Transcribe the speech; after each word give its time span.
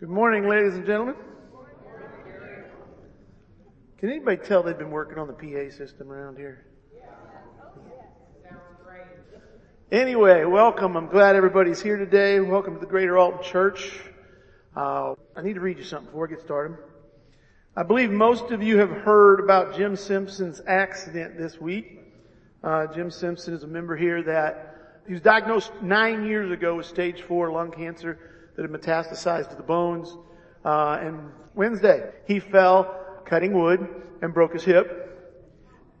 Good 0.00 0.08
morning, 0.08 0.48
ladies 0.48 0.76
and 0.76 0.86
gentlemen. 0.86 1.14
Can 3.98 4.08
anybody 4.08 4.38
tell 4.38 4.62
they've 4.62 4.78
been 4.78 4.90
working 4.90 5.18
on 5.18 5.26
the 5.26 5.34
PA 5.34 5.76
system 5.76 6.10
around 6.10 6.38
here? 6.38 6.64
Anyway, 9.92 10.46
welcome. 10.46 10.96
I'm 10.96 11.08
glad 11.08 11.36
everybody's 11.36 11.82
here 11.82 11.98
today. 11.98 12.40
Welcome 12.40 12.76
to 12.76 12.80
the 12.80 12.86
Greater 12.86 13.18
Alton 13.18 13.42
Church. 13.42 14.00
Uh, 14.74 15.16
I 15.36 15.42
need 15.42 15.56
to 15.56 15.60
read 15.60 15.76
you 15.76 15.84
something 15.84 16.06
before 16.06 16.28
I 16.28 16.30
get 16.30 16.40
started. 16.40 16.78
I 17.76 17.82
believe 17.82 18.10
most 18.10 18.52
of 18.52 18.62
you 18.62 18.78
have 18.78 18.88
heard 18.88 19.40
about 19.40 19.76
Jim 19.76 19.96
Simpson's 19.96 20.62
accident 20.66 21.36
this 21.36 21.60
week. 21.60 22.00
Uh, 22.64 22.86
Jim 22.86 23.10
Simpson 23.10 23.52
is 23.52 23.64
a 23.64 23.68
member 23.68 23.98
here 23.98 24.22
that 24.22 25.02
he 25.06 25.12
was 25.12 25.20
diagnosed 25.20 25.72
nine 25.82 26.24
years 26.24 26.50
ago 26.50 26.76
with 26.76 26.86
stage 26.86 27.20
four 27.20 27.52
lung 27.52 27.70
cancer 27.70 28.18
that 28.56 28.62
had 28.62 28.70
metastasized 28.70 29.50
to 29.50 29.56
the 29.56 29.62
bones. 29.62 30.16
Uh, 30.64 30.98
and 31.00 31.30
Wednesday, 31.54 32.10
he 32.26 32.40
fell 32.40 33.22
cutting 33.24 33.52
wood 33.52 33.86
and 34.22 34.34
broke 34.34 34.52
his 34.52 34.64
hip. 34.64 35.06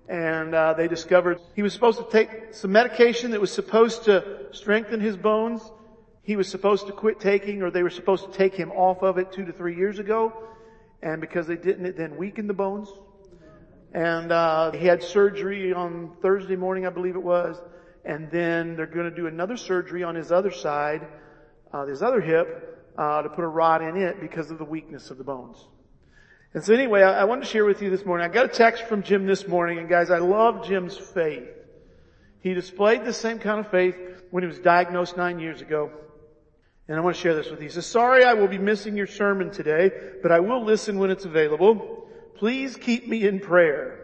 And 0.08 0.54
uh, 0.54 0.74
they 0.74 0.88
discovered 0.88 1.38
he 1.54 1.62
was 1.62 1.72
supposed 1.72 1.98
to 1.98 2.06
take 2.10 2.52
some 2.52 2.72
medication 2.72 3.30
that 3.30 3.40
was 3.40 3.52
supposed 3.52 4.04
to 4.04 4.48
strengthen 4.50 5.00
his 5.00 5.16
bones. 5.16 5.62
He 6.22 6.36
was 6.36 6.48
supposed 6.48 6.88
to 6.88 6.92
quit 6.92 7.20
taking, 7.20 7.62
or 7.62 7.70
they 7.70 7.82
were 7.82 7.90
supposed 7.90 8.30
to 8.30 8.36
take 8.36 8.54
him 8.54 8.72
off 8.72 9.02
of 9.02 9.18
it 9.18 9.32
two 9.32 9.44
to 9.44 9.52
three 9.52 9.76
years 9.76 9.98
ago. 9.98 10.32
And 11.02 11.20
because 11.20 11.46
they 11.46 11.56
didn't, 11.56 11.86
it 11.86 11.96
then 11.96 12.16
weakened 12.16 12.50
the 12.50 12.54
bones. 12.54 12.88
And 13.92 14.30
uh, 14.30 14.72
he 14.72 14.86
had 14.86 15.02
surgery 15.02 15.72
on 15.72 16.16
Thursday 16.20 16.56
morning, 16.56 16.86
I 16.86 16.90
believe 16.90 17.14
it 17.14 17.22
was. 17.22 17.56
And 18.04 18.30
then 18.30 18.76
they're 18.76 18.86
going 18.86 19.08
to 19.08 19.14
do 19.14 19.26
another 19.26 19.56
surgery 19.56 20.02
on 20.02 20.14
his 20.14 20.32
other 20.32 20.50
side 20.50 21.06
uh, 21.72 21.86
his 21.86 22.02
other 22.02 22.20
hip 22.20 22.92
uh, 22.96 23.22
to 23.22 23.28
put 23.28 23.44
a 23.44 23.48
rod 23.48 23.82
in 23.82 23.96
it 23.96 24.20
because 24.20 24.50
of 24.50 24.58
the 24.58 24.64
weakness 24.64 25.10
of 25.10 25.18
the 25.18 25.24
bones. 25.24 25.56
And 26.52 26.64
so 26.64 26.74
anyway, 26.74 27.02
I, 27.02 27.20
I 27.20 27.24
wanted 27.24 27.42
to 27.42 27.46
share 27.46 27.64
with 27.64 27.80
you 27.80 27.90
this 27.90 28.04
morning. 28.04 28.28
I 28.28 28.32
got 28.32 28.46
a 28.46 28.48
text 28.48 28.84
from 28.84 29.02
Jim 29.02 29.26
this 29.26 29.46
morning, 29.46 29.78
and 29.78 29.88
guys, 29.88 30.10
I 30.10 30.18
love 30.18 30.66
Jim's 30.66 30.96
faith. 30.96 31.48
He 32.40 32.54
displayed 32.54 33.04
the 33.04 33.12
same 33.12 33.38
kind 33.38 33.60
of 33.60 33.70
faith 33.70 33.96
when 34.30 34.42
he 34.42 34.48
was 34.48 34.58
diagnosed 34.58 35.16
nine 35.16 35.38
years 35.38 35.60
ago. 35.60 35.90
And 36.88 36.96
I 36.96 37.00
want 37.02 37.14
to 37.14 37.22
share 37.22 37.34
this 37.34 37.50
with 37.50 37.60
you. 37.60 37.66
He 37.66 37.72
says, 37.72 37.86
sorry 37.86 38.24
I 38.24 38.34
will 38.34 38.48
be 38.48 38.58
missing 38.58 38.96
your 38.96 39.06
sermon 39.06 39.50
today, 39.50 39.90
but 40.22 40.32
I 40.32 40.40
will 40.40 40.64
listen 40.64 40.98
when 40.98 41.10
it's 41.10 41.24
available. 41.24 42.08
Please 42.36 42.76
keep 42.76 43.06
me 43.06 43.28
in 43.28 43.38
prayer. 43.38 44.00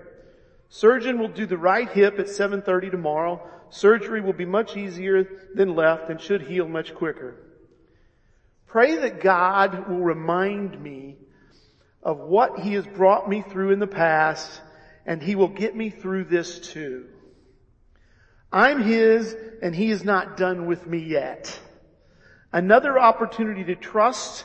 Surgeon 0.68 1.18
will 1.18 1.28
do 1.28 1.46
the 1.46 1.58
right 1.58 1.88
hip 1.88 2.18
at 2.18 2.26
7.30 2.26 2.92
tomorrow. 2.92 3.44
Surgery 3.70 4.20
will 4.20 4.34
be 4.34 4.44
much 4.44 4.76
easier 4.76 5.26
than 5.54 5.74
left 5.74 6.10
and 6.10 6.20
should 6.20 6.42
heal 6.42 6.68
much 6.68 6.94
quicker. 6.94 7.45
Pray 8.76 8.96
that 8.96 9.22
God 9.22 9.88
will 9.88 10.02
remind 10.02 10.78
me 10.82 11.16
of 12.02 12.18
what 12.18 12.58
He 12.58 12.74
has 12.74 12.86
brought 12.86 13.26
me 13.26 13.40
through 13.40 13.70
in 13.70 13.78
the 13.78 13.86
past 13.86 14.60
and 15.06 15.22
He 15.22 15.34
will 15.34 15.48
get 15.48 15.74
me 15.74 15.88
through 15.88 16.24
this 16.24 16.58
too. 16.58 17.06
I'm 18.52 18.82
His 18.82 19.34
and 19.62 19.74
He 19.74 19.90
is 19.90 20.04
not 20.04 20.36
done 20.36 20.66
with 20.66 20.86
me 20.86 20.98
yet. 20.98 21.58
Another 22.52 22.98
opportunity 22.98 23.64
to 23.64 23.76
trust 23.76 24.44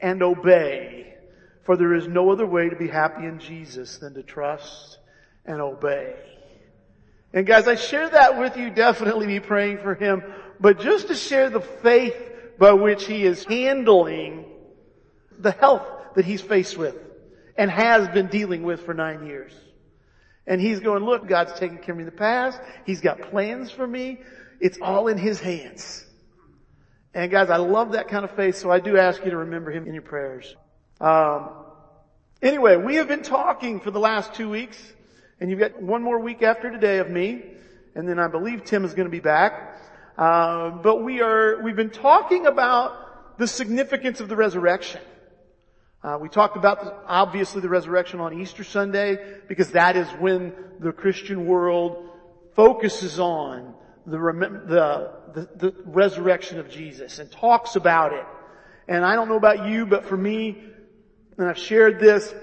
and 0.00 0.22
obey, 0.22 1.16
for 1.64 1.76
there 1.76 1.96
is 1.96 2.06
no 2.06 2.30
other 2.30 2.46
way 2.46 2.68
to 2.68 2.76
be 2.76 2.86
happy 2.86 3.26
in 3.26 3.40
Jesus 3.40 3.98
than 3.98 4.14
to 4.14 4.22
trust 4.22 4.98
and 5.44 5.60
obey. 5.60 6.14
And 7.34 7.44
guys, 7.44 7.66
I 7.66 7.74
share 7.74 8.08
that 8.08 8.38
with 8.38 8.56
you, 8.56 8.70
definitely 8.70 9.26
be 9.26 9.40
praying 9.40 9.78
for 9.78 9.96
him, 9.96 10.22
but 10.60 10.78
just 10.78 11.08
to 11.08 11.16
share 11.16 11.50
the 11.50 11.60
faith 11.60 12.28
by 12.62 12.72
which 12.72 13.06
he 13.08 13.24
is 13.24 13.42
handling 13.42 14.44
the 15.36 15.50
health 15.50 15.84
that 16.14 16.24
he's 16.24 16.40
faced 16.40 16.78
with 16.78 16.94
and 17.58 17.68
has 17.68 18.06
been 18.10 18.28
dealing 18.28 18.62
with 18.62 18.86
for 18.86 18.94
nine 18.94 19.26
years. 19.26 19.52
And 20.46 20.60
he's 20.60 20.78
going, 20.78 21.04
look, 21.04 21.26
God's 21.26 21.58
taken 21.58 21.78
care 21.78 21.90
of 21.90 21.96
me 21.96 22.02
in 22.02 22.06
the 22.06 22.12
past. 22.12 22.60
He's 22.86 23.00
got 23.00 23.20
plans 23.20 23.72
for 23.72 23.84
me. 23.84 24.20
It's 24.60 24.78
all 24.80 25.08
in 25.08 25.18
his 25.18 25.40
hands. 25.40 26.06
And 27.12 27.32
guys, 27.32 27.50
I 27.50 27.56
love 27.56 27.92
that 27.92 28.06
kind 28.06 28.24
of 28.24 28.30
faith, 28.36 28.54
so 28.54 28.70
I 28.70 28.78
do 28.78 28.96
ask 28.96 29.24
you 29.24 29.32
to 29.32 29.38
remember 29.38 29.72
him 29.72 29.88
in 29.88 29.92
your 29.92 30.04
prayers. 30.04 30.54
Um, 31.00 31.48
anyway, 32.40 32.76
we 32.76 32.94
have 32.94 33.08
been 33.08 33.24
talking 33.24 33.80
for 33.80 33.90
the 33.90 33.98
last 33.98 34.34
two 34.34 34.48
weeks, 34.48 34.80
and 35.40 35.50
you've 35.50 35.58
got 35.58 35.82
one 35.82 36.04
more 36.04 36.20
week 36.20 36.42
after 36.42 36.70
today 36.70 36.98
of 36.98 37.10
me, 37.10 37.42
and 37.96 38.08
then 38.08 38.20
I 38.20 38.28
believe 38.28 38.62
Tim 38.62 38.84
is 38.84 38.94
going 38.94 39.06
to 39.06 39.10
be 39.10 39.18
back. 39.18 39.71
Uh, 40.16 40.70
but 40.70 41.02
we 41.02 41.20
are, 41.22 41.62
we've 41.62 41.76
been 41.76 41.90
talking 41.90 42.46
about 42.46 43.38
the 43.38 43.46
significance 43.46 44.20
of 44.20 44.28
the 44.28 44.36
resurrection. 44.36 45.00
Uh, 46.04 46.18
we 46.20 46.28
talked 46.28 46.56
about 46.56 46.84
the, 46.84 46.94
obviously 47.06 47.60
the 47.60 47.68
resurrection 47.68 48.20
on 48.20 48.38
Easter 48.38 48.64
Sunday 48.64 49.16
because 49.48 49.70
that 49.70 49.96
is 49.96 50.08
when 50.18 50.52
the 50.80 50.92
Christian 50.92 51.46
world 51.46 52.10
focuses 52.54 53.18
on 53.18 53.74
the, 54.04 54.18
the, 54.18 55.10
the, 55.32 55.48
the 55.68 55.74
resurrection 55.84 56.58
of 56.58 56.68
Jesus 56.68 57.18
and 57.18 57.30
talks 57.30 57.76
about 57.76 58.12
it. 58.12 58.26
And 58.88 59.04
I 59.04 59.14
don't 59.14 59.28
know 59.28 59.36
about 59.36 59.68
you, 59.68 59.86
but 59.86 60.04
for 60.04 60.16
me, 60.16 60.62
and 61.38 61.48
I've 61.48 61.58
shared 61.58 61.98
this 61.98 62.34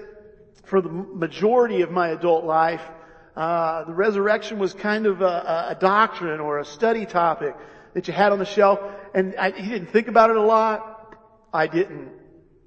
for 0.64 0.80
the 0.80 0.88
majority 0.88 1.82
of 1.82 1.90
my 1.90 2.08
adult 2.08 2.44
life, 2.44 2.82
uh, 3.36 3.84
the 3.84 3.94
resurrection 3.94 4.58
was 4.58 4.74
kind 4.74 5.06
of 5.06 5.20
a, 5.22 5.68
a, 5.70 5.76
doctrine 5.78 6.40
or 6.40 6.58
a 6.58 6.64
study 6.64 7.06
topic 7.06 7.54
that 7.94 8.08
you 8.08 8.14
had 8.14 8.32
on 8.32 8.38
the 8.38 8.44
shelf, 8.44 8.80
and 9.14 9.36
I, 9.36 9.50
he 9.52 9.68
didn't 9.68 9.90
think 9.90 10.08
about 10.08 10.30
it 10.30 10.36
a 10.36 10.42
lot. 10.42 11.16
I 11.52 11.66
didn't. 11.66 12.10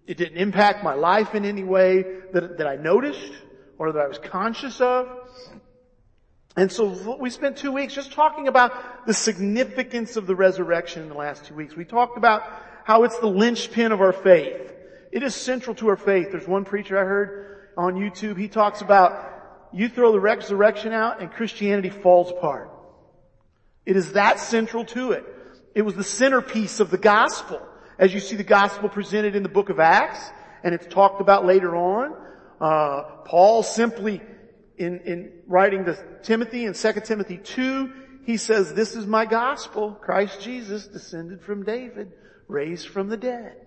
It 0.08 0.18
didn't 0.18 0.38
impact 0.38 0.84
my 0.84 0.94
life 0.94 1.34
in 1.36 1.46
any 1.46 1.64
way 1.64 2.04
that, 2.34 2.58
that 2.58 2.68
I 2.68 2.76
noticed 2.76 3.34
or 3.78 3.94
that 3.94 4.00
I 4.00 4.08
was 4.08 4.18
conscious 4.18 4.82
of. 4.82 5.08
And 6.56 6.72
so 6.72 7.18
we 7.20 7.30
spent 7.30 7.58
two 7.58 7.72
weeks 7.72 7.94
just 7.94 8.12
talking 8.12 8.48
about 8.48 9.08
the 9.08 9.14
significance 9.14 10.18
of 10.18 10.28
the 10.28 10.36
resurrection 10.36 11.02
in 11.02 11.10
the 11.10 11.16
last 11.16 11.46
two 11.46 11.56
weeks. 11.56 11.76
We 11.76 11.86
talked 11.86 12.18
about 12.18 12.44
how 12.84 13.04
it's 13.04 13.18
the 13.20 13.28
linchpin 13.28 13.92
of 13.92 14.02
our 14.02 14.14
faith. 14.14 14.72
It 15.12 15.24
is 15.24 15.34
central 15.34 15.76
to 15.78 15.90
our 15.90 15.98
faith. 15.98 16.28
There's 16.32 16.48
one 16.48 16.66
preacher 16.66 16.98
I 16.98 17.06
heard 17.06 17.70
on 17.78 17.96
YouTube. 17.96 18.38
He 18.38 18.48
talks 18.50 18.82
about 18.82 19.33
you 19.74 19.90
throw 19.90 20.12
the 20.12 20.20
resurrection 20.20 20.94
out 20.94 21.22
and 21.22 21.32
Christianity 21.32 21.90
falls 21.90 22.30
apart. 22.30 22.70
It 23.86 23.98
is 23.98 24.14
that 24.14 24.40
central 24.40 24.86
to 24.86 25.12
it. 25.12 25.26
It 25.76 25.82
was 25.82 25.96
the 25.96 26.04
centerpiece 26.04 26.80
of 26.80 26.92
the 26.92 26.98
gospel. 26.98 27.62
As 27.98 28.14
you 28.14 28.20
see 28.20 28.36
the 28.36 28.44
gospel 28.44 28.90
presented 28.90 29.36
in 29.36 29.44
the 29.44 29.50
book 29.50 29.70
of 29.70 29.80
Acts, 29.80 30.32
and 30.64 30.74
it's 30.74 30.86
talked 30.88 31.22
about 31.22 31.46
later 31.46 31.76
on. 31.76 32.16
Uh, 32.62 33.04
Paul 33.26 33.64
simply, 33.64 34.22
in, 34.78 35.00
in 35.02 35.32
writing 35.48 35.86
to 35.86 35.98
Timothy 36.24 36.66
in 36.66 36.74
2 36.74 36.94
Timothy 37.04 37.38
2, 37.38 37.92
he 38.26 38.38
says, 38.38 38.74
this 38.74 38.96
is 38.96 39.06
my 39.06 39.26
gospel, 39.26 39.92
Christ 39.92 40.40
Jesus 40.40 40.88
descended 40.88 41.42
from 41.42 41.64
David, 41.64 42.14
raised 42.48 42.88
from 42.88 43.10
the 43.10 43.18
dead. 43.18 43.58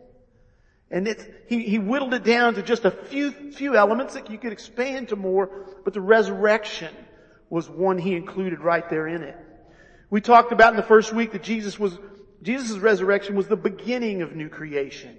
And 0.91 1.07
he, 1.49 1.65
he 1.65 1.79
whittled 1.79 2.15
it 2.15 2.23
down 2.23 2.55
to 2.55 2.63
just 2.63 2.85
a 2.85 2.91
few, 2.91 3.33
few 3.53 3.77
elements 3.77 4.15
that 4.15 4.31
you 4.31 4.39
could 4.39 4.53
expand 4.53 5.09
to 5.09 5.17
more, 5.17 5.51
but 5.85 5.95
the 5.95 6.01
resurrection 6.01 6.95
was 7.51 7.69
one 7.69 7.99
he 7.99 8.15
included 8.15 8.61
right 8.61 8.89
there 8.89 9.07
in 9.07 9.23
it. 9.23 9.37
We 10.11 10.21
talked 10.21 10.53
about 10.53 10.73
in 10.73 10.77
the 10.77 10.85
first 10.85 11.13
week 11.13 11.33
that 11.33 11.43
Jesus 11.43 11.79
was, 11.79 11.99
Jesus' 12.43 12.79
resurrection 12.79 13.35
was 13.35 13.49
the 13.49 13.57
beginning 13.57 14.23
of 14.23 14.37
new 14.37 14.49
creation. 14.49 15.17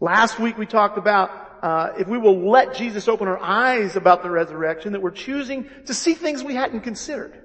Last 0.00 0.38
week 0.38 0.56
we 0.58 0.66
talked 0.66 0.98
about 0.98 1.30
uh, 1.64 1.94
if 1.98 2.06
we 2.06 2.18
will 2.18 2.50
let 2.50 2.74
Jesus 2.74 3.08
open 3.08 3.26
our 3.26 3.40
eyes 3.40 3.96
about 3.96 4.22
the 4.22 4.30
resurrection, 4.30 4.92
that 4.92 5.00
we're 5.00 5.10
choosing 5.10 5.68
to 5.86 5.94
see 5.94 6.12
things 6.12 6.44
we 6.44 6.54
hadn't 6.54 6.82
considered. 6.82 7.42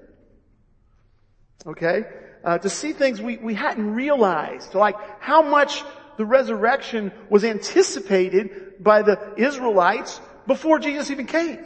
Okay? 1.66 2.04
Uh, 2.44 2.58
to 2.58 2.70
see 2.70 2.92
things 2.92 3.22
we, 3.22 3.38
we 3.38 3.54
hadn't 3.54 3.96
realized. 3.96 4.76
Like 4.76 4.96
how 5.22 5.42
much 5.42 5.84
the 6.20 6.26
resurrection 6.26 7.14
was 7.30 7.46
anticipated 7.46 8.84
by 8.84 9.04
the 9.04 9.36
Israelites 9.38 10.20
before 10.48 10.78
Jesus 10.78 11.10
even 11.12 11.26
came. 11.26 11.60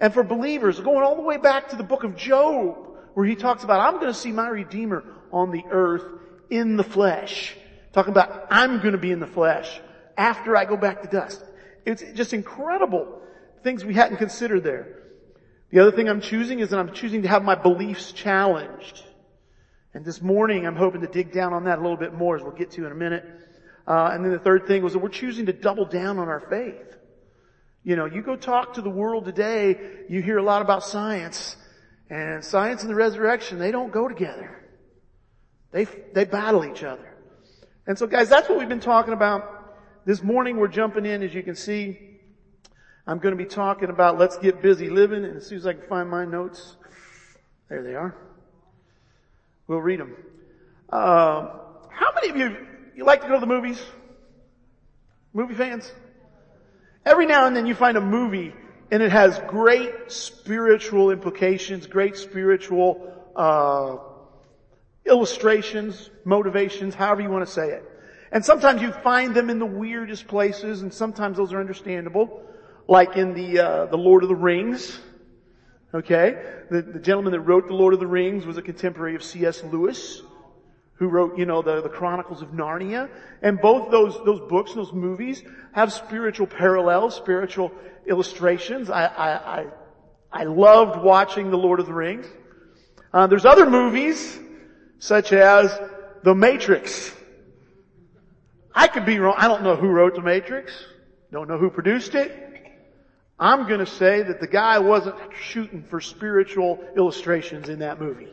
And 0.00 0.14
for 0.14 0.22
believers, 0.22 0.80
going 0.80 1.04
all 1.04 1.14
the 1.14 1.20
way 1.20 1.36
back 1.36 1.68
to 1.68 1.76
the 1.76 1.82
book 1.82 2.04
of 2.04 2.16
Job, 2.16 2.88
where 3.12 3.26
he 3.26 3.34
talks 3.34 3.64
about, 3.64 3.80
I'm 3.80 4.00
going 4.00 4.10
to 4.10 4.18
see 4.18 4.32
my 4.32 4.48
Redeemer 4.48 5.04
on 5.30 5.50
the 5.50 5.62
earth 5.70 6.04
in 6.48 6.78
the 6.78 6.82
flesh. 6.82 7.54
Talking 7.92 8.12
about, 8.12 8.46
I'm 8.50 8.78
going 8.78 8.92
to 8.92 8.98
be 8.98 9.12
in 9.12 9.20
the 9.20 9.26
flesh 9.26 9.78
after 10.16 10.56
I 10.56 10.64
go 10.64 10.78
back 10.78 11.02
to 11.02 11.08
dust. 11.08 11.44
It's 11.84 12.02
just 12.14 12.32
incredible 12.32 13.20
things 13.62 13.84
we 13.84 13.92
hadn't 13.92 14.16
considered 14.16 14.64
there. 14.64 15.02
The 15.68 15.80
other 15.80 15.92
thing 15.92 16.08
I'm 16.08 16.22
choosing 16.22 16.60
is 16.60 16.70
that 16.70 16.78
I'm 16.78 16.94
choosing 16.94 17.24
to 17.24 17.28
have 17.28 17.44
my 17.44 17.56
beliefs 17.56 18.10
challenged. 18.12 19.04
And 19.98 20.06
this 20.06 20.22
morning, 20.22 20.64
I'm 20.64 20.76
hoping 20.76 21.00
to 21.00 21.08
dig 21.08 21.32
down 21.32 21.52
on 21.52 21.64
that 21.64 21.80
a 21.80 21.82
little 21.82 21.96
bit 21.96 22.14
more 22.14 22.36
as 22.36 22.42
we'll 22.42 22.52
get 22.52 22.70
to 22.70 22.86
in 22.86 22.92
a 22.92 22.94
minute. 22.94 23.24
Uh, 23.84 24.10
and 24.12 24.24
then 24.24 24.30
the 24.30 24.38
third 24.38 24.68
thing 24.68 24.84
was 24.84 24.92
that 24.92 25.00
we're 25.00 25.08
choosing 25.08 25.46
to 25.46 25.52
double 25.52 25.86
down 25.86 26.20
on 26.20 26.28
our 26.28 26.38
faith. 26.38 26.96
You 27.82 27.96
know, 27.96 28.04
you 28.04 28.22
go 28.22 28.36
talk 28.36 28.74
to 28.74 28.80
the 28.80 28.90
world 28.90 29.24
today, 29.24 30.04
you 30.08 30.22
hear 30.22 30.38
a 30.38 30.42
lot 30.44 30.62
about 30.62 30.84
science, 30.84 31.56
and 32.08 32.44
science 32.44 32.82
and 32.82 32.90
the 32.92 32.94
resurrection, 32.94 33.58
they 33.58 33.72
don't 33.72 33.90
go 33.90 34.06
together. 34.06 34.64
They, 35.72 35.86
they 36.14 36.26
battle 36.26 36.64
each 36.64 36.84
other. 36.84 37.16
And 37.88 37.98
so 37.98 38.06
guys, 38.06 38.28
that's 38.28 38.48
what 38.48 38.56
we've 38.56 38.68
been 38.68 38.78
talking 38.78 39.14
about. 39.14 39.74
This 40.06 40.22
morning 40.22 40.58
we're 40.58 40.68
jumping 40.68 41.06
in, 41.06 41.24
as 41.24 41.34
you 41.34 41.42
can 41.42 41.56
see. 41.56 42.20
I'm 43.04 43.18
going 43.18 43.36
to 43.36 43.44
be 43.44 43.50
talking 43.50 43.88
about 43.90 44.16
let's 44.16 44.38
get 44.38 44.62
busy 44.62 44.90
living, 44.90 45.24
and 45.24 45.38
as 45.38 45.48
soon 45.48 45.58
as 45.58 45.66
I 45.66 45.72
can 45.72 45.88
find 45.88 46.08
my 46.08 46.24
notes, 46.24 46.76
there 47.68 47.82
they 47.82 47.96
are. 47.96 48.27
We'll 49.68 49.80
read 49.80 50.00
them. 50.00 50.14
Uh, 50.90 51.46
how 51.88 52.08
many 52.14 52.30
of 52.30 52.36
you, 52.36 52.56
you 52.96 53.04
like 53.04 53.20
to 53.20 53.28
go 53.28 53.34
to 53.34 53.40
the 53.40 53.46
movies? 53.46 53.80
Movie 55.32 55.54
fans? 55.54 55.92
Every 57.04 57.26
now 57.26 57.46
and 57.46 57.54
then 57.54 57.66
you 57.66 57.74
find 57.74 57.96
a 57.96 58.00
movie 58.00 58.54
and 58.90 59.02
it 59.02 59.12
has 59.12 59.38
great 59.46 59.92
spiritual 60.06 61.10
implications, 61.10 61.86
great 61.86 62.16
spiritual 62.16 62.98
uh, 63.36 63.98
illustrations, 65.04 66.10
motivations, 66.24 66.94
however 66.94 67.20
you 67.20 67.30
want 67.30 67.46
to 67.46 67.52
say 67.52 67.68
it. 67.70 67.84
And 68.32 68.44
sometimes 68.44 68.80
you 68.80 68.90
find 68.90 69.34
them 69.34 69.50
in 69.50 69.58
the 69.58 69.66
weirdest 69.66 70.26
places, 70.26 70.82
and 70.82 70.92
sometimes 70.92 71.36
those 71.36 71.52
are 71.52 71.60
understandable, 71.60 72.30
like 72.86 73.16
in 73.16 73.34
the 73.34 73.58
uh, 73.58 73.86
the 73.86 73.96
Lord 73.96 74.22
of 74.22 74.28
the 74.28 74.34
Rings. 74.34 74.98
Okay, 75.94 76.38
the, 76.70 76.82
the 76.82 76.98
gentleman 76.98 77.32
that 77.32 77.40
wrote 77.40 77.66
the 77.66 77.74
Lord 77.74 77.94
of 77.94 78.00
the 78.00 78.06
Rings 78.06 78.44
was 78.44 78.58
a 78.58 78.62
contemporary 78.62 79.14
of 79.14 79.22
C.S. 79.22 79.62
Lewis 79.64 80.22
who 80.98 81.06
wrote, 81.06 81.38
you 81.38 81.46
know, 81.46 81.62
the, 81.62 81.80
the 81.80 81.88
Chronicles 81.88 82.42
of 82.42 82.50
Narnia. 82.50 83.08
And 83.40 83.60
both 83.60 83.90
those, 83.90 84.14
those 84.24 84.40
books, 84.48 84.72
and 84.72 84.80
those 84.80 84.92
movies 84.92 85.42
have 85.72 85.92
spiritual 85.92 86.46
parallels, 86.46 87.14
spiritual 87.14 87.72
illustrations. 88.06 88.90
I, 88.90 89.04
I, 89.04 89.60
I, 89.60 89.66
I 90.32 90.44
loved 90.44 91.00
watching 91.00 91.50
The 91.50 91.56
Lord 91.56 91.78
of 91.78 91.86
the 91.86 91.92
Rings. 91.92 92.26
Uh, 93.12 93.28
there's 93.28 93.46
other 93.46 93.70
movies, 93.70 94.38
such 94.98 95.32
as 95.32 95.78
The 96.24 96.34
Matrix. 96.34 97.14
I 98.74 98.88
could 98.88 99.06
be 99.06 99.20
wrong. 99.20 99.34
I 99.38 99.46
don't 99.46 99.62
know 99.62 99.76
who 99.76 99.88
wrote 99.88 100.16
The 100.16 100.22
Matrix. 100.22 100.72
Don't 101.30 101.48
know 101.48 101.58
who 101.58 101.70
produced 101.70 102.16
it. 102.16 102.47
I'm 103.40 103.68
gonna 103.68 103.86
say 103.86 104.22
that 104.22 104.40
the 104.40 104.46
guy 104.48 104.78
wasn't 104.80 105.16
shooting 105.40 105.84
for 105.84 106.00
spiritual 106.00 106.80
illustrations 106.96 107.68
in 107.68 107.80
that 107.80 108.00
movie. 108.00 108.28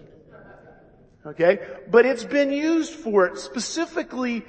Okay? 1.26 1.60
But 1.90 2.06
it's 2.06 2.24
been 2.24 2.52
used 2.52 2.94
for 2.94 3.28
it. 3.28 3.38
Specifically, 3.38 4.46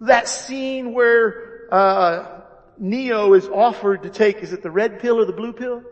that 0.00 0.28
scene 0.28 0.92
where, 0.92 1.68
uh, 1.72 2.40
Neo 2.78 3.34
is 3.34 3.46
offered 3.46 4.04
to 4.04 4.10
take, 4.10 4.38
is 4.38 4.52
it 4.52 4.62
the 4.62 4.70
red 4.70 5.00
pill 5.00 5.18
or 5.20 5.24
the 5.24 5.32
blue 5.32 5.52
pill? 5.52 5.82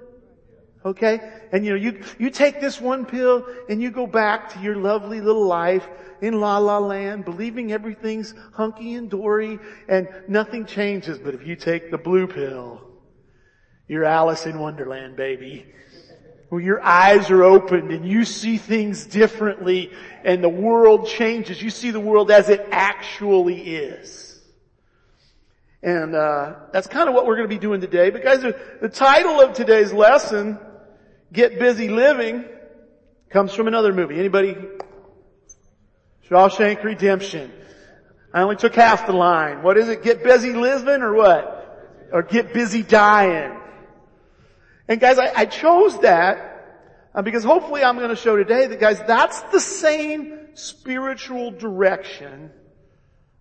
Okay? 0.84 1.20
And 1.52 1.64
you 1.64 1.72
know, 1.72 1.76
you, 1.76 2.02
you 2.18 2.30
take 2.30 2.60
this 2.60 2.80
one 2.80 3.04
pill 3.04 3.46
and 3.68 3.82
you 3.82 3.90
go 3.90 4.06
back 4.06 4.54
to 4.54 4.60
your 4.60 4.76
lovely 4.76 5.20
little 5.20 5.46
life 5.46 5.86
in 6.22 6.40
La 6.40 6.58
La 6.58 6.78
Land, 6.78 7.24
believing 7.24 7.72
everything's 7.72 8.34
hunky 8.52 8.94
and 8.94 9.10
dory 9.10 9.58
and 9.88 10.08
nothing 10.28 10.66
changes. 10.66 11.18
But 11.18 11.34
if 11.34 11.46
you 11.46 11.56
take 11.56 11.90
the 11.90 11.98
blue 11.98 12.26
pill, 12.26 12.87
you're 13.88 14.04
Alice 14.04 14.46
in 14.46 14.58
Wonderland, 14.58 15.16
baby 15.16 15.66
where 16.48 16.60
your 16.60 16.82
eyes 16.82 17.30
are 17.30 17.44
opened 17.44 17.90
and 17.90 18.06
you 18.06 18.24
see 18.24 18.56
things 18.56 19.04
differently 19.06 19.92
and 20.24 20.42
the 20.42 20.48
world 20.48 21.06
changes. 21.06 21.60
You 21.62 21.70
see 21.70 21.90
the 21.90 22.00
world 22.00 22.30
as 22.30 22.48
it 22.48 22.66
actually 22.70 23.60
is. 23.60 24.40
And 25.82 26.14
uh, 26.14 26.54
that's 26.72 26.86
kind 26.86 27.08
of 27.08 27.14
what 27.14 27.26
we're 27.26 27.36
going 27.36 27.48
to 27.48 27.54
be 27.54 27.60
doing 27.60 27.80
today. 27.80 28.10
But 28.10 28.24
guys, 28.24 28.40
the 28.40 28.88
title 28.88 29.40
of 29.40 29.52
today's 29.54 29.92
lesson, 29.92 30.58
"Get 31.32 31.60
Busy 31.60 31.88
Living," 31.88 32.44
comes 33.30 33.54
from 33.54 33.68
another 33.68 33.92
movie. 33.92 34.18
Anybody? 34.18 34.56
Shawshank 36.28 36.82
Redemption. 36.82 37.52
I 38.34 38.42
only 38.42 38.56
took 38.56 38.74
half 38.74 39.06
the 39.06 39.12
line. 39.12 39.62
What 39.62 39.78
is 39.78 39.88
it? 39.88 40.02
Get 40.02 40.24
busy 40.24 40.52
living 40.52 41.00
or 41.00 41.14
what? 41.14 42.08
Or 42.12 42.22
get 42.22 42.52
busy 42.52 42.82
dying? 42.82 43.56
And 44.88 44.98
guys, 44.98 45.18
I, 45.18 45.30
I 45.34 45.44
chose 45.44 46.00
that 46.00 46.48
uh, 47.14 47.22
because 47.22 47.44
hopefully 47.44 47.84
I'm 47.84 47.96
going 47.96 48.08
to 48.08 48.16
show 48.16 48.36
today 48.36 48.66
that 48.66 48.80
guys, 48.80 49.00
that's 49.06 49.40
the 49.42 49.60
same 49.60 50.48
spiritual 50.54 51.50
direction 51.50 52.50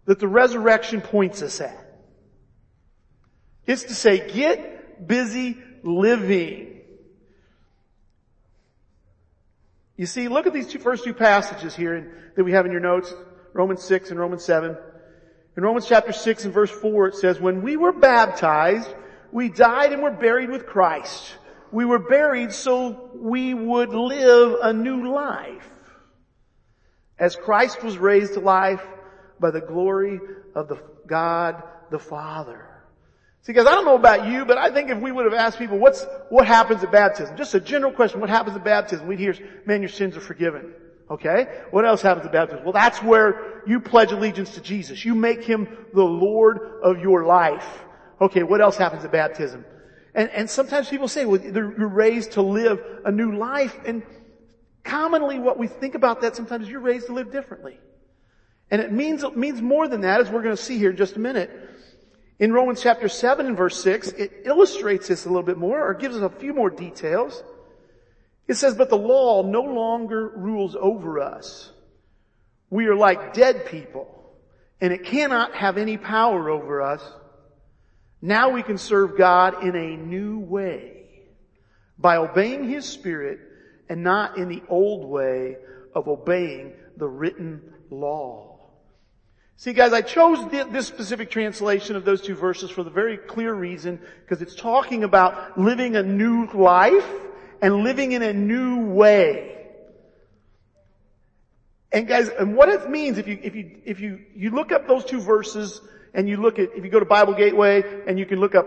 that 0.06 0.20
the 0.20 0.28
resurrection 0.28 1.02
points 1.02 1.42
us 1.42 1.62
at. 1.62 1.86
It's 3.66 3.84
to 3.84 3.96
say, 3.96 4.30
get 4.32 5.08
busy 5.08 5.58
living. 5.84 6.82
You 9.98 10.06
see, 10.06 10.28
look 10.28 10.48
at 10.48 10.54
these 10.54 10.68
two, 10.68 10.80
first 10.80 11.04
two 11.04 11.14
passages 11.14 11.76
here 11.76 11.96
in, 11.96 12.12
that 12.36 12.44
we 12.44 12.52
have 12.52 12.66
in 12.66 12.72
your 12.72 12.82
notes, 12.82 13.14
Romans 13.54 13.84
6 13.84 14.12
and 14.12 14.20
Romans 14.20 14.44
7. 14.44 14.78
In 15.58 15.64
Romans 15.64 15.88
chapter 15.88 16.14
6 16.14 16.46
and 16.46 16.54
verse 16.54 16.70
4 16.70 17.08
it 17.08 17.16
says, 17.16 17.40
when 17.40 17.62
we 17.64 17.76
were 17.78 17.92
baptized, 17.92 18.90
we 19.38 19.50
died 19.50 19.94
and 19.94 20.02
were 20.02 20.10
buried 20.10 20.50
with 20.50 20.66
Christ. 20.66 21.36
We 21.72 21.86
were 21.86 22.00
buried 22.00 22.52
so 22.52 23.12
we 23.14 23.54
would 23.54 23.90
live 23.90 24.58
a 24.64 24.74
new 24.74 25.14
life. 25.14 25.70
As 27.20 27.36
Christ 27.36 27.84
was 27.84 28.00
raised 28.00 28.34
to 28.34 28.40
life 28.40 28.82
by 29.40 29.52
the 29.52 29.62
glory 29.62 30.20
of 30.56 30.68
the 30.70 30.82
God 31.06 31.62
the 31.92 32.00
Father. 32.00 32.66
See 33.44 33.54
guys, 33.54 33.68
I 33.68 33.74
don't 33.74 33.86
know 33.86 33.94
about 33.94 34.28
you, 34.28 34.44
but 34.44 34.58
I 34.58 34.72
think 34.72 34.90
if 34.90 35.00
we 35.00 35.12
would 35.12 35.26
have 35.26 35.36
asked 35.36 35.60
people, 35.60 35.78
what's, 35.78 36.04
what 36.30 36.48
happens 36.48 36.84
at 36.84 36.92
baptism? 36.92 37.38
Just 37.38 37.54
a 37.54 37.60
general 37.60 37.92
question, 37.92 38.20
what 38.20 38.32
happens 38.32 38.58
at 38.58 38.64
baptism? 38.64 39.06
We'd 39.06 39.20
hear, 39.20 39.36
man, 39.68 39.84
your 39.84 39.90
sins 39.90 40.18
are 40.18 40.22
forgiven. 40.22 40.74
Okay? 41.12 41.46
What 41.70 41.86
else 41.86 42.02
happens 42.02 42.26
at 42.26 42.32
baptism? 42.32 42.64
Well, 42.64 42.74
that's 42.74 43.04
where 43.04 43.62
you 43.68 43.82
pledge 43.82 44.12
allegiance 44.12 44.56
to 44.56 44.62
Jesus. 44.62 45.06
You 45.06 45.14
make 45.14 45.44
Him 45.44 45.68
the 45.94 46.04
Lord 46.04 46.58
of 46.82 46.98
your 46.98 47.28
life. 47.28 47.84
Okay, 48.20 48.44
what 48.44 48.62
else 48.62 48.78
happens 48.78 49.06
at 49.06 49.12
baptism? 49.12 49.66
And, 50.16 50.30
and 50.32 50.50
sometimes 50.50 50.90
people 50.90 51.08
say, 51.08 51.26
well, 51.26 51.40
you're 51.40 51.88
raised 51.88 52.34
to 52.34 52.42
live 52.42 52.84
a 53.06 53.12
new 53.12 53.38
life. 53.38 53.80
And 53.86 54.02
commonly 54.84 55.40
what 55.40 55.60
we 55.60 55.68
think 55.68 55.94
about 55.94 56.22
that 56.22 56.36
sometimes 56.36 56.66
is 56.66 56.72
you're 56.72 56.80
raised 56.80 57.08
to 57.08 57.14
live 57.14 57.32
differently. 57.32 57.80
And 58.72 58.82
it 58.82 58.92
means, 58.92 59.24
it 59.24 59.38
means 59.38 59.62
more 59.62 59.88
than 59.88 60.02
that, 60.02 60.20
as 60.20 60.30
we're 60.30 60.42
going 60.42 60.56
to 60.56 60.62
see 60.62 60.78
here 60.78 60.90
in 60.90 60.98
just 60.98 61.16
a 61.16 61.20
minute. 61.20 61.52
In 62.40 62.52
Romans 62.52 62.82
chapter 62.82 63.08
7 63.08 63.46
and 63.46 63.56
verse 63.56 63.82
6, 63.84 64.10
it 64.10 64.32
illustrates 64.46 65.08
this 65.08 65.26
a 65.26 65.30
little 65.30 65.44
bit 65.44 65.58
more, 65.58 65.88
or 65.88 65.94
gives 65.94 66.16
us 66.16 66.24
a 66.24 66.30
few 66.30 66.54
more 66.54 66.70
details. 66.70 67.44
It 68.48 68.56
says, 68.56 68.76
but 68.76 68.90
the 68.90 68.98
law 68.98 69.44
no 69.44 69.62
longer 69.62 70.30
rules 70.36 70.76
over 70.76 71.20
us. 71.20 71.72
We 72.70 72.88
are 72.88 72.96
like 72.96 73.34
dead 73.34 73.66
people, 73.68 74.34
and 74.82 74.92
it 74.92 75.06
cannot 75.06 75.54
have 75.56 75.78
any 75.78 75.98
power 75.98 76.50
over 76.50 76.82
us 76.82 77.02
now 78.22 78.50
we 78.50 78.64
can 78.64 78.78
serve 78.78 79.18
God 79.18 79.64
in 79.64 79.76
a 79.76 79.98
new 79.98 80.40
way 80.40 81.06
by 81.98 82.18
obeying 82.18 82.70
His 82.70 82.86
Spirit 82.86 83.40
and 83.90 84.04
not 84.04 84.38
in 84.38 84.50
the 84.50 84.64
old 84.70 85.08
way 85.08 85.58
of 85.94 86.08
obeying 86.08 86.74
the 86.98 87.08
written 87.08 87.74
law. 87.90 88.58
See 89.60 89.74
guys, 89.74 89.92
I 89.92 90.02
chose 90.02 90.48
this 90.52 90.86
specific 90.86 91.32
translation 91.32 91.96
of 91.96 92.06
those 92.06 92.22
two 92.22 92.36
verses 92.36 92.70
for 92.70 92.84
the 92.84 92.92
very 92.92 93.18
clear 93.18 93.54
reason 93.54 94.00
because 94.22 94.42
it's 94.44 94.54
talking 94.54 95.04
about 95.04 95.60
living 95.60 95.96
a 95.96 96.04
new 96.04 96.48
life 96.54 97.10
and 97.60 97.84
living 97.84 98.12
in 98.12 98.22
a 98.22 98.34
new 98.34 98.86
way. 98.86 99.66
And 101.92 102.08
guys, 102.08 102.30
and 102.30 102.56
what 102.56 102.70
it 102.70 102.90
means 102.90 103.18
if 103.18 103.28
you, 103.28 103.40
if 103.42 103.56
you, 103.56 103.82
if 103.84 104.00
you, 104.00 104.20
you 104.36 104.52
look 104.52 104.72
up 104.72 104.88
those 104.88 105.06
two 105.06 105.22
verses 105.22 105.82
and 106.18 106.28
you 106.28 106.38
look 106.38 106.58
at, 106.58 106.72
if 106.76 106.84
you 106.84 106.90
go 106.90 107.00
to 107.00 107.06
Bible 107.06 107.36
Gateway 107.36 107.84
and 108.08 108.18
you 108.18 108.26
can 108.26 108.40
look 108.40 108.56
up, 108.56 108.66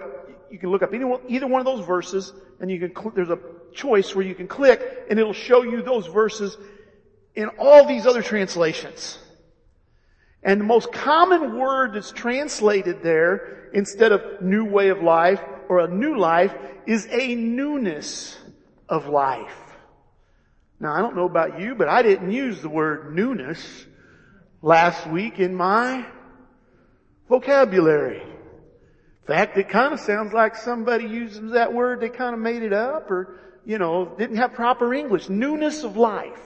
you 0.50 0.58
can 0.58 0.70
look 0.70 0.82
up 0.82 0.94
either 0.94 1.06
one, 1.06 1.20
either 1.28 1.48
one 1.48 1.60
of 1.60 1.66
those 1.66 1.84
verses 1.84 2.32
and 2.60 2.70
you 2.70 2.78
can, 2.78 2.94
cl- 2.94 3.10
there's 3.10 3.28
a 3.28 3.40
choice 3.74 4.14
where 4.14 4.24
you 4.24 4.36
can 4.36 4.46
click 4.46 4.80
and 5.10 5.18
it'll 5.18 5.32
show 5.32 5.62
you 5.62 5.82
those 5.82 6.06
verses 6.06 6.56
in 7.34 7.48
all 7.58 7.86
these 7.86 8.06
other 8.06 8.22
translations. 8.22 9.18
And 10.44 10.60
the 10.60 10.64
most 10.64 10.92
common 10.92 11.58
word 11.58 11.94
that's 11.94 12.12
translated 12.12 13.02
there 13.02 13.68
instead 13.74 14.12
of 14.12 14.40
new 14.40 14.64
way 14.64 14.90
of 14.90 15.02
life 15.02 15.40
or 15.68 15.80
a 15.80 15.88
new 15.88 16.16
life 16.16 16.54
is 16.86 17.08
a 17.10 17.34
newness 17.34 18.38
of 18.88 19.08
life. 19.08 19.56
Now 20.78 20.92
I 20.94 21.00
don't 21.00 21.16
know 21.16 21.26
about 21.26 21.60
you, 21.60 21.74
but 21.74 21.88
I 21.88 22.02
didn't 22.02 22.30
use 22.30 22.62
the 22.62 22.68
word 22.68 23.12
newness 23.12 23.86
last 24.62 25.04
week 25.08 25.40
in 25.40 25.52
my 25.52 26.06
vocabulary. 27.30 28.20
In 28.20 29.26
fact, 29.26 29.56
it 29.56 29.68
kind 29.68 29.94
of 29.94 30.00
sounds 30.00 30.32
like 30.32 30.56
somebody 30.56 31.04
uses 31.06 31.52
that 31.52 31.72
word, 31.72 32.00
they 32.00 32.08
kind 32.08 32.34
of 32.34 32.40
made 32.40 32.64
it 32.64 32.72
up 32.72 33.10
or, 33.10 33.40
you 33.64 33.78
know, 33.78 34.12
didn't 34.18 34.36
have 34.36 34.52
proper 34.52 34.92
English. 34.92 35.28
Newness 35.28 35.84
of 35.84 35.96
life. 35.96 36.40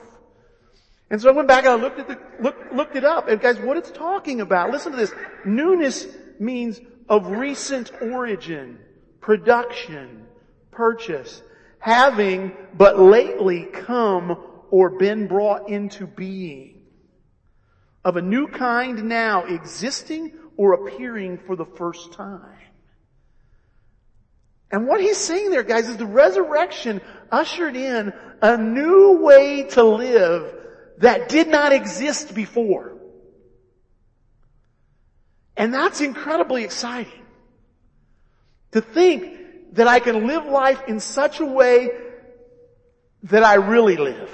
And 1.09 1.19
so 1.19 1.29
I 1.29 1.31
went 1.33 1.47
back 1.47 1.65
and 1.65 1.73
I 1.73 1.75
looked 1.75 1.99
at 1.99 2.07
the, 2.07 2.19
look, 2.39 2.55
looked 2.71 2.95
it 2.95 3.03
up. 3.03 3.27
And 3.27 3.41
guys, 3.41 3.59
what 3.59 3.77
it's 3.77 3.89
talking 3.89 4.41
about, 4.41 4.69
listen 4.69 4.91
to 4.91 4.97
this. 4.97 5.11
Newness 5.43 6.07
means 6.39 6.79
of 7.09 7.27
recent 7.27 7.91
origin, 8.01 8.77
production, 9.21 10.27
purchase, 10.71 11.41
having 11.79 12.51
but 12.77 12.99
lately 12.99 13.65
come 13.65 14.37
or 14.69 14.91
been 14.91 15.27
brought 15.27 15.67
into 15.69 16.05
being. 16.05 16.81
of 18.03 18.17
a 18.17 18.21
new 18.21 18.47
kind 18.47 19.05
now 19.05 19.45
existing 19.45 20.31
or 20.57 20.73
appearing 20.73 21.37
for 21.37 21.55
the 21.55 21.65
first 21.65 22.13
time. 22.13 22.55
And 24.71 24.87
what 24.87 24.99
he's 24.99 25.17
saying 25.17 25.51
there, 25.51 25.63
guys, 25.63 25.87
is 25.87 25.97
the 25.97 26.05
resurrection 26.05 27.01
ushered 27.31 27.75
in 27.75 28.13
a 28.41 28.57
new 28.57 29.19
way 29.21 29.63
to 29.71 29.83
live 29.83 30.53
that 30.97 31.29
did 31.29 31.47
not 31.47 31.71
exist 31.71 32.33
before. 32.33 32.93
And 35.55 35.73
that's 35.73 36.01
incredibly 36.01 36.63
exciting. 36.63 37.23
To 38.71 38.81
think 38.81 39.73
that 39.73 39.87
I 39.87 39.99
can 39.99 40.27
live 40.27 40.45
life 40.45 40.81
in 40.87 40.99
such 40.99 41.39
a 41.39 41.45
way 41.45 41.89
that 43.23 43.43
I 43.43 43.55
really 43.55 43.95
live. 43.95 44.29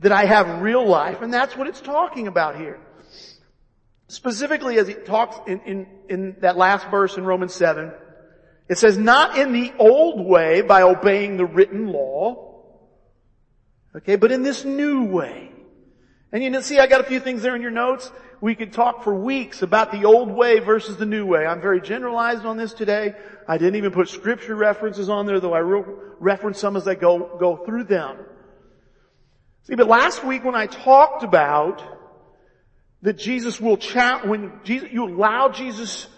That 0.00 0.12
I 0.12 0.24
have 0.24 0.62
real 0.62 0.86
life. 0.86 1.22
And 1.22 1.32
that's 1.32 1.56
what 1.56 1.68
it's 1.68 1.80
talking 1.80 2.26
about 2.26 2.56
here. 2.56 2.80
Specifically 4.08 4.78
as 4.78 4.88
he 4.88 4.94
talks 4.94 5.36
in, 5.46 5.60
in, 5.60 5.86
in 6.08 6.36
that 6.40 6.56
last 6.56 6.88
verse 6.88 7.18
in 7.18 7.24
Romans 7.24 7.54
7, 7.54 7.92
it 8.68 8.78
says, 8.78 8.96
not 8.96 9.38
in 9.38 9.52
the 9.52 9.72
old 9.78 10.26
way 10.26 10.62
by 10.62 10.82
obeying 10.82 11.36
the 11.36 11.44
written 11.44 11.88
law, 11.88 12.64
okay, 13.94 14.16
but 14.16 14.32
in 14.32 14.42
this 14.42 14.64
new 14.64 15.04
way. 15.04 15.50
And 16.32 16.42
you 16.42 16.50
can 16.50 16.62
see 16.62 16.78
I 16.78 16.86
got 16.86 17.02
a 17.02 17.04
few 17.04 17.20
things 17.20 17.42
there 17.42 17.54
in 17.54 17.62
your 17.62 17.70
notes. 17.70 18.10
We 18.40 18.54
could 18.54 18.72
talk 18.72 19.02
for 19.02 19.14
weeks 19.14 19.62
about 19.62 19.92
the 19.92 20.04
old 20.04 20.30
way 20.30 20.58
versus 20.58 20.96
the 20.96 21.06
new 21.06 21.26
way. 21.26 21.46
I'm 21.46 21.60
very 21.60 21.80
generalized 21.80 22.46
on 22.46 22.56
this 22.56 22.72
today. 22.72 23.14
I 23.46 23.58
didn't 23.58 23.76
even 23.76 23.92
put 23.92 24.08
scripture 24.08 24.54
references 24.54 25.08
on 25.08 25.26
there, 25.26 25.40
though 25.40 25.54
I 25.54 25.60
reference 26.18 26.58
some 26.58 26.76
as 26.76 26.88
I 26.88 26.94
go, 26.94 27.36
go 27.38 27.56
through 27.56 27.84
them. 27.84 28.16
See, 29.64 29.74
but 29.74 29.86
last 29.86 30.24
week 30.24 30.44
when 30.44 30.54
I 30.54 30.66
talked 30.66 31.24
about 31.24 31.97
that 33.02 33.18
Jesus 33.18 33.60
will 33.60 33.76
chat, 33.76 34.26
when 34.26 34.52
Jesus, 34.64 34.88
you 34.90 35.04
allow 35.04 35.48
Jesus 35.48 36.08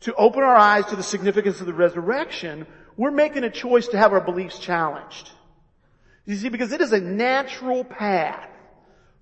to 0.00 0.14
open 0.14 0.42
our 0.42 0.56
eyes 0.56 0.86
to 0.86 0.96
the 0.96 1.02
significance 1.02 1.60
of 1.60 1.66
the 1.66 1.72
resurrection, 1.72 2.66
we're 2.96 3.12
making 3.12 3.44
a 3.44 3.50
choice 3.50 3.88
to 3.88 3.98
have 3.98 4.12
our 4.12 4.20
beliefs 4.20 4.58
challenged. 4.58 5.30
You 6.24 6.36
see, 6.36 6.48
because 6.48 6.72
it 6.72 6.80
is 6.80 6.92
a 6.92 7.00
natural 7.00 7.84
path 7.84 8.48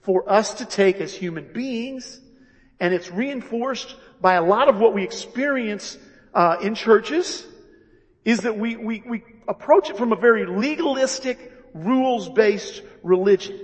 for 0.03 0.31
us 0.31 0.55
to 0.55 0.65
take 0.65 0.97
as 0.97 1.15
human 1.15 1.53
beings, 1.53 2.21
and 2.79 2.95
it's 2.95 3.11
reinforced 3.11 3.95
by 4.21 4.35
a 4.35 4.43
lot 4.43 4.69
of 4.69 4.79
what 4.79 4.95
we 4.95 5.05
experience 5.05 5.99
uh, 6.33 6.57
in 6.63 6.75
churches, 6.75 7.47
is 8.25 8.41
that 8.41 8.57
we, 8.59 8.77
we, 8.77 9.03
we 9.07 9.23
approach 9.49 9.91
it 9.91 9.99
from 9.99 10.13
a 10.13 10.17
very 10.17 10.47
legalistic, 10.47 11.53
rules-based 11.75 12.83
religion. 13.03 13.61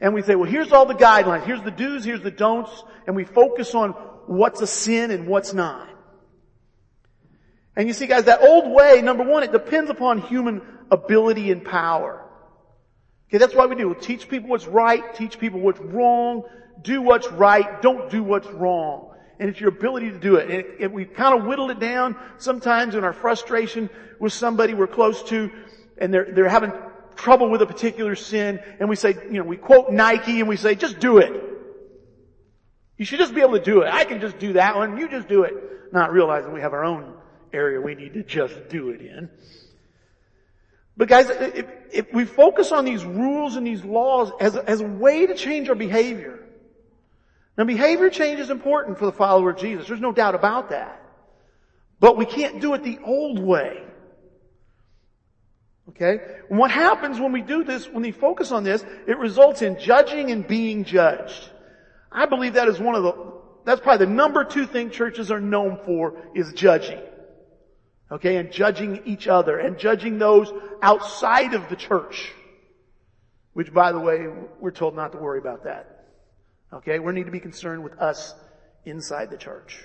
And 0.00 0.12
we 0.12 0.22
say, 0.22 0.34
well, 0.34 0.50
here's 0.50 0.72
all 0.72 0.86
the 0.86 0.94
guidelines. 0.94 1.44
Here's 1.44 1.62
the 1.62 1.70
do's, 1.70 2.04
here's 2.04 2.22
the 2.22 2.30
don'ts, 2.30 2.84
and 3.06 3.16
we 3.16 3.24
focus 3.24 3.74
on 3.74 3.90
what's 4.26 4.60
a 4.60 4.66
sin 4.66 5.10
and 5.10 5.26
what's 5.26 5.54
not. 5.54 5.88
And 7.74 7.88
you 7.88 7.94
see 7.94 8.06
guys, 8.06 8.24
that 8.24 8.42
old 8.42 8.70
way, 8.70 9.00
number 9.02 9.22
one, 9.22 9.42
it 9.42 9.52
depends 9.52 9.90
upon 9.90 10.20
human 10.22 10.62
ability 10.90 11.50
and 11.50 11.64
power. 11.64 12.22
Okay, 13.28 13.38
that's 13.38 13.54
why 13.54 13.66
we 13.66 13.74
do. 13.74 13.88
we 13.88 13.94
teach 13.94 14.28
people 14.28 14.48
what's 14.50 14.66
right, 14.66 15.14
teach 15.14 15.38
people 15.38 15.60
what's 15.60 15.80
wrong, 15.80 16.44
do 16.80 17.02
what's 17.02 17.30
right, 17.32 17.82
don't 17.82 18.10
do 18.10 18.22
what's 18.22 18.46
wrong. 18.48 19.14
And 19.38 19.50
it's 19.50 19.60
your 19.60 19.68
ability 19.68 20.10
to 20.10 20.18
do 20.18 20.36
it. 20.36 20.50
And 20.50 20.80
it, 20.80 20.92
we 20.92 21.04
kind 21.04 21.38
of 21.38 21.46
whittle 21.46 21.70
it 21.70 21.78
down 21.78 22.16
sometimes 22.38 22.94
in 22.94 23.04
our 23.04 23.12
frustration 23.12 23.90
with 24.18 24.32
somebody 24.32 24.72
we're 24.72 24.86
close 24.86 25.22
to 25.24 25.50
and 25.98 26.12
they're, 26.12 26.32
they're 26.32 26.48
having 26.48 26.72
trouble 27.16 27.50
with 27.50 27.62
a 27.62 27.66
particular 27.66 28.14
sin 28.14 28.60
and 28.78 28.88
we 28.88 28.96
say, 28.96 29.14
you 29.30 29.38
know, 29.38 29.44
we 29.44 29.56
quote 29.56 29.90
Nike 29.90 30.40
and 30.40 30.48
we 30.48 30.56
say, 30.56 30.74
just 30.74 31.00
do 31.00 31.18
it. 31.18 31.42
You 32.96 33.04
should 33.04 33.18
just 33.18 33.34
be 33.34 33.40
able 33.40 33.58
to 33.58 33.64
do 33.64 33.82
it. 33.82 33.92
I 33.92 34.04
can 34.04 34.20
just 34.20 34.38
do 34.38 34.54
that 34.54 34.76
one. 34.76 34.96
You 34.96 35.08
just 35.08 35.28
do 35.28 35.42
it. 35.42 35.92
Not 35.92 36.12
realizing 36.12 36.52
we 36.52 36.60
have 36.60 36.72
our 36.72 36.84
own 36.84 37.14
area 37.52 37.80
we 37.80 37.94
need 37.94 38.14
to 38.14 38.22
just 38.22 38.68
do 38.68 38.90
it 38.90 39.00
in. 39.00 39.28
But 40.96 41.08
guys, 41.08 41.28
if, 41.28 41.66
if 41.92 42.12
we 42.12 42.24
focus 42.24 42.72
on 42.72 42.84
these 42.84 43.04
rules 43.04 43.56
and 43.56 43.66
these 43.66 43.84
laws 43.84 44.32
as, 44.40 44.56
as 44.56 44.80
a 44.80 44.86
way 44.86 45.26
to 45.26 45.34
change 45.34 45.68
our 45.68 45.74
behavior, 45.74 46.40
now 47.58 47.64
behavior 47.64 48.08
change 48.10 48.40
is 48.40 48.50
important 48.50 48.98
for 48.98 49.06
the 49.06 49.12
follower 49.12 49.50
of 49.50 49.58
Jesus. 49.58 49.88
There's 49.88 50.00
no 50.00 50.12
doubt 50.12 50.34
about 50.34 50.70
that. 50.70 51.02
But 52.00 52.16
we 52.16 52.26
can't 52.26 52.60
do 52.60 52.74
it 52.74 52.82
the 52.82 52.98
old 53.04 53.38
way. 53.38 53.85
Okay? 55.90 56.18
And 56.50 56.58
what 56.58 56.70
happens 56.70 57.20
when 57.20 57.32
we 57.32 57.42
do 57.42 57.64
this, 57.64 57.88
when 57.88 58.02
we 58.02 58.12
focus 58.12 58.50
on 58.50 58.64
this, 58.64 58.84
it 59.06 59.18
results 59.18 59.62
in 59.62 59.78
judging 59.78 60.30
and 60.30 60.46
being 60.46 60.84
judged. 60.84 61.50
I 62.10 62.26
believe 62.26 62.54
that 62.54 62.68
is 62.68 62.78
one 62.78 62.94
of 62.94 63.02
the, 63.02 63.32
that's 63.64 63.80
probably 63.80 64.06
the 64.06 64.12
number 64.12 64.44
two 64.44 64.66
thing 64.66 64.90
churches 64.90 65.30
are 65.30 65.40
known 65.40 65.78
for 65.84 66.16
is 66.34 66.52
judging. 66.52 67.00
Okay, 68.10 68.36
and 68.36 68.52
judging 68.52 69.02
each 69.04 69.26
other 69.26 69.58
and 69.58 69.78
judging 69.78 70.18
those 70.18 70.52
outside 70.80 71.54
of 71.54 71.68
the 71.68 71.76
church. 71.76 72.32
Which 73.52 73.72
by 73.72 73.90
the 73.92 73.98
way, 73.98 74.26
we're 74.60 74.70
told 74.70 74.94
not 74.94 75.12
to 75.12 75.18
worry 75.18 75.38
about 75.38 75.64
that. 75.64 76.04
Okay, 76.72 76.98
we 76.98 77.12
need 77.12 77.26
to 77.26 77.32
be 77.32 77.40
concerned 77.40 77.82
with 77.82 77.98
us 77.98 78.34
inside 78.84 79.30
the 79.30 79.36
church. 79.36 79.82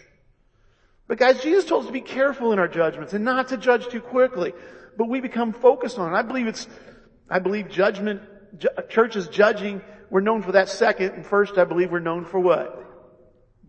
But 1.08 1.18
guys, 1.18 1.42
Jesus 1.42 1.66
told 1.66 1.82
us 1.82 1.88
to 1.88 1.94
be 1.94 2.02
careful 2.02 2.54
in 2.54 2.60
our 2.60 2.68
judgments 2.68 3.14
and 3.14 3.26
not 3.26 3.50
to 3.50 3.58
judge 3.58 3.88
too 3.88 4.02
quickly. 4.02 4.54
But 4.98 5.08
we 5.08 5.22
become 5.22 5.54
focused 5.54 5.98
on 5.98 6.14
it. 6.14 6.18
I 6.18 6.22
believe 6.22 6.48
it's, 6.48 6.68
I 7.30 7.40
believe 7.40 7.70
judgment, 7.70 8.22
ju- 8.58 8.70
churches 8.90 9.28
judging, 9.28 9.82
we're 10.10 10.22
known 10.22 10.42
for 10.42 10.54
that 10.54 10.70
second, 10.70 11.14
and 11.14 11.26
first 11.26 11.58
I 11.58 11.64
believe 11.64 11.92
we're 11.92 12.00
known 12.00 12.26
for 12.26 12.40
what? 12.40 12.78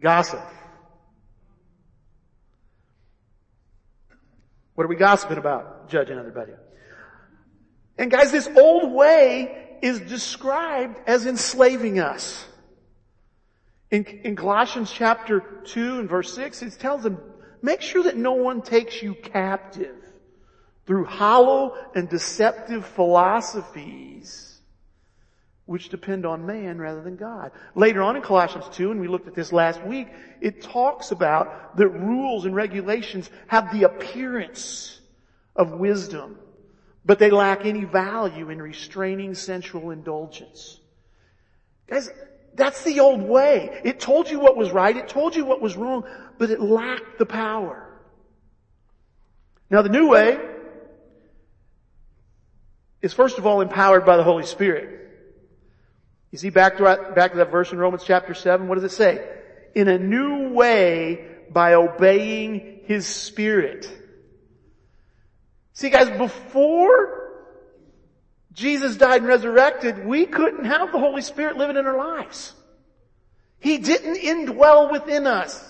Gossip. 0.00 0.42
What 4.74 4.84
are 4.84 4.88
we 4.88 4.96
gossiping 4.96 5.38
about? 5.38 5.88
Judging 5.88 6.18
everybody. 6.18 6.52
And 7.96 8.10
guys, 8.10 8.32
this 8.32 8.48
old 8.56 8.92
way 8.92 9.78
is 9.82 10.00
described 10.00 10.98
as 11.06 11.26
enslaving 11.26 12.00
us. 12.00 12.44
In, 13.90 14.04
in 14.04 14.36
Colossians 14.36 14.90
chapter 14.90 15.40
2 15.64 16.00
and 16.00 16.08
verse 16.08 16.34
6, 16.34 16.62
it 16.62 16.78
tells 16.78 17.02
them, 17.02 17.20
make 17.60 17.82
sure 17.82 18.04
that 18.04 18.16
no 18.16 18.32
one 18.32 18.62
takes 18.62 19.02
you 19.02 19.14
captive 19.14 20.01
through 20.86 21.04
hollow 21.04 21.76
and 21.94 22.08
deceptive 22.08 22.84
philosophies 22.86 24.52
which 25.64 25.88
depend 25.88 26.26
on 26.26 26.44
man 26.44 26.78
rather 26.78 27.00
than 27.02 27.16
God. 27.16 27.52
Later 27.74 28.02
on 28.02 28.16
in 28.16 28.22
Colossians 28.22 28.68
2, 28.72 28.90
and 28.90 29.00
we 29.00 29.08
looked 29.08 29.28
at 29.28 29.34
this 29.34 29.52
last 29.52 29.82
week, 29.82 30.08
it 30.40 30.60
talks 30.60 31.12
about 31.12 31.76
that 31.76 31.88
rules 31.88 32.44
and 32.44 32.54
regulations 32.54 33.30
have 33.46 33.72
the 33.72 33.84
appearance 33.84 35.00
of 35.54 35.72
wisdom, 35.72 36.38
but 37.04 37.18
they 37.18 37.30
lack 37.30 37.64
any 37.64 37.84
value 37.84 38.50
in 38.50 38.60
restraining 38.60 39.34
sensual 39.34 39.90
indulgence. 39.92 40.80
Guys, 41.86 42.10
that's 42.54 42.82
the 42.82 43.00
old 43.00 43.22
way. 43.22 43.80
It 43.84 44.00
told 44.00 44.30
you 44.30 44.40
what 44.40 44.56
was 44.56 44.72
right, 44.72 44.96
it 44.96 45.08
told 45.08 45.36
you 45.36 45.44
what 45.44 45.62
was 45.62 45.76
wrong, 45.76 46.04
but 46.38 46.50
it 46.50 46.60
lacked 46.60 47.18
the 47.18 47.26
power. 47.26 47.88
Now 49.70 49.82
the 49.82 49.88
new 49.88 50.08
way 50.08 50.38
is 53.02 53.12
first 53.12 53.38
of 53.38 53.47
all 53.47 53.61
empowered 53.61 54.06
by 54.06 54.16
the 54.16 54.23
Holy 54.23 54.47
Spirit. 54.47 55.00
You 56.30 56.38
see 56.38 56.50
back 56.50 56.78
to, 56.78 57.12
back 57.14 57.32
to 57.32 57.38
that 57.38 57.50
verse 57.50 57.73
in 57.73 57.78
Romans 57.78 58.04
chapter 58.06 58.32
7, 58.32 58.66
what 58.66 58.76
does 58.76 58.85
it 58.85 58.92
say? 58.92 59.28
In 59.75 59.88
a 59.88 59.99
new 59.99 60.50
way 60.50 61.26
by 61.50 61.75
obeying 61.75 62.80
His 62.85 63.06
Spirit. 63.06 63.90
See 65.75 65.90
guys, 65.90 66.09
before 66.16 67.18
Jesus 68.52 68.97
died 68.97 69.21
and 69.21 69.26
resurrected, 69.26 70.06
we 70.06 70.26
couldn't 70.26 70.64
have 70.64 70.92
the 70.92 70.99
Holy 70.99 71.23
Spirit 71.23 71.56
living 71.56 71.76
in 71.76 71.87
our 71.87 71.97
lives. 71.97 72.54
He 73.59 73.78
didn't 73.78 74.16
indwell 74.16 74.90
within 74.90 75.26
us. 75.26 75.68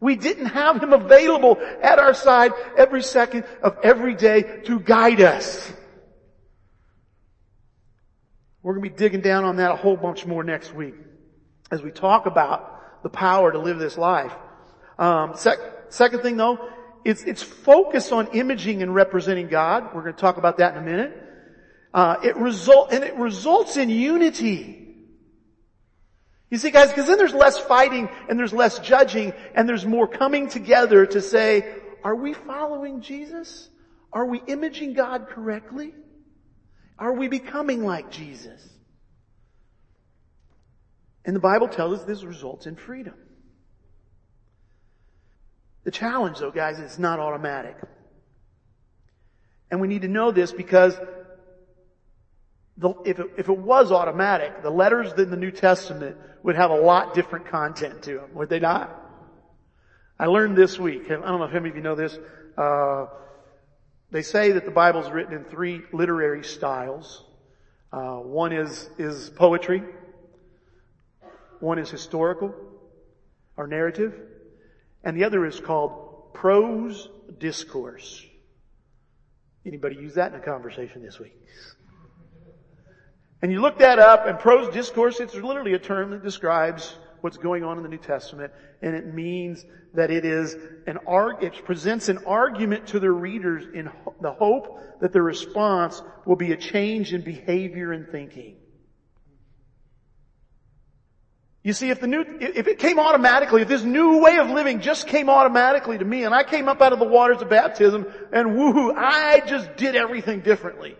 We 0.00 0.16
didn't 0.16 0.46
have 0.46 0.82
Him 0.82 0.92
available 0.92 1.58
at 1.82 1.98
our 1.98 2.14
side 2.14 2.52
every 2.76 3.02
second 3.02 3.44
of 3.62 3.76
every 3.82 4.14
day 4.14 4.62
to 4.64 4.80
guide 4.80 5.20
us. 5.20 5.72
We're 8.62 8.74
going 8.74 8.84
to 8.84 8.90
be 8.90 8.96
digging 8.96 9.20
down 9.22 9.44
on 9.44 9.56
that 9.56 9.70
a 9.70 9.76
whole 9.76 9.96
bunch 9.96 10.26
more 10.26 10.44
next 10.44 10.74
week 10.74 10.94
as 11.70 11.82
we 11.82 11.90
talk 11.90 12.26
about 12.26 13.02
the 13.02 13.08
power 13.08 13.52
to 13.52 13.58
live 13.58 13.78
this 13.78 13.96
life. 13.96 14.34
Um, 14.98 15.32
sec- 15.34 15.58
second 15.88 16.20
thing 16.20 16.36
though, 16.36 16.58
it's, 17.04 17.22
it's 17.22 17.42
focused 17.42 18.12
on 18.12 18.28
imaging 18.28 18.82
and 18.82 18.94
representing 18.94 19.48
God. 19.48 19.94
We're 19.94 20.02
going 20.02 20.14
to 20.14 20.20
talk 20.20 20.36
about 20.36 20.58
that 20.58 20.74
in 20.74 20.82
a 20.82 20.84
minute. 20.84 21.16
Uh, 21.94 22.16
it 22.22 22.36
result, 22.36 22.92
and 22.92 23.02
it 23.02 23.16
results 23.16 23.76
in 23.76 23.88
unity. 23.88 24.76
You 26.50 26.58
see 26.58 26.70
guys, 26.70 26.88
because 26.88 27.06
then 27.06 27.16
there's 27.16 27.32
less 27.32 27.58
fighting 27.58 28.08
and 28.28 28.38
there's 28.38 28.52
less 28.52 28.78
judging 28.80 29.32
and 29.54 29.68
there's 29.68 29.86
more 29.86 30.06
coming 30.06 30.48
together 30.48 31.06
to 31.06 31.22
say, 31.22 31.72
are 32.04 32.14
we 32.14 32.34
following 32.34 33.00
Jesus? 33.00 33.70
Are 34.12 34.26
we 34.26 34.42
imaging 34.46 34.94
God 34.94 35.28
correctly? 35.28 35.94
Are 37.00 37.14
we 37.14 37.28
becoming 37.28 37.82
like 37.82 38.10
Jesus? 38.10 38.68
And 41.24 41.34
the 41.34 41.40
Bible 41.40 41.66
tells 41.66 42.00
us 42.00 42.04
this 42.04 42.22
results 42.22 42.66
in 42.66 42.76
freedom. 42.76 43.14
The 45.84 45.90
challenge 45.90 46.38
though, 46.38 46.50
guys, 46.50 46.78
is 46.78 46.98
not 46.98 47.18
automatic. 47.18 47.76
And 49.70 49.80
we 49.80 49.88
need 49.88 50.02
to 50.02 50.08
know 50.08 50.30
this 50.30 50.52
because 50.52 50.94
the, 52.76 52.90
if, 53.04 53.18
it, 53.18 53.30
if 53.38 53.48
it 53.48 53.58
was 53.58 53.92
automatic, 53.92 54.62
the 54.62 54.70
letters 54.70 55.12
in 55.16 55.30
the 55.30 55.36
New 55.36 55.50
Testament 55.50 56.16
would 56.42 56.56
have 56.56 56.70
a 56.70 56.80
lot 56.80 57.14
different 57.14 57.46
content 57.46 58.02
to 58.02 58.14
them, 58.16 58.34
would 58.34 58.50
they 58.50 58.60
not? 58.60 58.94
I 60.18 60.26
learned 60.26 60.56
this 60.56 60.78
week, 60.78 61.04
I 61.06 61.14
don't 61.14 61.22
know 61.22 61.44
if 61.44 61.54
any 61.54 61.70
of 61.70 61.76
you 61.76 61.82
know 61.82 61.94
this, 61.94 62.18
uh, 62.58 63.06
they 64.10 64.22
say 64.22 64.52
that 64.52 64.64
the 64.64 64.70
Bible 64.70 65.00
is 65.04 65.10
written 65.10 65.34
in 65.34 65.44
three 65.44 65.82
literary 65.92 66.42
styles. 66.42 67.24
Uh, 67.92 68.16
one 68.16 68.52
is, 68.52 68.90
is 68.98 69.30
poetry. 69.30 69.82
One 71.60 71.78
is 71.78 71.90
historical 71.90 72.54
or 73.56 73.66
narrative. 73.66 74.14
And 75.04 75.16
the 75.16 75.24
other 75.24 75.46
is 75.46 75.60
called 75.60 76.34
prose 76.34 77.08
discourse. 77.38 78.24
Anybody 79.64 79.96
use 79.96 80.14
that 80.14 80.32
in 80.32 80.40
a 80.40 80.42
conversation 80.42 81.02
this 81.02 81.18
week? 81.18 81.36
And 83.42 83.52
you 83.52 83.60
look 83.60 83.78
that 83.78 83.98
up 83.98 84.26
and 84.26 84.38
prose 84.38 84.72
discourse, 84.72 85.20
it's 85.20 85.34
literally 85.34 85.74
a 85.74 85.78
term 85.78 86.10
that 86.10 86.22
describes 86.22 86.96
what's 87.20 87.36
going 87.36 87.64
on 87.64 87.76
in 87.76 87.82
the 87.82 87.88
New 87.88 87.98
Testament 87.98 88.52
and 88.82 88.94
it 88.94 89.06
means 89.06 89.64
that 89.94 90.10
it 90.10 90.24
is 90.24 90.56
an 90.86 90.98
arg, 91.06 91.42
it 91.42 91.64
presents 91.64 92.08
an 92.08 92.18
argument 92.26 92.88
to 92.88 93.00
the 93.00 93.10
readers 93.10 93.64
in 93.74 93.90
the 94.20 94.32
hope 94.32 95.00
that 95.00 95.12
the 95.12 95.22
response 95.22 96.02
will 96.26 96.36
be 96.36 96.52
a 96.52 96.56
change 96.56 97.12
in 97.12 97.22
behavior 97.22 97.92
and 97.92 98.08
thinking. 98.08 98.56
You 101.62 101.74
see, 101.74 101.90
if 101.90 102.00
the 102.00 102.06
new, 102.06 102.24
if 102.40 102.68
it 102.68 102.78
came 102.78 102.98
automatically, 102.98 103.60
if 103.62 103.68
this 103.68 103.82
new 103.82 104.22
way 104.22 104.38
of 104.38 104.48
living 104.48 104.80
just 104.80 105.06
came 105.06 105.28
automatically 105.28 105.98
to 105.98 106.04
me 106.04 106.24
and 106.24 106.34
I 106.34 106.42
came 106.42 106.68
up 106.68 106.80
out 106.80 106.94
of 106.94 106.98
the 106.98 107.04
waters 107.04 107.42
of 107.42 107.50
baptism 107.50 108.06
and 108.32 108.50
woohoo, 108.50 108.94
I 108.96 109.40
just 109.46 109.76
did 109.76 109.94
everything 109.94 110.40
differently. 110.40 110.96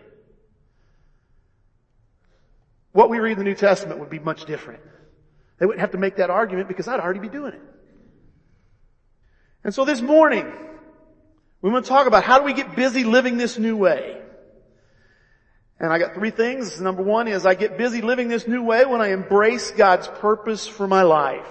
What 2.91 3.09
we 3.09 3.19
read 3.19 3.33
in 3.33 3.37
the 3.39 3.43
New 3.43 3.55
Testament 3.55 3.99
would 3.99 4.09
be 4.09 4.19
much 4.19 4.45
different. 4.45 4.81
They 5.61 5.67
wouldn't 5.67 5.81
have 5.81 5.91
to 5.91 5.99
make 5.99 6.15
that 6.15 6.31
argument 6.31 6.67
because 6.67 6.87
I'd 6.87 6.99
already 6.99 7.19
be 7.19 7.29
doing 7.29 7.53
it. 7.53 7.61
And 9.63 9.71
so 9.71 9.85
this 9.85 10.01
morning, 10.01 10.51
we 11.61 11.69
want 11.69 11.85
to 11.85 11.89
talk 11.89 12.07
about 12.07 12.23
how 12.23 12.39
do 12.39 12.45
we 12.45 12.53
get 12.53 12.75
busy 12.75 13.03
living 13.03 13.37
this 13.37 13.59
new 13.59 13.77
way. 13.77 14.19
And 15.79 15.93
I 15.93 15.99
got 15.99 16.15
three 16.15 16.31
things. 16.31 16.81
Number 16.81 17.03
one 17.03 17.27
is 17.27 17.45
I 17.45 17.53
get 17.53 17.77
busy 17.77 18.01
living 18.01 18.27
this 18.27 18.47
new 18.47 18.63
way 18.63 18.85
when 18.85 19.01
I 19.01 19.09
embrace 19.09 19.69
God's 19.69 20.07
purpose 20.07 20.65
for 20.65 20.87
my 20.87 21.03
life. 21.03 21.45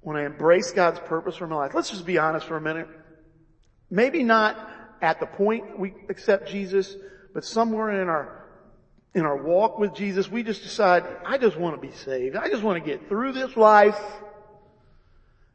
When 0.00 0.16
I 0.16 0.24
embrace 0.24 0.72
God's 0.72 1.00
purpose 1.00 1.36
for 1.36 1.46
my 1.46 1.56
life. 1.56 1.74
Let's 1.74 1.90
just 1.90 2.06
be 2.06 2.16
honest 2.16 2.46
for 2.46 2.56
a 2.56 2.62
minute. 2.62 2.88
Maybe 3.90 4.22
not 4.22 4.56
at 5.02 5.20
the 5.20 5.26
point 5.26 5.78
we 5.78 5.92
accept 6.08 6.48
Jesus, 6.48 6.96
but 7.34 7.44
somewhere 7.44 8.00
in 8.00 8.08
our, 8.08 8.43
in 9.14 9.24
our 9.24 9.36
walk 9.36 9.78
with 9.78 9.94
Jesus, 9.94 10.28
we 10.28 10.42
just 10.42 10.62
decide, 10.62 11.04
I 11.24 11.38
just 11.38 11.56
want 11.56 11.80
to 11.80 11.86
be 11.86 11.94
saved. 11.94 12.34
I 12.36 12.48
just 12.48 12.62
want 12.62 12.82
to 12.82 12.90
get 12.90 13.08
through 13.08 13.32
this 13.32 13.56
life. 13.56 14.00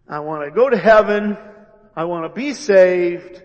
I 0.07 0.21
want 0.21 0.45
to 0.45 0.51
go 0.51 0.69
to 0.69 0.77
heaven. 0.77 1.37
I 1.95 2.05
want 2.05 2.23
to 2.23 2.29
be 2.29 2.53
saved. 2.53 3.41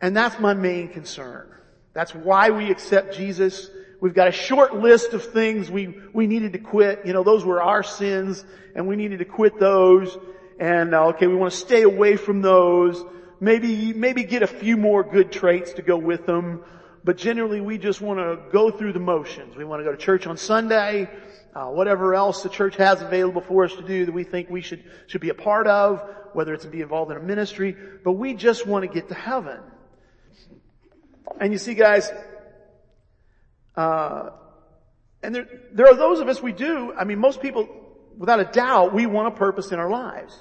And 0.00 0.16
that's 0.16 0.38
my 0.38 0.54
main 0.54 0.88
concern. 0.88 1.52
That's 1.92 2.14
why 2.14 2.50
we 2.50 2.70
accept 2.70 3.16
Jesus. 3.16 3.68
We've 4.00 4.14
got 4.14 4.28
a 4.28 4.32
short 4.32 4.76
list 4.76 5.12
of 5.12 5.24
things 5.24 5.70
we, 5.70 5.94
we 6.14 6.28
needed 6.28 6.52
to 6.52 6.58
quit. 6.58 7.04
You 7.04 7.12
know, 7.12 7.24
those 7.24 7.44
were 7.44 7.60
our 7.60 7.82
sins 7.82 8.44
and 8.76 8.86
we 8.86 8.94
needed 8.94 9.18
to 9.18 9.24
quit 9.24 9.58
those. 9.58 10.16
And 10.60 10.94
uh, 10.94 11.08
okay, 11.08 11.26
we 11.26 11.34
want 11.34 11.52
to 11.52 11.58
stay 11.58 11.82
away 11.82 12.16
from 12.16 12.40
those. 12.40 13.04
Maybe, 13.40 13.92
maybe 13.92 14.22
get 14.22 14.42
a 14.42 14.46
few 14.46 14.76
more 14.76 15.02
good 15.02 15.32
traits 15.32 15.72
to 15.74 15.82
go 15.82 15.96
with 15.96 16.24
them. 16.24 16.62
But 17.02 17.16
generally 17.16 17.60
we 17.60 17.78
just 17.78 18.00
want 18.00 18.18
to 18.18 18.38
go 18.52 18.70
through 18.70 18.92
the 18.92 19.00
motions. 19.00 19.56
We 19.56 19.64
want 19.64 19.80
to 19.80 19.84
go 19.84 19.92
to 19.92 19.96
church 19.96 20.26
on 20.26 20.36
Sunday, 20.36 21.08
uh, 21.54 21.66
whatever 21.66 22.14
else 22.14 22.42
the 22.42 22.48
church 22.48 22.76
has 22.76 23.00
available 23.00 23.40
for 23.40 23.64
us 23.64 23.74
to 23.74 23.82
do 23.82 24.04
that 24.04 24.12
we 24.12 24.24
think 24.24 24.50
we 24.50 24.60
should, 24.60 24.84
should 25.06 25.20
be 25.20 25.30
a 25.30 25.34
part 25.34 25.66
of, 25.66 26.02
whether 26.32 26.52
it's 26.54 26.64
to 26.64 26.70
be 26.70 26.80
involved 26.80 27.10
in 27.10 27.16
a 27.16 27.20
ministry, 27.20 27.74
but 28.04 28.12
we 28.12 28.34
just 28.34 28.66
want 28.66 28.84
to 28.84 28.92
get 28.92 29.08
to 29.08 29.14
heaven. 29.14 29.58
And 31.40 31.52
you 31.52 31.58
see 31.58 31.74
guys, 31.74 32.10
uh, 33.76 34.30
and 35.22 35.34
there, 35.34 35.48
there 35.72 35.86
are 35.86 35.96
those 35.96 36.20
of 36.20 36.28
us 36.28 36.42
we 36.42 36.52
do, 36.52 36.92
I 36.92 37.04
mean 37.04 37.18
most 37.18 37.40
people, 37.40 37.68
without 38.16 38.40
a 38.40 38.44
doubt, 38.44 38.92
we 38.92 39.06
want 39.06 39.28
a 39.28 39.36
purpose 39.36 39.72
in 39.72 39.78
our 39.78 39.90
lives. 39.90 40.36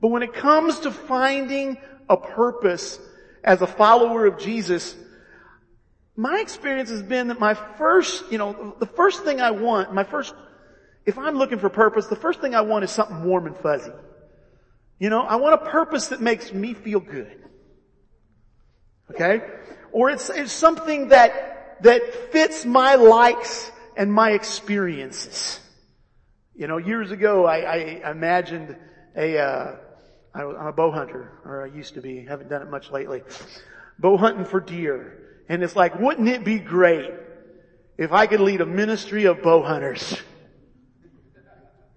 But 0.00 0.08
when 0.08 0.22
it 0.22 0.32
comes 0.32 0.80
to 0.80 0.90
finding 0.90 1.76
a 2.08 2.16
purpose 2.16 2.98
as 3.44 3.60
a 3.60 3.66
follower 3.66 4.26
of 4.26 4.38
Jesus, 4.38 4.96
my 6.20 6.38
experience 6.40 6.90
has 6.90 7.02
been 7.02 7.28
that 7.28 7.40
my 7.40 7.54
first, 7.54 8.30
you 8.30 8.36
know, 8.36 8.76
the 8.78 8.84
first 8.84 9.24
thing 9.24 9.40
I 9.40 9.52
want, 9.52 9.94
my 9.94 10.04
first, 10.04 10.34
if 11.06 11.16
I'm 11.16 11.36
looking 11.36 11.58
for 11.58 11.70
purpose, 11.70 12.08
the 12.08 12.14
first 12.14 12.42
thing 12.42 12.54
I 12.54 12.60
want 12.60 12.84
is 12.84 12.90
something 12.90 13.24
warm 13.24 13.46
and 13.46 13.56
fuzzy. 13.56 13.92
You 14.98 15.08
know, 15.08 15.22
I 15.22 15.36
want 15.36 15.54
a 15.54 15.70
purpose 15.70 16.08
that 16.08 16.20
makes 16.20 16.52
me 16.52 16.74
feel 16.74 17.00
good. 17.00 17.42
Okay? 19.10 19.40
Or 19.92 20.10
it's, 20.10 20.28
it's 20.28 20.52
something 20.52 21.08
that, 21.08 21.78
that 21.84 22.30
fits 22.32 22.66
my 22.66 22.96
likes 22.96 23.72
and 23.96 24.12
my 24.12 24.32
experiences. 24.32 25.58
You 26.54 26.66
know, 26.66 26.76
years 26.76 27.12
ago 27.12 27.46
I, 27.46 27.60
I 27.60 28.10
imagined 28.10 28.76
a, 29.16 29.38
uh, 29.38 29.76
I'm 30.34 30.66
a 30.66 30.72
bow 30.72 30.90
hunter, 30.90 31.32
or 31.46 31.64
I 31.64 31.74
used 31.74 31.94
to 31.94 32.02
be, 32.02 32.26
haven't 32.26 32.50
done 32.50 32.60
it 32.60 32.68
much 32.68 32.90
lately. 32.90 33.22
Bow 33.98 34.18
hunting 34.18 34.44
for 34.44 34.60
deer. 34.60 35.29
And 35.50 35.64
it's 35.64 35.74
like, 35.74 35.98
wouldn't 35.98 36.28
it 36.28 36.44
be 36.44 36.60
great 36.60 37.10
if 37.98 38.12
I 38.12 38.28
could 38.28 38.38
lead 38.38 38.60
a 38.60 38.66
ministry 38.66 39.24
of 39.24 39.42
bow 39.42 39.64
hunters? 39.64 40.16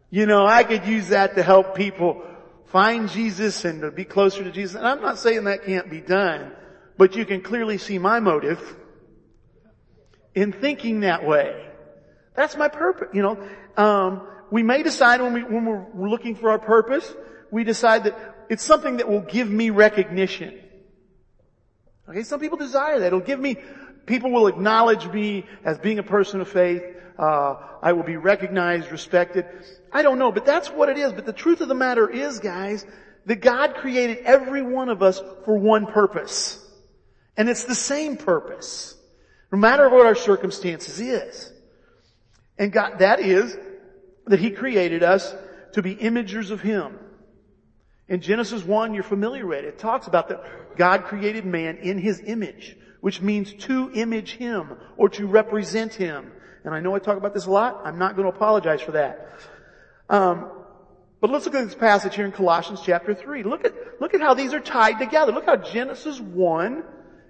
You 0.10 0.26
know, 0.26 0.44
I 0.44 0.64
could 0.64 0.88
use 0.88 1.10
that 1.10 1.36
to 1.36 1.44
help 1.44 1.76
people 1.76 2.24
find 2.66 3.08
Jesus 3.10 3.64
and 3.64 3.82
to 3.82 3.92
be 3.92 4.06
closer 4.06 4.44
to 4.44 4.52
Jesus. 4.52 4.76
And 4.76 4.88
I'm 4.88 5.02
not 5.02 5.20
saying 5.20 5.44
that 5.44 5.66
can't 5.66 5.88
be 5.88 6.02
done. 6.02 6.52
But 6.98 7.16
you 7.16 7.26
can 7.26 7.42
clearly 7.42 7.78
see 7.78 8.00
my 8.00 8.20
motive 8.20 8.60
in 10.34 10.52
thinking 10.52 11.02
that 11.02 11.24
way. 11.24 11.70
That's 12.36 12.58
my 12.58 12.70
purpose, 12.70 13.10
you 13.14 13.22
know. 13.22 13.48
Um, 13.78 14.28
we 14.50 14.64
may 14.64 14.82
decide 14.82 15.22
when, 15.22 15.34
we, 15.34 15.44
when 15.44 15.66
we're 15.66 16.10
looking 16.10 16.36
for 16.36 16.50
our 16.50 16.60
purpose, 16.60 17.08
we 17.52 17.64
decide 17.64 18.06
that 18.06 18.36
it's 18.50 18.64
something 18.64 18.98
that 18.98 19.08
will 19.08 19.22
give 19.22 19.48
me 19.48 19.70
recognition. 19.70 20.60
Okay, 22.10 22.24
some 22.24 22.40
people 22.40 22.58
desire 22.58 23.00
that. 23.00 23.08
It'll 23.08 23.20
give 23.20 23.40
me, 23.40 23.58
people 24.06 24.32
will 24.32 24.48
acknowledge 24.48 25.08
me 25.08 25.46
as 25.64 25.78
being 25.78 26.00
a 26.00 26.04
person 26.04 26.42
of 26.42 26.50
faith. 26.50 26.84
Uh, 27.18 27.56
I 27.82 27.94
will 27.94 28.04
be 28.04 28.18
recognized, 28.18 28.92
respected. 28.92 29.46
I 29.92 30.02
don't 30.02 30.20
know, 30.20 30.32
but 30.32 30.46
that's 30.46 30.70
what 30.70 30.90
it 30.90 30.98
is. 30.98 31.14
But 31.14 31.26
the 31.26 31.34
truth 31.34 31.62
of 31.62 31.68
the 31.68 31.76
matter 31.76 32.10
is, 32.10 32.40
guys, 32.40 32.86
that 33.26 33.38
God 33.38 33.76
created 33.76 34.20
every 34.26 34.62
one 34.62 34.90
of 34.90 35.02
us 35.02 35.22
for 35.46 35.58
one 35.58 35.86
purpose. 35.86 36.60
And 37.38 37.48
it's 37.48 37.64
the 37.64 37.76
same 37.76 38.18
purpose. 38.18 38.96
No 39.52 39.58
matter 39.58 39.88
what 39.90 40.06
our 40.06 40.16
circumstances 40.16 41.00
is. 41.00 41.54
And 42.58 42.72
God, 42.72 43.00
that 43.00 43.20
is 43.20 43.58
that 44.26 44.40
He 44.40 44.52
created 44.52 45.04
us 45.04 45.34
to 45.74 45.82
be 45.82 45.96
imagers 45.96 46.52
of 46.52 46.62
Him. 46.62 47.00
In 48.08 48.22
Genesis 48.22 48.64
1, 48.64 48.94
you're 48.94 49.04
familiar 49.04 49.46
with 49.46 49.60
it. 49.60 49.66
It 49.66 49.80
talks 49.80 50.08
about 50.08 50.30
that 50.30 50.78
God 50.78 51.06
created 51.06 51.46
man 51.46 51.78
in 51.78 51.98
His 51.98 52.22
image, 52.26 52.76
which 53.00 53.22
means 53.22 53.54
to 53.66 53.92
image 53.94 54.36
Him 54.36 54.76
or 54.98 55.10
to 55.10 55.26
represent 55.26 55.94
Him. 55.94 56.32
And 56.66 56.74
I 56.74 56.80
know 56.80 56.96
I 56.96 57.00
talk 57.00 57.18
about 57.18 57.34
this 57.34 57.46
a 57.46 57.52
lot. 57.52 57.82
I'm 57.86 58.00
not 58.00 58.16
going 58.16 58.30
to 58.30 58.36
apologize 58.36 58.82
for 58.82 58.94
that. 58.94 59.30
Um, 60.10 60.50
but 61.22 61.30
let's 61.30 61.46
look 61.46 61.56
at 61.56 61.66
this 61.66 61.76
passage 61.76 62.16
here 62.16 62.26
in 62.26 62.34
Colossians 62.34 62.82
chapter 62.84 63.16
3. 63.16 63.44
Look 63.44 63.64
at, 63.64 63.74
look 64.02 64.14
at 64.14 64.22
how 64.22 64.34
these 64.34 64.54
are 64.54 64.60
tied 64.60 65.00
together. 65.00 65.32
Look 65.32 65.46
how 65.46 65.56
Genesis 65.56 66.20
1 66.20 66.84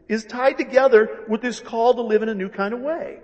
is 0.07 0.25
tied 0.25 0.57
together 0.57 1.25
with 1.27 1.41
this 1.41 1.59
call 1.59 1.93
to 1.93 2.01
live 2.01 2.23
in 2.23 2.29
a 2.29 2.35
new 2.35 2.49
kind 2.49 2.73
of 2.73 2.79
way. 2.79 3.19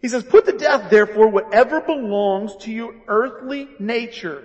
He 0.00 0.08
says, 0.08 0.24
put 0.24 0.46
to 0.46 0.52
death 0.52 0.90
therefore 0.90 1.28
whatever 1.28 1.80
belongs 1.80 2.56
to 2.58 2.72
your 2.72 2.94
earthly 3.06 3.68
nature. 3.78 4.44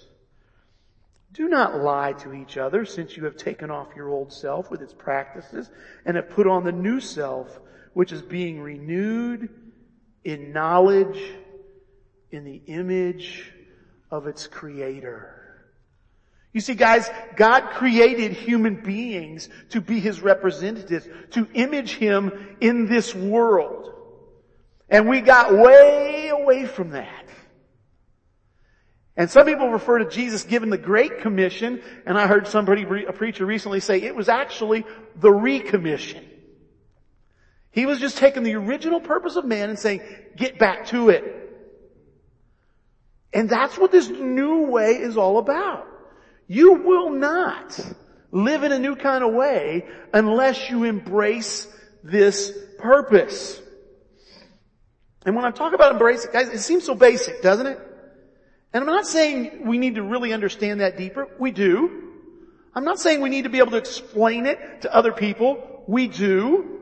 Do 1.33 1.47
not 1.47 1.79
lie 1.79 2.13
to 2.13 2.33
each 2.33 2.57
other 2.57 2.85
since 2.85 3.15
you 3.15 3.25
have 3.25 3.37
taken 3.37 3.71
off 3.71 3.95
your 3.95 4.09
old 4.09 4.33
self 4.33 4.69
with 4.69 4.81
its 4.81 4.93
practices 4.93 5.69
and 6.05 6.17
have 6.17 6.29
put 6.29 6.47
on 6.47 6.63
the 6.63 6.71
new 6.71 6.99
self, 6.99 7.59
which 7.93 8.11
is 8.11 8.21
being 8.21 8.61
renewed 8.61 9.49
in 10.23 10.51
knowledge 10.51 11.21
in 12.31 12.43
the 12.43 12.61
image 12.67 13.51
of 14.09 14.27
its 14.27 14.47
creator. 14.47 15.37
You 16.53 16.59
see 16.59 16.75
guys, 16.75 17.09
God 17.37 17.69
created 17.71 18.33
human 18.33 18.75
beings 18.75 19.47
to 19.69 19.79
be 19.79 20.01
His 20.01 20.19
representatives, 20.19 21.07
to 21.31 21.47
image 21.53 21.95
Him 21.95 22.57
in 22.59 22.87
this 22.87 23.15
world. 23.15 23.93
And 24.89 25.07
we 25.07 25.21
got 25.21 25.53
way 25.53 26.27
away 26.27 26.65
from 26.65 26.89
that. 26.89 27.30
And 29.17 29.29
some 29.29 29.45
people 29.45 29.69
refer 29.69 29.99
to 29.99 30.09
Jesus 30.09 30.43
giving 30.43 30.69
the 30.69 30.77
Great 30.77 31.19
Commission, 31.19 31.81
and 32.05 32.17
I 32.17 32.27
heard 32.27 32.47
somebody, 32.47 32.83
a 33.05 33.11
preacher 33.11 33.45
recently 33.45 33.81
say 33.81 34.01
it 34.01 34.15
was 34.15 34.29
actually 34.29 34.85
the 35.15 35.29
recommission. 35.29 36.23
He 37.71 37.85
was 37.85 37.99
just 37.99 38.17
taking 38.17 38.43
the 38.43 38.55
original 38.55 38.99
purpose 38.99 39.35
of 39.35 39.45
man 39.45 39.69
and 39.69 39.79
saying, 39.79 40.01
get 40.35 40.59
back 40.59 40.87
to 40.87 41.09
it. 41.09 41.37
And 43.33 43.49
that's 43.49 43.77
what 43.77 43.91
this 43.91 44.09
new 44.09 44.67
way 44.67 44.91
is 44.91 45.17
all 45.17 45.37
about. 45.37 45.87
You 46.47 46.73
will 46.73 47.11
not 47.11 47.79
live 48.31 48.63
in 48.63 48.71
a 48.71 48.79
new 48.79 48.95
kind 48.95 49.23
of 49.23 49.33
way 49.33 49.87
unless 50.13 50.69
you 50.69 50.83
embrace 50.83 51.67
this 52.03 52.51
purpose. 52.77 53.61
And 55.25 55.35
when 55.35 55.45
I 55.45 55.51
talk 55.51 55.73
about 55.73 55.93
embrace 55.93 56.25
guys, 56.25 56.49
it 56.49 56.59
seems 56.59 56.83
so 56.83 56.95
basic, 56.95 57.41
doesn't 57.41 57.67
it? 57.67 57.79
And 58.73 58.83
I'm 58.83 58.89
not 58.89 59.07
saying 59.07 59.65
we 59.65 59.77
need 59.77 59.95
to 59.95 60.03
really 60.03 60.33
understand 60.33 60.79
that 60.79 60.97
deeper. 60.97 61.27
We 61.39 61.51
do. 61.51 62.09
I'm 62.73 62.85
not 62.85 62.99
saying 62.99 63.21
we 63.21 63.29
need 63.29 63.43
to 63.43 63.49
be 63.49 63.59
able 63.59 63.71
to 63.71 63.77
explain 63.77 64.45
it 64.45 64.83
to 64.83 64.95
other 64.95 65.11
people. 65.11 65.83
We 65.87 66.07
do. 66.07 66.79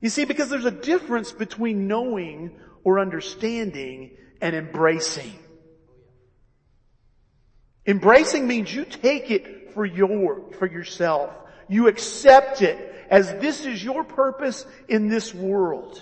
You 0.00 0.08
see, 0.08 0.24
because 0.24 0.48
there's 0.48 0.64
a 0.64 0.70
difference 0.70 1.30
between 1.30 1.86
knowing 1.86 2.58
or 2.82 2.98
understanding 2.98 4.16
and 4.40 4.56
embracing. 4.56 5.38
Embracing 7.86 8.46
means 8.46 8.74
you 8.74 8.84
take 8.84 9.30
it 9.30 9.72
for 9.72 9.84
your, 9.84 10.50
for 10.58 10.66
yourself. 10.66 11.30
You 11.68 11.88
accept 11.88 12.62
it 12.62 12.94
as 13.08 13.32
this 13.34 13.66
is 13.66 13.82
your 13.82 14.04
purpose 14.04 14.66
in 14.88 15.08
this 15.08 15.34
world. 15.34 16.00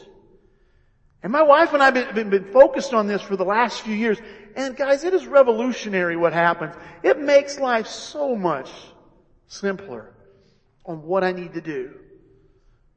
And 1.23 1.33
my 1.33 1.43
wife 1.43 1.73
and 1.73 1.83
I 1.83 1.87
have 1.87 1.95
been, 1.95 2.15
been, 2.15 2.31
been, 2.31 2.53
focused 2.53 2.95
on 2.95 3.07
this 3.07 3.23
for 3.23 3.37
the 3.37 3.45
last 3.45 3.81
few 3.81 3.95
years. 3.95 4.19
And 4.57 4.77
guys, 4.77 5.05
it 5.05 5.15
is 5.15 5.27
revolutionary 5.27 6.17
what 6.17 6.33
happens. 6.33 6.75
It 7.03 7.19
makes 7.19 7.59
life 7.59 7.87
so 7.87 8.35
much 8.35 8.71
simpler 9.47 10.15
on 10.85 11.03
what 11.03 11.25
I 11.25 11.33
need 11.33 11.55
to 11.55 11.61
do. 11.61 11.95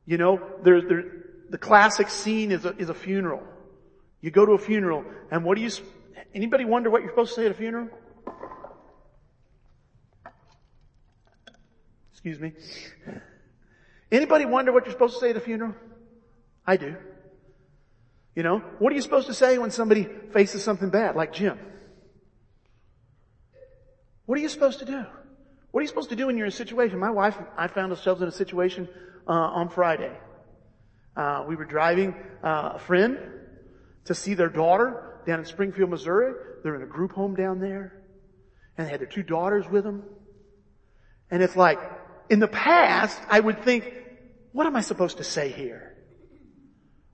You 0.06 0.18
know, 0.18 0.42
there's, 0.64 0.84
there, 0.88 1.04
the 1.50 1.58
classic 1.58 2.10
scene 2.10 2.52
is 2.52 2.66
a, 2.66 2.76
is 2.78 2.90
a 2.90 2.94
funeral. 2.94 3.44
You 4.22 4.32
go 4.32 4.46
to 4.46 4.54
a 4.54 4.58
funeral 4.58 5.06
and 5.32 5.44
what 5.44 5.56
do 5.56 5.64
you, 5.64 5.70
anybody 6.34 6.66
wonder 6.66 6.90
what 6.90 7.02
you're 7.02 7.12
supposed 7.12 7.36
to 7.36 7.42
say 7.42 7.46
at 7.46 7.52
a 7.52 7.56
funeral? 7.56 7.90
Excuse 12.12 12.40
me. 12.40 12.54
Anybody 14.12 14.46
wonder 14.46 14.72
what 14.72 14.86
you're 14.86 14.94
supposed 14.94 15.16
to 15.16 15.20
say 15.20 15.30
at 15.32 15.38
a 15.38 15.42
funeral? 15.42 15.74
I 16.66 16.78
do. 16.78 16.96
You 18.36 18.44
know, 18.44 18.60
what 18.80 18.94
are 18.94 18.96
you 18.96 19.02
supposed 19.02 19.28
to 19.28 19.34
say 19.34 19.58
when 19.58 19.72
somebody 19.72 20.08
faces 20.32 20.64
something 20.64 20.90
bad, 20.90 21.16
like 21.16 21.34
Jim? 21.34 21.60
What 24.26 24.38
are 24.38 24.42
you 24.42 24.50
supposed 24.50 24.80
to 24.80 24.86
do? 24.86 25.04
What 25.72 25.80
are 25.80 25.82
you 25.82 25.88
supposed 25.88 26.10
to 26.10 26.16
do 26.16 26.28
when 26.28 26.38
you're 26.38 26.46
in 26.46 26.54
a 26.54 26.56
situation? 26.56 27.00
My 27.00 27.12
wife 27.12 27.38
and 27.38 27.48
I 27.58 27.68
found 27.68 27.92
ourselves 27.92 28.22
in 28.22 28.28
a 28.28 28.32
situation 28.32 28.88
uh, 29.28 29.32
on 29.32 29.70
Friday. 29.70 30.12
Uh, 31.16 31.44
we 31.48 31.56
were 31.56 31.66
driving 31.66 32.16
uh, 32.44 32.72
a 32.76 32.80
friend 32.80 33.18
to 34.06 34.16
see 34.16 34.34
their 34.34 34.50
daughter 34.50 35.20
down 35.28 35.40
in 35.40 35.46
Springfield, 35.46 35.90
Missouri. 35.90 36.34
They're 36.64 36.76
in 36.76 36.84
a 36.84 36.88
group 36.88 37.12
home 37.12 37.36
down 37.36 37.60
there, 37.60 38.02
and 38.78 38.88
they 38.88 38.92
had 38.92 39.02
their 39.02 39.08
two 39.08 39.24
daughters 39.24 39.68
with 39.70 39.84
them. 39.84 40.04
And 41.30 41.44
it's 41.44 41.56
like, 41.56 41.80
in 42.30 42.40
the 42.40 42.48
past, 42.48 43.20
I 43.30 43.40
would 43.40 43.64
think, 43.64 43.94
what 44.54 44.68
am 44.68 44.76
I 44.76 44.82
supposed 44.82 45.18
to 45.18 45.24
say 45.24 45.50
here? 45.50 45.91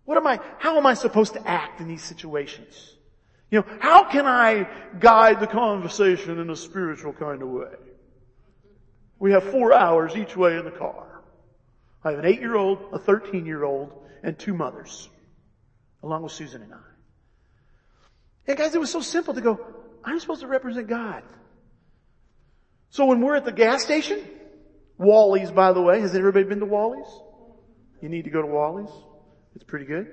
What 0.07 0.17
am 0.17 0.25
I, 0.25 0.39
how 0.57 0.77
am 0.77 0.85
I 0.85 0.93
supposed 0.93 1.33
to 1.33 1.45
act 1.45 1.81
in 1.81 1.89
these 1.89 2.01
situations? 2.01 2.95
You 3.51 3.59
know, 3.59 3.65
how 3.81 4.05
can 4.05 4.25
I 4.25 4.65
guide 5.01 5.41
the 5.41 5.47
conversation 5.47 6.39
in 6.39 6.49
a 6.49 6.55
spiritual 6.55 7.11
kind 7.11 7.41
of 7.41 7.49
way? 7.49 7.73
We 9.19 9.33
have 9.33 9.43
four 9.43 9.73
hours 9.73 10.15
each 10.15 10.37
way 10.37 10.55
in 10.55 10.63
the 10.63 10.71
car. 10.71 11.23
I 12.05 12.11
have 12.11 12.19
an 12.19 12.25
eight 12.25 12.39
year 12.39 12.55
old, 12.55 12.79
a 12.93 12.99
13 12.99 13.45
year 13.45 13.65
old, 13.65 13.91
and 14.23 14.39
two 14.39 14.53
mothers, 14.53 15.09
along 16.01 16.23
with 16.23 16.31
Susan 16.31 16.61
and 16.61 16.73
I. 16.73 16.77
And 18.47 18.57
guys, 18.57 18.73
it 18.73 18.79
was 18.79 18.89
so 18.89 19.01
simple 19.01 19.33
to 19.33 19.41
go, 19.41 19.59
I'm 20.05 20.21
supposed 20.21 20.39
to 20.39 20.47
represent 20.47 20.87
God. 20.87 21.21
So 22.91 23.07
when 23.07 23.19
we're 23.19 23.35
at 23.35 23.43
the 23.43 23.51
gas 23.51 23.83
station, 23.83 24.25
Wally's 24.97 25.51
by 25.51 25.73
the 25.73 25.81
way, 25.81 25.99
has 25.99 26.15
everybody 26.15 26.45
been 26.45 26.61
to 26.61 26.65
Wally's? 26.65 27.11
You 28.01 28.07
need 28.07 28.23
to 28.23 28.29
go 28.29 28.41
to 28.41 28.47
Wally's. 28.47 28.87
It's 29.57 29.63
pretty 29.63 29.85
good. 29.85 30.07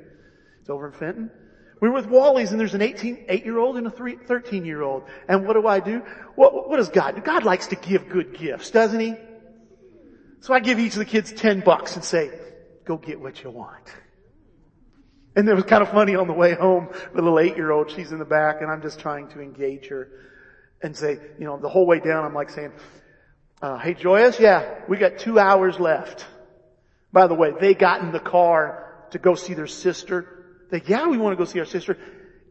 It's 0.63 0.71
over 0.71 0.87
in 0.87 0.93
Fenton. 0.93 1.31
We 1.79 1.89
were 1.91 1.97
with 1.97 2.07
Wally's 2.07 2.51
and 2.51 2.59
there's 2.59 2.73
an 2.73 2.81
18, 2.81 3.27
8 3.29 3.45
year 3.45 3.59
old 3.59 3.77
and 3.77 3.87
a 3.87 3.91
3, 3.91 4.17
13 4.27 4.65
year 4.65 4.81
old. 4.81 5.03
And 5.29 5.47
what 5.47 5.53
do 5.53 5.67
I 5.67 5.81
do? 5.81 6.01
What, 6.35 6.67
what 6.67 6.79
does 6.79 6.89
God 6.89 7.17
do? 7.17 7.21
God 7.21 7.45
likes 7.45 7.67
to 7.67 7.77
give 7.77 8.09
good 8.09 8.33
gifts, 8.33 8.71
doesn't 8.71 8.99
he? 8.99 9.17
So 10.41 10.55
I 10.55 10.61
give 10.61 10.79
each 10.79 10.93
of 10.95 11.01
the 11.01 11.05
kids 11.05 11.31
10 11.33 11.61
bucks 11.61 11.95
and 11.95 12.03
say, 12.03 12.31
go 12.87 12.97
get 12.97 13.21
what 13.21 13.45
you 13.45 13.51
want. 13.51 13.95
And 15.37 15.47
it 15.47 15.53
was 15.53 15.65
kind 15.65 15.83
of 15.83 15.91
funny 15.91 16.15
on 16.15 16.27
the 16.27 16.33
way 16.33 16.55
home, 16.55 16.89
the 17.13 17.21
little 17.21 17.39
eight 17.39 17.55
year 17.55 17.71
old, 17.71 17.91
she's 17.91 18.13
in 18.13 18.19
the 18.19 18.25
back 18.25 18.63
and 18.63 18.71
I'm 18.71 18.81
just 18.81 18.99
trying 18.99 19.29
to 19.29 19.43
engage 19.43 19.89
her 19.89 20.09
and 20.81 20.97
say, 20.97 21.19
you 21.39 21.45
know, 21.45 21.59
the 21.59 21.69
whole 21.69 21.87
way 21.87 21.99
down 21.99 22.25
I'm 22.25 22.33
like 22.33 22.49
saying, 22.49 22.73
uh, 23.61 23.77
hey 23.77 23.93
Joyous, 23.93 24.41
yeah, 24.41 24.65
we 24.89 24.97
got 24.97 25.19
two 25.19 25.39
hours 25.39 25.79
left. 25.79 26.25
By 27.13 27.27
the 27.27 27.35
way, 27.35 27.53
they 27.61 27.75
got 27.75 28.01
in 28.01 28.11
the 28.11 28.21
car 28.21 28.84
to 29.15 29.19
go 29.19 29.35
see 29.35 29.55
their 29.55 29.67
sister 29.67 30.45
they, 30.71 30.83
yeah, 30.87 31.07
we 31.07 31.19
want 31.19 31.33
to 31.33 31.37
go 31.37 31.45
see 31.45 31.61
our 31.61 31.67
sister. 31.67 31.97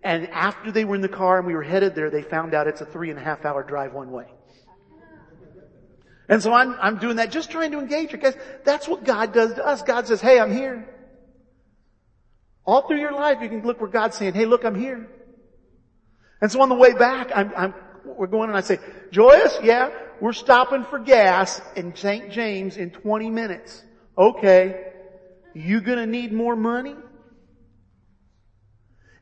And 0.01 0.29
after 0.29 0.71
they 0.71 0.85
were 0.85 0.95
in 0.95 1.01
the 1.01 1.09
car 1.09 1.37
and 1.37 1.47
we 1.47 1.53
were 1.53 1.63
headed 1.63 1.95
there, 1.95 2.09
they 2.09 2.21
found 2.21 2.53
out 2.53 2.67
it's 2.67 2.81
a 2.81 2.85
three 2.85 3.09
and 3.09 3.19
a 3.19 3.21
half 3.21 3.43
hour 3.45 3.63
drive 3.63 3.93
one 3.93 4.11
way. 4.11 4.27
And 6.29 6.41
so 6.41 6.53
I'm, 6.53 6.75
I'm 6.81 6.99
doing 6.99 7.17
that, 7.17 7.31
just 7.31 7.51
trying 7.51 7.71
to 7.71 7.79
engage 7.79 8.11
her. 8.11 8.17
Guys, 8.17 8.35
that's 8.63 8.87
what 8.87 9.03
God 9.03 9.33
does 9.33 9.55
to 9.55 9.65
us. 9.65 9.81
God 9.81 10.07
says, 10.07 10.21
hey, 10.21 10.39
I'm 10.39 10.53
here. 10.53 10.87
All 12.65 12.87
through 12.87 12.99
your 12.99 13.11
life, 13.11 13.39
you 13.41 13.49
can 13.49 13.61
look 13.63 13.81
where 13.81 13.89
God's 13.89 14.15
saying, 14.15 14.33
hey, 14.33 14.45
look, 14.45 14.63
I'm 14.63 14.75
here. 14.75 15.09
And 16.41 16.49
so 16.49 16.61
on 16.61 16.69
the 16.69 16.75
way 16.75 16.93
back, 16.93 17.29
I'm, 17.35 17.51
I'm, 17.57 17.73
we're 18.05 18.27
going 18.27 18.47
and 18.47 18.57
I 18.57 18.61
say, 18.61 18.79
Joyous, 19.11 19.59
yeah, 19.63 19.89
we're 20.21 20.31
stopping 20.31 20.85
for 20.85 20.99
gas 20.99 21.61
in 21.75 21.93
St. 21.93 22.31
James 22.31 22.77
in 22.77 22.91
20 22.91 23.29
minutes. 23.29 23.83
Okay. 24.17 24.92
You 25.53 25.81
gonna 25.81 26.05
need 26.05 26.33
more 26.33 26.55
money? 26.55 26.95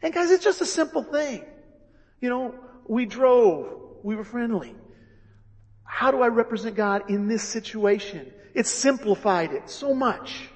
And 0.02 0.14
guys, 0.14 0.32
it's 0.32 0.44
just 0.44 0.62
a 0.62 0.66
simple 0.66 1.04
thing. 1.04 1.46
You 2.20 2.30
know, 2.30 2.56
we 2.88 3.06
drove, 3.06 3.68
we 4.04 4.16
were 4.16 4.24
friendly. 4.24 4.76
How 5.84 6.12
do 6.12 6.22
I 6.22 6.28
represent 6.28 6.76
God 6.76 7.10
in 7.10 7.28
this 7.28 7.44
situation? 7.44 8.32
It 8.54 8.66
simplified 8.66 9.52
it 9.52 9.70
so 9.70 9.94
much. 9.94 10.50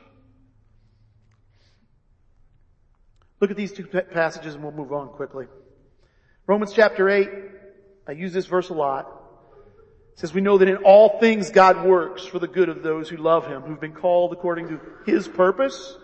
Look 3.39 3.51
at 3.51 3.57
these 3.57 3.73
two 3.73 3.85
passages 3.85 4.55
and 4.55 4.63
we'll 4.63 4.73
move 4.73 4.91
on 4.91 5.09
quickly. 5.09 5.45
Romans 6.47 6.73
chapter 6.73 7.09
8, 7.09 7.29
I 8.07 8.11
use 8.13 8.33
this 8.33 8.45
verse 8.45 8.69
a 8.69 8.73
lot. 8.73 9.14
Says, 10.15 10.33
we 10.33 10.41
know 10.41 10.57
that 10.57 10.69
in 10.69 10.77
all 10.77 11.19
things 11.19 11.51
God 11.51 11.85
works 11.85 12.25
for 12.25 12.39
the 12.39 12.47
good 12.47 12.69
of 12.69 12.83
those 12.83 13.09
who 13.09 13.17
love 13.17 13.47
Him, 13.47 13.61
who've 13.61 13.79
been 13.79 13.93
called 13.93 14.31
according 14.33 14.69
to 14.69 14.79
His 15.05 15.27
purpose. 15.27 15.97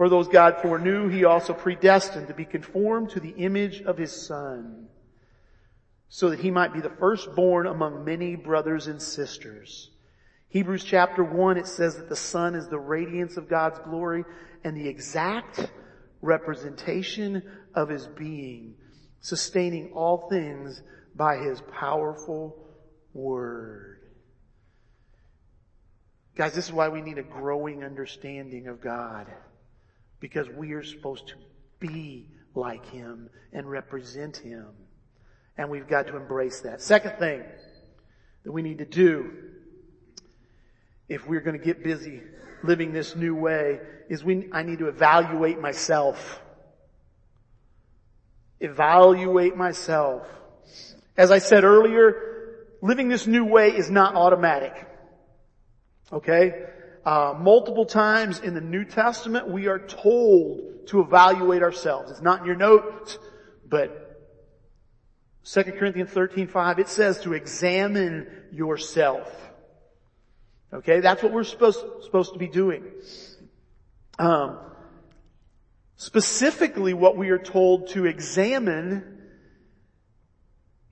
For 0.00 0.08
those 0.08 0.28
God 0.28 0.56
foreknew, 0.62 1.08
he 1.08 1.26
also 1.26 1.52
predestined 1.52 2.28
to 2.28 2.34
be 2.34 2.46
conformed 2.46 3.10
to 3.10 3.20
the 3.20 3.34
image 3.36 3.82
of 3.82 3.98
his 3.98 4.10
son, 4.26 4.86
so 6.08 6.30
that 6.30 6.40
he 6.40 6.50
might 6.50 6.72
be 6.72 6.80
the 6.80 6.88
firstborn 6.88 7.66
among 7.66 8.02
many 8.02 8.34
brothers 8.34 8.86
and 8.86 9.02
sisters. 9.02 9.90
Hebrews 10.48 10.84
chapter 10.84 11.22
1, 11.22 11.58
it 11.58 11.66
says 11.66 11.96
that 11.96 12.08
the 12.08 12.16
son 12.16 12.54
is 12.54 12.66
the 12.66 12.78
radiance 12.78 13.36
of 13.36 13.50
God's 13.50 13.78
glory 13.80 14.24
and 14.64 14.74
the 14.74 14.88
exact 14.88 15.70
representation 16.22 17.42
of 17.74 17.90
his 17.90 18.06
being, 18.06 18.76
sustaining 19.20 19.92
all 19.92 20.30
things 20.30 20.82
by 21.14 21.36
his 21.36 21.60
powerful 21.78 22.56
word. 23.14 24.00
Guys, 26.36 26.54
this 26.54 26.66
is 26.66 26.72
why 26.72 26.88
we 26.88 27.02
need 27.02 27.18
a 27.18 27.22
growing 27.22 27.84
understanding 27.84 28.68
of 28.68 28.80
God 28.80 29.26
because 30.20 30.48
we 30.48 30.72
are 30.72 30.82
supposed 30.82 31.28
to 31.28 31.34
be 31.78 32.28
like 32.54 32.86
Him 32.86 33.28
and 33.52 33.68
represent 33.68 34.36
Him. 34.36 34.66
And 35.58 35.68
we've 35.70 35.88
got 35.88 36.06
to 36.06 36.16
embrace 36.16 36.60
that. 36.60 36.80
Second 36.80 37.18
thing 37.18 37.42
that 38.44 38.52
we 38.52 38.62
need 38.62 38.78
to 38.78 38.84
do 38.84 39.32
if 41.08 41.26
we're 41.26 41.40
going 41.40 41.58
to 41.58 41.64
get 41.64 41.82
busy 41.82 42.22
living 42.62 42.92
this 42.92 43.16
new 43.16 43.34
way 43.34 43.80
is 44.08 44.22
we, 44.22 44.48
I 44.52 44.62
need 44.62 44.78
to 44.78 44.88
evaluate 44.88 45.60
myself. 45.60 46.40
Evaluate 48.60 49.56
myself. 49.56 50.26
As 51.16 51.30
I 51.30 51.38
said 51.38 51.64
earlier, 51.64 52.29
living 52.82 53.08
this 53.08 53.26
new 53.26 53.44
way 53.44 53.70
is 53.70 53.90
not 53.90 54.14
automatic. 54.14 54.86
Okay? 56.12 56.66
Uh, 57.04 57.34
multiple 57.38 57.86
times 57.86 58.40
in 58.40 58.54
the 58.54 58.60
New 58.60 58.84
Testament, 58.84 59.48
we 59.48 59.68
are 59.68 59.78
told 59.78 60.86
to 60.88 61.00
evaluate 61.00 61.62
ourselves. 61.62 62.10
It's 62.10 62.20
not 62.20 62.40
in 62.40 62.46
your 62.46 62.56
notes, 62.56 63.18
but 63.68 64.10
2 65.44 65.62
Corinthians 65.64 66.10
13, 66.10 66.48
5, 66.48 66.78
it 66.78 66.88
says 66.88 67.20
to 67.22 67.32
examine 67.32 68.26
yourself. 68.52 69.34
Okay, 70.72 71.00
that's 71.00 71.22
what 71.22 71.32
we're 71.32 71.44
supposed, 71.44 71.80
supposed 72.02 72.34
to 72.34 72.38
be 72.38 72.46
doing. 72.46 72.84
Um, 74.18 74.58
specifically 75.96 76.94
what 76.94 77.16
we 77.16 77.30
are 77.30 77.38
told 77.38 77.88
to 77.88 78.06
examine 78.06 79.19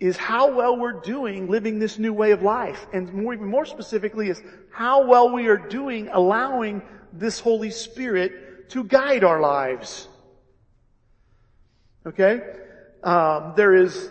is 0.01 0.17
how 0.17 0.55
well 0.55 0.77
we're 0.77 1.01
doing 1.01 1.51
living 1.51 1.79
this 1.79 1.99
new 1.99 2.13
way 2.13 2.31
of 2.31 2.43
life. 2.43 2.87
And 2.93 3.13
more, 3.13 3.35
even 3.35 3.47
more 3.47 3.67
specifically 3.67 4.29
is 4.29 4.41
how 4.71 5.07
well 5.07 5.33
we 5.33 5.49
are 5.49 5.57
doing 5.57 6.09
allowing 6.13 6.83
this 7.13 7.41
Holy 7.41 7.71
Spirit 7.71 8.71
to 8.71 8.85
guide 8.85 9.25
our 9.25 9.41
lives. 9.41 10.07
Okay? 12.07 12.41
Um, 13.03 13.55
there 13.57 13.75
is, 13.75 14.09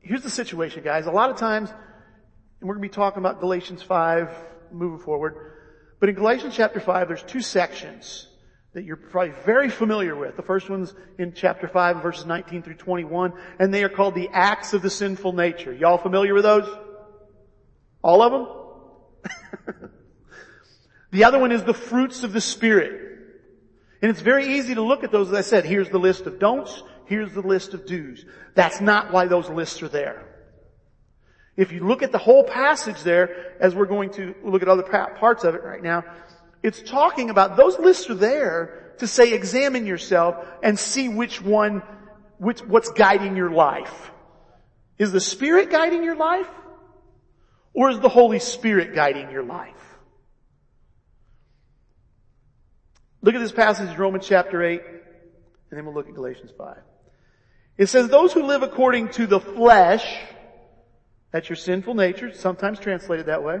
here's 0.00 0.22
the 0.22 0.30
situation 0.30 0.82
guys. 0.82 1.06
A 1.06 1.10
lot 1.10 1.30
of 1.30 1.36
times, 1.36 1.68
and 1.68 2.68
we're 2.68 2.74
going 2.74 2.88
to 2.88 2.88
be 2.88 2.94
talking 2.94 3.18
about 3.18 3.40
Galatians 3.40 3.82
5 3.82 4.30
moving 4.72 4.98
forward, 4.98 5.52
but 5.98 6.08
in 6.08 6.14
Galatians 6.14 6.54
chapter 6.56 6.80
5 6.80 7.08
there's 7.08 7.22
two 7.22 7.42
sections 7.42 8.29
that 8.72 8.84
you're 8.84 8.96
probably 8.96 9.34
very 9.44 9.68
familiar 9.68 10.14
with. 10.14 10.36
The 10.36 10.42
first 10.42 10.70
one's 10.70 10.94
in 11.18 11.32
chapter 11.32 11.66
5 11.66 12.02
verses 12.02 12.26
19 12.26 12.62
through 12.62 12.74
21 12.74 13.32
and 13.58 13.74
they 13.74 13.82
are 13.82 13.88
called 13.88 14.14
the 14.14 14.28
acts 14.32 14.72
of 14.72 14.82
the 14.82 14.90
sinful 14.90 15.32
nature. 15.32 15.72
Y'all 15.72 15.98
familiar 15.98 16.34
with 16.34 16.44
those? 16.44 16.68
All 18.02 18.22
of 18.22 18.32
them? 18.32 19.90
the 21.10 21.24
other 21.24 21.38
one 21.38 21.52
is 21.52 21.64
the 21.64 21.74
fruits 21.74 22.22
of 22.22 22.32
the 22.32 22.40
Spirit. 22.40 23.08
And 24.02 24.10
it's 24.10 24.20
very 24.20 24.54
easy 24.54 24.74
to 24.76 24.82
look 24.82 25.04
at 25.04 25.12
those, 25.12 25.28
as 25.28 25.34
I 25.34 25.42
said, 25.42 25.64
here's 25.64 25.90
the 25.90 25.98
list 25.98 26.26
of 26.26 26.38
don'ts, 26.38 26.82
here's 27.04 27.32
the 27.32 27.42
list 27.42 27.74
of 27.74 27.86
do's. 27.86 28.24
That's 28.54 28.80
not 28.80 29.12
why 29.12 29.26
those 29.26 29.50
lists 29.50 29.82
are 29.82 29.88
there. 29.88 30.26
If 31.56 31.72
you 31.72 31.86
look 31.86 32.02
at 32.02 32.12
the 32.12 32.18
whole 32.18 32.44
passage 32.44 33.02
there, 33.02 33.56
as 33.60 33.74
we're 33.74 33.84
going 33.84 34.10
to 34.10 34.34
look 34.42 34.62
at 34.62 34.68
other 34.68 34.82
parts 34.82 35.44
of 35.44 35.54
it 35.54 35.62
right 35.62 35.82
now, 35.82 36.04
it's 36.62 36.82
talking 36.82 37.30
about 37.30 37.56
those 37.56 37.78
lists 37.78 38.10
are 38.10 38.14
there 38.14 38.94
to 38.98 39.06
say 39.06 39.32
examine 39.32 39.86
yourself 39.86 40.36
and 40.62 40.78
see 40.78 41.08
which 41.08 41.40
one, 41.40 41.82
which, 42.38 42.60
what's 42.60 42.90
guiding 42.90 43.36
your 43.36 43.50
life. 43.50 44.10
Is 44.98 45.12
the 45.12 45.20
Spirit 45.20 45.70
guiding 45.70 46.04
your 46.04 46.16
life? 46.16 46.48
Or 47.72 47.90
is 47.90 48.00
the 48.00 48.08
Holy 48.08 48.40
Spirit 48.40 48.94
guiding 48.94 49.30
your 49.30 49.42
life? 49.42 49.74
Look 53.22 53.34
at 53.34 53.40
this 53.40 53.52
passage, 53.52 53.90
in 53.90 53.96
Romans 53.96 54.26
chapter 54.26 54.62
8, 54.62 54.80
and 54.80 55.78
then 55.78 55.84
we'll 55.84 55.94
look 55.94 56.08
at 56.08 56.14
Galatians 56.14 56.50
5. 56.56 56.76
It 57.78 57.86
says, 57.86 58.08
those 58.08 58.32
who 58.32 58.42
live 58.42 58.62
according 58.62 59.10
to 59.10 59.26
the 59.26 59.40
flesh, 59.40 60.04
that's 61.30 61.48
your 61.48 61.56
sinful 61.56 61.94
nature, 61.94 62.34
sometimes 62.34 62.78
translated 62.78 63.26
that 63.26 63.42
way, 63.42 63.60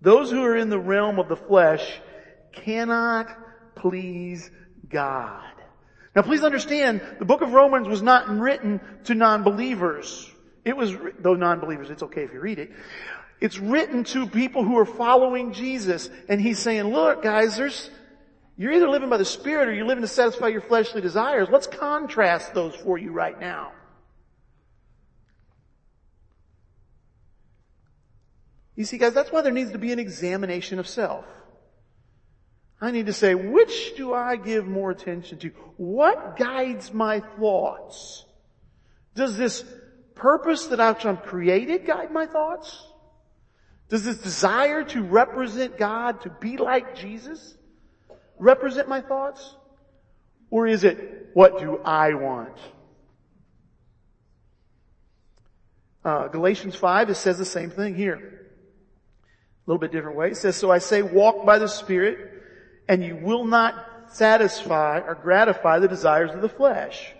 Those 0.00 0.30
who 0.30 0.44
are 0.44 0.56
in 0.56 0.70
the 0.70 0.78
realm 0.78 1.18
of 1.18 1.28
the 1.28 1.36
flesh 1.36 2.00
cannot 2.52 3.28
please 3.74 4.50
God. 4.88 5.52
Now 6.14 6.22
please 6.22 6.42
understand, 6.42 7.02
the 7.18 7.24
book 7.24 7.42
of 7.42 7.52
Romans 7.52 7.88
was 7.88 8.02
not 8.02 8.28
written 8.28 8.80
to 9.04 9.14
non-believers. 9.14 10.30
It 10.64 10.76
was, 10.76 10.94
though 11.18 11.34
non-believers, 11.34 11.90
it's 11.90 12.02
okay 12.02 12.24
if 12.24 12.32
you 12.32 12.40
read 12.40 12.58
it. 12.58 12.72
It's 13.40 13.58
written 13.58 14.04
to 14.04 14.26
people 14.26 14.64
who 14.64 14.78
are 14.78 14.86
following 14.86 15.52
Jesus. 15.52 16.08
And 16.28 16.40
he's 16.40 16.58
saying, 16.58 16.84
look 16.84 17.22
guys, 17.22 17.56
there's, 17.56 17.90
you're 18.56 18.72
either 18.72 18.88
living 18.88 19.10
by 19.10 19.18
the 19.18 19.24
Spirit 19.24 19.68
or 19.68 19.74
you're 19.74 19.86
living 19.86 20.02
to 20.02 20.08
satisfy 20.08 20.48
your 20.48 20.62
fleshly 20.62 21.02
desires. 21.02 21.48
Let's 21.50 21.66
contrast 21.66 22.54
those 22.54 22.74
for 22.74 22.96
you 22.96 23.12
right 23.12 23.38
now. 23.38 23.72
You 28.76 28.84
see 28.84 28.98
guys, 28.98 29.14
that's 29.14 29.32
why 29.32 29.40
there 29.40 29.52
needs 29.52 29.72
to 29.72 29.78
be 29.78 29.92
an 29.92 29.98
examination 29.98 30.78
of 30.78 30.86
self. 30.86 31.24
I 32.80 32.90
need 32.90 33.06
to 33.06 33.12
say, 33.14 33.34
which 33.34 33.96
do 33.96 34.12
I 34.12 34.36
give 34.36 34.66
more 34.66 34.90
attention 34.90 35.38
to? 35.38 35.48
What 35.78 36.36
guides 36.36 36.92
my 36.92 37.20
thoughts? 37.20 38.26
Does 39.14 39.38
this 39.38 39.64
purpose 40.14 40.66
that 40.66 40.78
I've 40.78 41.22
created 41.22 41.86
guide 41.86 42.12
my 42.12 42.26
thoughts? 42.26 42.86
Does 43.88 44.04
this 44.04 44.18
desire 44.18 44.84
to 44.84 45.02
represent 45.02 45.78
God, 45.78 46.20
to 46.22 46.30
be 46.30 46.58
like 46.58 46.96
Jesus, 46.96 47.56
represent 48.38 48.88
my 48.88 49.00
thoughts? 49.00 49.56
Or 50.50 50.66
is 50.66 50.84
it, 50.84 51.30
what 51.32 51.58
do 51.58 51.78
I 51.78 52.12
want? 52.12 52.58
Uh, 56.04 56.28
Galatians 56.28 56.74
5, 56.74 57.10
it 57.10 57.14
says 57.14 57.38
the 57.38 57.44
same 57.44 57.70
thing 57.70 57.94
here. 57.94 58.45
A 59.66 59.70
little 59.70 59.80
bit 59.80 59.92
different 59.92 60.16
way. 60.16 60.30
It 60.30 60.36
says, 60.36 60.56
so 60.56 60.70
I 60.70 60.78
say 60.78 61.02
walk 61.02 61.44
by 61.44 61.58
the 61.58 61.68
Spirit 61.68 62.42
and 62.88 63.04
you 63.04 63.16
will 63.16 63.44
not 63.44 63.74
satisfy 64.08 65.00
or 65.00 65.16
gratify 65.16 65.80
the 65.80 65.88
desires 65.88 66.32
of 66.32 66.40
the 66.40 66.48
flesh. 66.48 67.12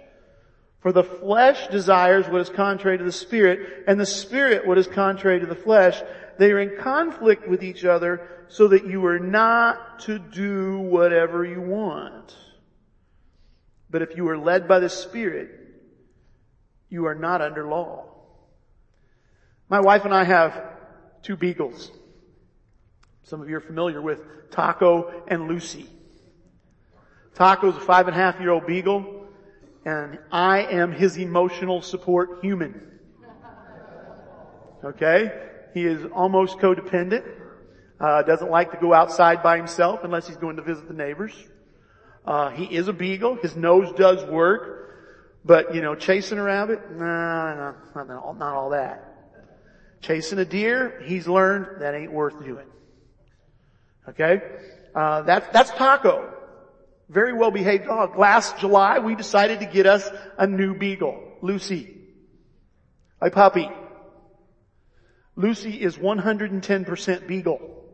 For 0.81 0.93
the 0.93 1.03
flesh 1.03 1.67
desires 1.69 2.29
what 2.29 2.41
is 2.41 2.49
contrary 2.49 2.99
to 2.99 3.05
the 3.05 3.11
Spirit 3.11 3.85
and 3.89 3.99
the 3.99 4.07
Spirit 4.07 4.67
what 4.67 4.79
is 4.79 4.87
contrary 4.87 5.41
to 5.41 5.47
the 5.47 5.57
flesh. 5.57 6.01
They 6.39 6.53
are 6.53 6.61
in 6.61 6.81
conflict 6.81 7.49
with 7.49 7.65
each 7.65 7.85
other 7.85 8.29
so 8.49 8.69
that 8.69 8.87
you 8.87 9.05
are 9.07 9.19
not 9.19 10.01
to 10.01 10.21
do 10.21 10.79
whatever 10.79 11.45
you 11.45 11.61
want. 11.61 12.37
But 13.91 14.03
if 14.03 14.17
you 14.17 14.29
are 14.29 14.39
led 14.39 14.69
by 14.69 14.79
the 14.79 14.89
Spirit, 14.89 15.51
you 16.89 17.07
are 17.07 17.15
not 17.15 17.43
under 17.43 17.67
law. 17.67 18.05
My 19.69 19.81
wife 19.81 20.05
and 20.05 20.15
I 20.15 20.23
have 20.23 20.63
two 21.23 21.37
beagles. 21.37 21.91
Some 23.27 23.43
of 23.43 23.51
you 23.51 23.57
are 23.57 23.61
familiar 23.61 24.01
with 24.01 24.51
Taco 24.53 25.25
and 25.27 25.49
Lucy. 25.49 25.87
Taco's 27.35 27.77
a 27.77 27.81
five 27.81 28.07
and 28.07 28.17
a 28.17 28.19
half 28.19 28.39
year 28.39 28.51
old 28.51 28.67
beagle 28.67 29.27
and 29.85 30.21
I 30.31 30.63
am 30.63 30.93
his 30.93 31.17
emotional 31.17 31.83
support 31.83 32.39
human. 32.41 32.81
Okay? 34.85 35.33
He 35.75 35.85
is 35.85 36.05
almost 36.13 36.59
codependent. 36.59 37.25
Uh, 37.99 38.23
doesn't 38.23 38.51
like 38.51 38.71
to 38.71 38.77
go 38.77 38.95
outside 38.95 39.43
by 39.43 39.57
himself 39.57 40.05
unless 40.05 40.29
he's 40.29 40.37
going 40.37 40.57
to 40.57 40.63
visit 40.63 40.87
the 40.87 40.95
neighbors. 40.95 41.33
Uh, 42.25 42.51
he 42.51 42.65
is 42.65 42.87
a 42.87 42.93
beagle. 42.93 43.35
His 43.43 43.57
nose 43.57 43.93
does 43.97 44.25
work. 44.25 44.85
But, 45.45 45.75
you 45.75 45.81
know, 45.81 45.97
chasing 45.97 46.39
a 46.39 46.43
rabbit, 46.45 46.93
nah, 46.93 47.55
nah, 47.55 47.73
not, 48.05 48.39
not 48.39 48.55
all 48.55 48.71
that. 48.71 49.03
Chasing 50.01 50.39
a 50.39 50.45
deer, 50.45 51.03
he's 51.05 51.27
learned 51.27 51.83
that 51.83 51.95
ain't 51.95 52.13
worth 52.13 52.45
doing. 52.45 52.67
Okay? 54.09 54.43
Uh, 54.95 55.23
that's, 55.23 55.47
that's 55.53 55.71
Taco. 55.71 56.33
Very 57.09 57.33
well 57.33 57.51
behaved 57.51 57.85
dog. 57.85 58.19
Last 58.19 58.59
July, 58.59 58.99
we 58.99 59.15
decided 59.15 59.61
to 59.61 59.67
get 59.67 59.87
us 59.87 60.09
a 60.39 60.47
new 60.47 60.77
beagle, 60.77 61.23
Lucy. 61.41 61.97
A 63.21 63.31
puppy. 63.31 63.71
Lucy 65.37 65.81
is 65.81 65.97
110% 65.97 67.27
beagle. 67.27 67.85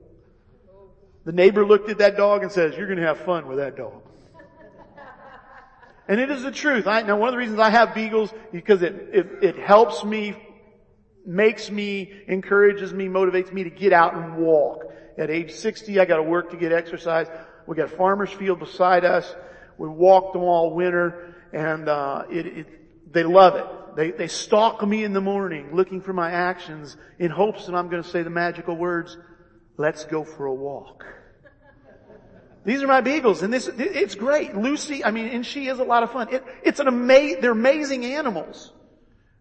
The 1.25 1.33
neighbor 1.33 1.66
looked 1.66 1.90
at 1.90 1.98
that 1.98 2.16
dog 2.16 2.42
and 2.42 2.51
says, 2.51 2.77
you're 2.77 2.88
gonna 2.88 3.07
have 3.07 3.18
fun 3.18 3.46
with 3.46 3.59
that 3.59 3.77
dog. 3.77 4.03
And 6.09 6.20
it 6.20 6.31
is 6.31 6.42
the 6.42 6.51
truth. 6.51 6.87
I, 6.87 7.03
now 7.03 7.16
one 7.16 7.29
of 7.29 7.33
the 7.33 7.38
reasons 7.38 7.59
I 7.59 7.70
have 7.70 7.94
beagles 7.94 8.33
because 8.51 8.83
it, 8.83 8.94
it, 9.12 9.27
it 9.42 9.59
helps 9.59 10.05
me 10.05 10.37
makes 11.25 11.70
me, 11.70 12.12
encourages 12.27 12.92
me, 12.92 13.07
motivates 13.07 13.53
me 13.53 13.64
to 13.64 13.70
get 13.70 13.92
out 13.92 14.14
and 14.14 14.37
walk. 14.37 14.85
At 15.18 15.31
age 15.31 15.53
60, 15.53 16.01
I 16.01 16.05
gotta 16.05 16.22
work 16.22 16.51
to 16.51 16.57
get 16.57 16.72
exercise. 16.72 17.27
We 17.66 17.77
got 17.77 17.90
farmer's 17.90 18.31
field 18.31 18.61
beside 18.61 19.05
us. 19.05 19.35
We 19.79 19.88
walk 19.88 20.33
them 20.33 20.42
all 20.42 20.75
winter 20.75 21.35
and, 21.53 21.88
uh, 21.88 22.25
it, 22.31 22.46
it, 22.46 23.12
they 23.12 23.25
love 23.25 23.57
it. 23.57 23.66
They, 23.96 24.11
they 24.11 24.29
stalk 24.29 24.87
me 24.87 25.05
in 25.05 25.12
the 25.12 25.20
morning 25.20 25.75
looking 25.75 26.01
for 26.01 26.12
my 26.12 26.31
actions 26.31 26.96
in 27.18 27.31
hopes 27.31 27.66
that 27.66 27.75
I'm 27.75 27.88
gonna 27.88 28.05
say 28.05 28.22
the 28.22 28.31
magical 28.31 28.77
words, 28.77 29.18
let's 29.77 30.05
go 30.05 30.25
for 30.25 30.46
a 30.46 30.55
walk. 30.55 31.05
These 32.64 32.83
are 32.83 32.87
my 32.87 33.03
beagles 33.03 33.42
and 33.42 33.53
this, 33.53 33.68
it's 33.68 34.14
great. 34.14 34.57
Lucy, 34.57 35.05
I 35.05 35.11
mean, 35.11 35.29
and 35.29 35.44
she 35.44 35.68
is 35.68 35.79
a 35.79 35.85
lot 35.85 36.03
of 36.03 36.12
fun. 36.12 36.33
It, 36.33 36.44
it's 36.62 36.81
an 36.81 36.88
amazing, 36.88 37.40
they're 37.42 37.53
amazing 37.53 38.05
animals. 38.07 38.72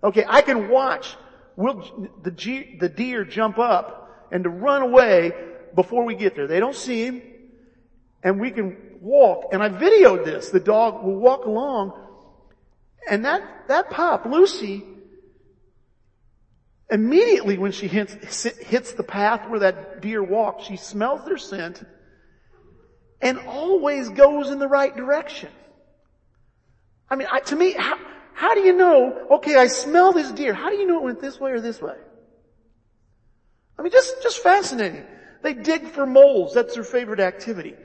Okay, 0.04 0.26
I 0.28 0.42
can 0.42 0.70
watch 0.70 1.16
will 1.56 2.10
the, 2.24 2.32
the 2.80 2.90
deer 2.90 3.24
jump 3.24 3.60
up 3.60 4.28
and 4.32 4.44
to 4.44 4.50
run 4.50 4.82
away 4.82 5.32
before 5.76 6.06
we 6.06 6.16
get 6.16 6.36
there. 6.36 6.48
They 6.48 6.60
don't 6.60 6.76
see 6.76 7.06
him 7.06 7.22
and 8.24 8.40
we 8.40 8.52
can 8.52 8.98
walk. 9.00 9.50
And 9.52 9.62
I 9.62 9.70
videoed 9.70 10.26
this. 10.26 10.50
The 10.50 10.60
dog 10.60 11.04
will 11.04 11.18
walk 11.18 11.46
along 11.46 12.02
and 13.10 13.26
that, 13.26 13.68
that 13.68 13.90
pup, 13.90 14.26
Lucy, 14.26 14.84
immediately 16.90 17.58
when 17.58 17.72
she 17.72 17.88
hits, 17.88 18.44
hits 18.44 18.94
the 18.94 19.04
path 19.04 19.50
where 19.50 19.62
that 19.62 20.02
deer 20.02 20.24
walks, 20.24 20.66
she 20.66 20.78
smells 20.78 21.26
their 21.26 21.38
scent 21.38 21.84
and 23.22 23.40
always 23.40 24.10
goes 24.10 24.50
in 24.50 24.60
the 24.60 24.68
right 24.68 24.96
direction. 24.96 25.50
I 27.10 27.16
mean, 27.16 27.28
I, 27.32 27.40
to 27.42 27.56
me, 27.56 27.74
how, 27.74 27.98
how 28.34 28.54
do 28.54 28.62
you 28.62 28.74
know, 28.74 29.28
okay, 29.32 29.56
I 29.56 29.68
smell 29.68 30.14
this 30.14 30.32
deer. 30.32 30.54
How 30.54 30.70
do 30.70 30.76
you 30.76 30.88
know 30.88 31.00
it 31.00 31.04
went 31.04 31.22
this 31.22 31.40
way 31.40 31.52
or 31.52 31.62
this 31.62 31.82
way? 31.82 31.96
I 33.78 33.82
mean, 33.82 33.92
just, 33.92 34.22
just 34.22 34.40
fascinating. 34.40 35.06
They 35.41 35.54
dig 35.54 35.88
for 35.88 36.06
moles. 36.06 36.54
That's 36.54 36.75
their 36.75 36.84
favorite 36.84 37.19
activity. 37.19 37.75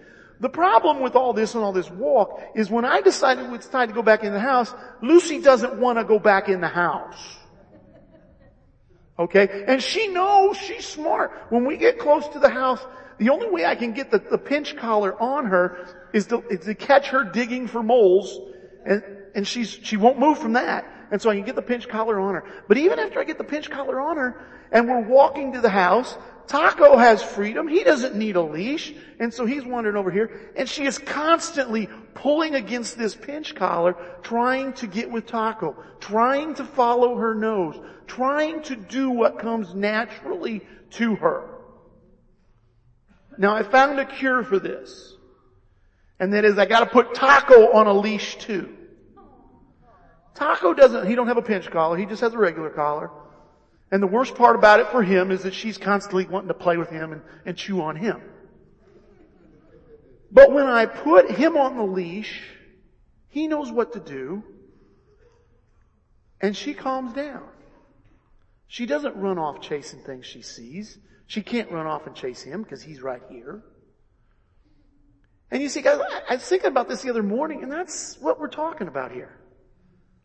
The 0.41 0.49
problem 0.49 1.01
with 1.01 1.17
all 1.17 1.33
this 1.33 1.55
and 1.55 1.65
all 1.65 1.73
this 1.73 1.91
walk 1.91 2.43
is 2.55 2.71
when 2.71 2.85
I 2.85 3.01
decided 3.01 3.51
it's 3.55 3.69
time 3.69 3.89
to 3.89 3.95
go 3.95 4.03
back 4.03 4.23
in 4.23 4.33
the 4.33 4.41
house, 4.41 4.75
Lucy 5.03 5.41
doesn't 5.41 5.81
want 5.81 5.99
to 5.99 6.05
go 6.05 6.19
back 6.19 6.49
in 6.49 6.61
the 6.61 6.69
house. 6.69 7.39
Okay? 9.19 9.65
And 9.67 9.83
she 9.83 10.09
knows 10.09 10.59
she's 10.59 10.87
smart. 10.87 11.33
When 11.49 11.65
we 11.65 11.79
get 11.79 11.99
close 11.99 12.29
to 12.29 12.39
the 12.39 12.51
house, 12.51 12.85
the 13.19 13.31
only 13.31 13.49
way 13.49 13.65
I 13.65 13.75
can 13.75 13.93
get 13.93 14.11
the, 14.11 14.19
the 14.19 14.37
pinch 14.37 14.77
collar 14.77 15.19
on 15.21 15.47
her 15.47 15.89
is 16.13 16.27
to, 16.27 16.43
is 16.51 16.67
to 16.67 16.75
catch 16.75 17.09
her 17.09 17.25
digging 17.25 17.67
for 17.67 17.83
moles 17.83 18.39
and, 18.85 19.03
and 19.35 19.49
she's, 19.49 19.71
she 19.71 19.97
won't 19.97 20.19
move 20.19 20.39
from 20.39 20.53
that. 20.53 20.85
And 21.11 21.23
so 21.23 21.31
I 21.31 21.37
can 21.37 21.45
get 21.45 21.55
the 21.55 21.63
pinch 21.63 21.89
collar 21.89 22.21
on 22.21 22.35
her. 22.35 22.45
But 22.69 22.77
even 22.77 22.99
after 22.99 23.21
I 23.21 23.25
get 23.25 23.39
the 23.39 23.45
pinch 23.45 23.71
collar 23.71 24.01
on 24.01 24.17
her 24.19 24.45
and 24.71 24.87
we're 24.89 25.07
walking 25.07 25.53
to 25.53 25.61
the 25.61 25.71
house, 25.71 26.17
Taco 26.47 26.97
has 26.97 27.23
freedom. 27.23 27.67
He 27.67 27.83
doesn't 27.83 28.15
need 28.15 28.37
a 28.37 28.43
leash. 28.43 28.95
And 29.19 29.33
so 29.33 29.47
he's 29.47 29.65
wandering 29.65 29.97
over 29.97 30.11
here 30.11 30.53
and 30.57 30.69
she 30.69 30.85
is 30.85 30.99
constantly 30.99 31.89
pulling 32.15 32.55
against 32.55 32.97
this 32.97 33.15
pinch 33.15 33.55
collar, 33.55 33.97
trying 34.23 34.73
to 34.75 34.87
get 34.87 35.11
with 35.11 35.27
Taco, 35.27 35.77
trying 36.01 36.55
to 36.55 36.65
follow 36.65 37.17
her 37.17 37.35
nose, 37.35 37.77
trying 38.07 38.63
to 38.63 38.77
do 38.77 39.11
what 39.11 39.39
comes 39.39 39.75
naturally 39.75 40.63
to 40.91 41.17
her. 41.17 41.51
Now 43.39 43.55
I 43.55 43.63
found 43.63 43.99
a 43.99 44.05
cure 44.05 44.45
for 44.45 44.59
this. 44.59 45.15
And 46.19 46.33
that 46.33 46.45
is 46.45 46.59
I 46.59 46.65
gotta 46.67 46.87
put 46.87 47.15
Taco 47.15 47.73
on 47.73 47.87
a 47.87 47.93
leash 47.93 48.37
too. 48.37 48.75
Taco 50.35 50.75
doesn't, 50.75 51.07
he 51.07 51.15
don't 51.15 51.27
have 51.27 51.37
a 51.39 51.43
pinch 51.43 51.71
collar, 51.71 51.97
he 51.97 52.07
just 52.07 52.21
has 52.21 52.35
a 52.35 52.39
regular 52.39 52.71
collar. 52.71 53.11
And 53.91 54.03
the 54.03 54.09
worst 54.09 54.35
part 54.35 54.57
about 54.57 54.81
it 54.81 54.89
for 54.89 55.03
him 55.03 55.31
is 55.31 55.45
that 55.45 55.55
she's 55.55 55.79
constantly 55.79 56.27
wanting 56.27 56.49
to 56.49 56.55
play 56.55 56.77
with 56.77 56.91
him 56.91 57.13
and, 57.13 57.23
and 57.45 57.57
chew 57.57 57.81
on 57.81 57.97
him. 57.97 58.21
But 60.31 60.53
when 60.53 60.67
I 60.67 60.87
put 60.87 61.31
him 61.31 61.57
on 61.57 61.77
the 61.77 61.85
leash, 61.85 62.43
he 63.29 63.47
knows 63.47 63.71
what 63.71 63.93
to 63.93 64.01
do, 64.01 64.43
and 66.41 66.57
she 66.57 66.75
calms 66.75 67.13
down. 67.13 67.45
She 68.67 68.87
doesn't 68.87 69.17
run 69.17 69.39
off 69.39 69.61
chasing 69.61 70.01
things 70.01 70.27
she 70.27 70.43
sees. 70.43 70.99
She 71.27 71.43
can't 71.43 71.71
run 71.71 71.87
off 71.87 72.07
and 72.07 72.17
chase 72.17 72.43
him 72.43 72.63
because 72.63 72.83
he's 72.83 73.01
right 73.01 73.23
here. 73.31 73.63
And 75.51 75.63
you 75.63 75.69
see, 75.69 75.81
guys, 75.81 76.01
I 76.29 76.35
was 76.35 76.45
thinking 76.45 76.69
about 76.69 76.89
this 76.89 77.03
the 77.03 77.11
other 77.11 77.23
morning, 77.23 77.63
and 77.63 77.71
that's 77.71 78.19
what 78.19 78.41
we're 78.41 78.49
talking 78.49 78.89
about 78.89 79.13
here. 79.13 79.39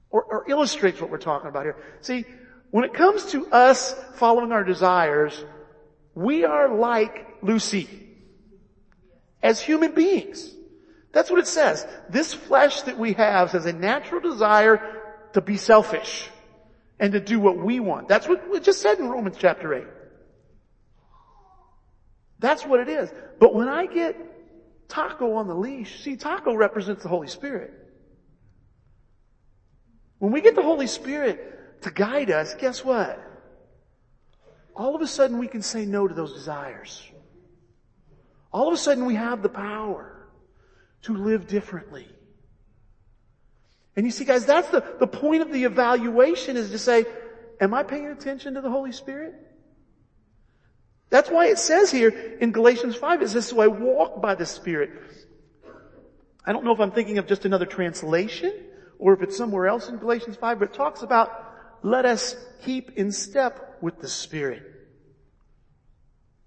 Or, 0.09 0.23
or 0.23 0.49
illustrates 0.49 0.99
what 0.99 1.11
we're 1.11 1.19
talking 1.19 1.47
about 1.47 1.63
here. 1.63 1.77
See, 2.01 2.25
when 2.71 2.85
it 2.85 2.93
comes 2.93 3.25
to 3.27 3.47
us 3.51 3.93
following 4.15 4.51
our 4.51 4.63
desires, 4.63 5.45
we 6.15 6.45
are 6.45 6.73
like 6.73 7.27
Lucy. 7.41 7.89
As 9.43 9.59
human 9.59 9.93
beings. 9.93 10.53
That's 11.11 11.29
what 11.29 11.39
it 11.39 11.47
says. 11.47 11.85
This 12.09 12.33
flesh 12.33 12.83
that 12.83 12.97
we 12.97 13.13
have 13.13 13.51
has 13.51 13.65
a 13.65 13.73
natural 13.73 14.21
desire 14.21 15.01
to 15.33 15.41
be 15.41 15.57
selfish 15.57 16.29
and 16.99 17.13
to 17.13 17.19
do 17.19 17.39
what 17.39 17.57
we 17.57 17.79
want. 17.79 18.07
That's 18.07 18.27
what 18.27 18.41
it 18.53 18.63
just 18.63 18.81
said 18.81 18.99
in 18.99 19.09
Romans 19.09 19.35
chapter 19.37 19.73
8. 19.73 19.83
That's 22.39 22.65
what 22.65 22.79
it 22.79 22.87
is. 22.87 23.11
But 23.39 23.53
when 23.53 23.67
I 23.67 23.87
get 23.87 24.15
Taco 24.87 25.33
on 25.33 25.47
the 25.47 25.55
leash, 25.55 26.03
see, 26.03 26.15
Taco 26.15 26.55
represents 26.55 27.03
the 27.03 27.09
Holy 27.09 27.27
Spirit. 27.27 27.73
When 30.19 30.31
we 30.31 30.41
get 30.41 30.55
the 30.55 30.63
Holy 30.63 30.87
Spirit 30.87 31.60
to 31.81 31.91
guide 31.91 32.31
us, 32.31 32.53
guess 32.55 32.83
what? 32.83 33.19
All 34.75 34.95
of 34.95 35.01
a 35.01 35.07
sudden 35.07 35.37
we 35.37 35.47
can 35.47 35.61
say 35.61 35.85
no 35.85 36.07
to 36.07 36.13
those 36.13 36.33
desires. 36.33 37.03
All 38.51 38.67
of 38.67 38.73
a 38.73 38.77
sudden 38.77 39.05
we 39.05 39.15
have 39.15 39.41
the 39.41 39.49
power 39.49 40.27
to 41.03 41.13
live 41.13 41.47
differently. 41.47 42.07
And 43.95 44.05
you 44.05 44.11
see 44.11 44.25
guys, 44.25 44.45
that's 44.45 44.69
the, 44.69 44.83
the 44.99 45.07
point 45.07 45.41
of 45.41 45.51
the 45.51 45.65
evaluation 45.65 46.55
is 46.55 46.71
to 46.71 46.77
say, 46.77 47.05
am 47.59 47.73
I 47.73 47.83
paying 47.83 48.07
attention 48.07 48.53
to 48.53 48.61
the 48.61 48.69
Holy 48.69 48.91
Spirit? 48.91 49.35
That's 51.09 51.29
why 51.29 51.47
it 51.47 51.57
says 51.57 51.91
here 51.91 52.09
in 52.39 52.51
Galatians 52.51 52.95
5, 52.95 53.21
it 53.21 53.29
says, 53.29 53.47
so 53.47 53.59
I 53.59 53.67
walk 53.67 54.21
by 54.21 54.35
the 54.35 54.45
Spirit. 54.45 54.91
I 56.45 56.53
don't 56.53 56.63
know 56.63 56.71
if 56.71 56.79
I'm 56.79 56.91
thinking 56.91 57.17
of 57.17 57.27
just 57.27 57.43
another 57.43 57.65
translation 57.65 58.53
or 58.97 59.13
if 59.13 59.21
it's 59.21 59.35
somewhere 59.35 59.67
else 59.67 59.89
in 59.89 59.97
Galatians 59.97 60.37
5, 60.37 60.59
but 60.59 60.69
it 60.69 60.73
talks 60.73 61.01
about 61.01 61.50
let 61.83 62.05
us 62.05 62.35
keep 62.63 62.97
in 62.97 63.11
step 63.11 63.77
with 63.81 63.99
the 63.99 64.07
Spirit. 64.07 64.63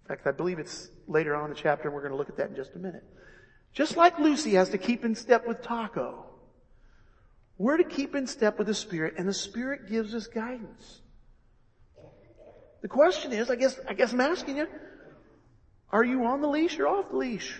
In 0.02 0.08
fact, 0.08 0.26
I 0.26 0.32
believe 0.32 0.58
it's 0.58 0.88
later 1.08 1.34
on 1.34 1.44
in 1.44 1.50
the 1.50 1.56
chapter 1.56 1.88
and 1.88 1.94
we're 1.94 2.02
going 2.02 2.12
to 2.12 2.18
look 2.18 2.28
at 2.28 2.36
that 2.36 2.50
in 2.50 2.56
just 2.56 2.74
a 2.74 2.78
minute. 2.78 3.04
Just 3.72 3.96
like 3.96 4.18
Lucy 4.18 4.52
has 4.52 4.68
to 4.70 4.78
keep 4.78 5.04
in 5.04 5.14
step 5.14 5.46
with 5.46 5.62
Taco, 5.62 6.26
we're 7.58 7.76
to 7.76 7.84
keep 7.84 8.14
in 8.14 8.26
step 8.26 8.58
with 8.58 8.66
the 8.66 8.74
Spirit 8.74 9.14
and 9.18 9.28
the 9.28 9.34
Spirit 9.34 9.88
gives 9.88 10.14
us 10.14 10.26
guidance. 10.26 11.00
The 12.82 12.88
question 12.88 13.32
is, 13.32 13.50
I 13.50 13.56
guess, 13.56 13.80
I 13.88 13.94
guess 13.94 14.12
I'm 14.12 14.20
asking 14.20 14.58
you, 14.58 14.68
are 15.90 16.04
you 16.04 16.24
on 16.26 16.40
the 16.42 16.48
leash 16.48 16.78
or 16.78 16.86
off 16.86 17.10
the 17.10 17.16
leash? 17.16 17.58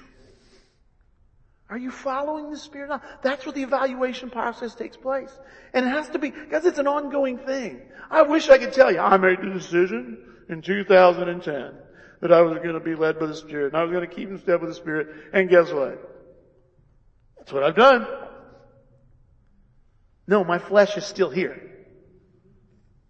Are 1.70 1.78
you 1.78 1.90
following 1.90 2.50
the 2.50 2.58
Spirit? 2.58 3.00
That's 3.22 3.46
where 3.46 3.52
the 3.52 3.62
evaluation 3.62 4.30
process 4.30 4.74
takes 4.74 4.96
place. 4.96 5.30
And 5.72 5.86
it 5.86 5.88
has 5.88 6.08
to 6.10 6.18
be, 6.18 6.30
because 6.30 6.66
it's 6.66 6.78
an 6.78 6.86
ongoing 6.86 7.38
thing. 7.38 7.80
I 8.10 8.22
wish 8.22 8.50
I 8.50 8.58
could 8.58 8.72
tell 8.72 8.92
you, 8.92 9.00
I 9.00 9.16
made 9.16 9.38
the 9.40 9.50
decision 9.50 10.18
in 10.48 10.60
2010 10.60 11.72
that 12.20 12.32
I 12.32 12.42
was 12.42 12.58
going 12.58 12.74
to 12.74 12.80
be 12.80 12.94
led 12.94 13.18
by 13.18 13.26
the 13.26 13.34
Spirit 13.34 13.72
and 13.72 13.76
I 13.76 13.82
was 13.82 13.92
going 13.92 14.08
to 14.08 14.14
keep 14.14 14.28
in 14.28 14.38
step 14.38 14.60
with 14.60 14.70
the 14.70 14.74
Spirit. 14.74 15.08
And 15.32 15.48
guess 15.48 15.72
what? 15.72 15.98
That's 17.38 17.52
what 17.52 17.62
I've 17.62 17.76
done. 17.76 18.06
No, 20.26 20.44
my 20.44 20.58
flesh 20.58 20.96
is 20.96 21.04
still 21.04 21.30
here. 21.30 21.70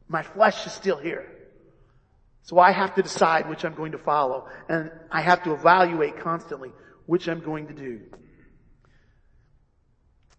My 0.09 0.23
flesh 0.23 0.67
is 0.67 0.73
still 0.73 0.99
here. 0.99 1.31
So 2.43 2.59
I 2.59 2.73
have 2.73 2.95
to 2.97 3.03
decide 3.03 3.49
which 3.49 3.65
I'm 3.65 3.75
going 3.75 3.93
to 3.93 3.99
follow. 3.99 4.49
And 4.69 4.93
I 5.11 5.23
have 5.23 5.43
to 5.45 5.55
evaluate 5.55 6.21
constantly 6.21 6.73
which 7.07 7.29
I'm 7.29 7.41
going 7.41 7.69
to 7.69 7.75
do. 7.75 8.01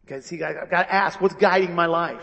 Okay, 0.05 0.21
see, 0.21 0.43
I've 0.43 0.69
got 0.69 0.83
to 0.83 0.93
ask, 0.93 1.19
what's 1.19 1.35
guiding 1.35 1.73
my 1.73 1.87
life? 1.87 2.21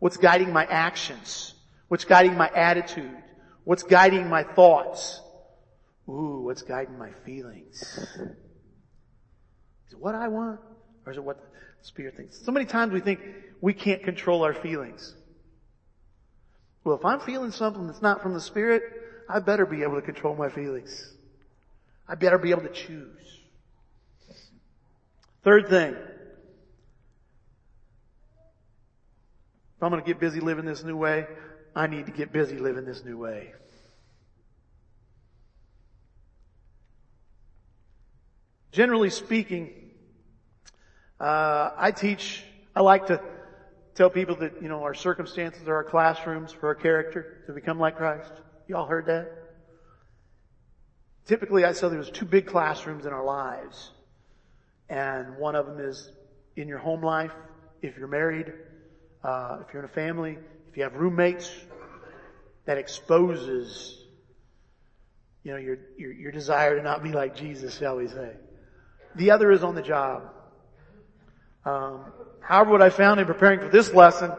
What's 0.00 0.16
guiding 0.16 0.52
my 0.52 0.64
actions? 0.64 1.54
What's 1.86 2.04
guiding 2.04 2.36
my 2.36 2.50
attitude? 2.52 3.16
What's 3.64 3.84
guiding 3.84 4.28
my 4.28 4.42
thoughts? 4.42 5.20
Ooh, 6.08 6.40
what's 6.42 6.62
guiding 6.62 6.98
my 6.98 7.10
feelings? 7.24 7.80
Is 9.86 9.92
it 9.92 9.98
what 10.00 10.16
I 10.16 10.26
want? 10.28 10.58
Or 11.06 11.12
is 11.12 11.18
it 11.18 11.22
what 11.22 11.38
the 11.38 11.86
Spirit 11.86 12.16
thinks? 12.16 12.44
So 12.44 12.50
many 12.50 12.66
times 12.66 12.92
we 12.92 13.00
think 13.00 13.20
we 13.60 13.72
can't 13.72 14.02
control 14.02 14.42
our 14.42 14.54
feelings. 14.54 15.14
Well, 16.82 16.96
if 16.96 17.04
I'm 17.04 17.20
feeling 17.20 17.52
something 17.52 17.86
that's 17.86 18.02
not 18.02 18.22
from 18.22 18.34
the 18.34 18.40
Spirit, 18.40 18.82
I 19.28 19.38
better 19.38 19.64
be 19.64 19.82
able 19.82 19.94
to 19.94 20.02
control 20.02 20.34
my 20.34 20.48
feelings. 20.48 21.14
I 22.08 22.16
better 22.16 22.38
be 22.38 22.50
able 22.50 22.62
to 22.62 22.72
choose. 22.72 23.38
Third 25.44 25.68
thing. 25.68 25.94
If 29.82 29.86
I'm 29.86 29.90
going 29.90 30.00
to 30.00 30.06
get 30.06 30.20
busy 30.20 30.38
living 30.38 30.64
this 30.64 30.84
new 30.84 30.96
way, 30.96 31.26
I 31.74 31.88
need 31.88 32.06
to 32.06 32.12
get 32.12 32.32
busy 32.32 32.56
living 32.56 32.84
this 32.84 33.04
new 33.04 33.18
way. 33.18 33.52
Generally 38.70 39.10
speaking, 39.10 39.72
uh, 41.18 41.70
I 41.76 41.90
teach, 41.90 42.44
I 42.76 42.80
like 42.82 43.06
to 43.06 43.20
tell 43.96 44.08
people 44.08 44.36
that, 44.36 44.52
you 44.62 44.68
know, 44.68 44.84
our 44.84 44.94
circumstances 44.94 45.66
are 45.66 45.74
our 45.74 45.82
classrooms 45.82 46.52
for 46.52 46.68
our 46.68 46.76
character 46.76 47.26
to 47.46 47.52
become 47.52 47.80
like 47.80 47.96
Christ. 47.96 48.30
Y'all 48.68 48.86
heard 48.86 49.06
that? 49.06 49.30
Typically 51.26 51.64
I 51.64 51.72
say 51.72 51.88
there's 51.88 52.08
two 52.08 52.24
big 52.24 52.46
classrooms 52.46 53.04
in 53.04 53.12
our 53.12 53.24
lives. 53.24 53.90
And 54.88 55.38
one 55.38 55.56
of 55.56 55.66
them 55.66 55.80
is 55.80 56.12
in 56.54 56.68
your 56.68 56.78
home 56.78 57.02
life, 57.02 57.34
if 57.82 57.96
you're 57.96 58.06
married, 58.06 58.52
uh, 59.24 59.58
if 59.66 59.72
you're 59.72 59.82
in 59.82 59.88
a 59.88 59.92
family, 59.92 60.38
if 60.70 60.76
you 60.76 60.82
have 60.82 60.94
roommates, 60.94 61.50
that 62.64 62.78
exposes, 62.78 63.98
you 65.44 65.52
know, 65.52 65.58
your, 65.58 65.78
your, 65.96 66.12
your 66.12 66.32
desire 66.32 66.76
to 66.76 66.82
not 66.82 67.02
be 67.02 67.12
like 67.12 67.36
Jesus, 67.36 67.76
shall 67.78 67.96
we 67.96 68.08
say. 68.08 68.32
The 69.16 69.30
other 69.30 69.50
is 69.50 69.62
on 69.62 69.74
the 69.74 69.82
job. 69.82 70.22
Um, 71.64 72.04
however, 72.40 72.70
what 72.70 72.82
I 72.82 72.90
found 72.90 73.20
in 73.20 73.26
preparing 73.26 73.60
for 73.60 73.68
this 73.68 73.92
lesson 73.92 74.32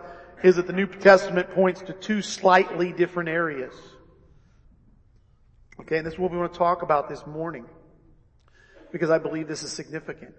is 0.44 0.58
that 0.58 0.68
the 0.68 0.74
New 0.74 0.88
Testament 0.88 1.52
points 1.52 1.82
to 1.84 1.94
two 1.94 2.22
slightly 2.22 2.92
different 2.92 3.30
areas. 3.30 3.74
Okay, 5.80 5.98
and 5.98 6.06
this 6.06 6.14
is 6.14 6.20
what 6.20 6.32
we 6.32 6.38
want 6.38 6.54
to 6.54 6.60
talk 6.60 6.82
about 6.82 7.10
this 7.10 7.26
morning. 7.26 7.66
Because 8.92 9.10
I 9.10 9.18
believe 9.18 9.48
this 9.48 9.64
is 9.64 9.72
significant. 9.72 10.34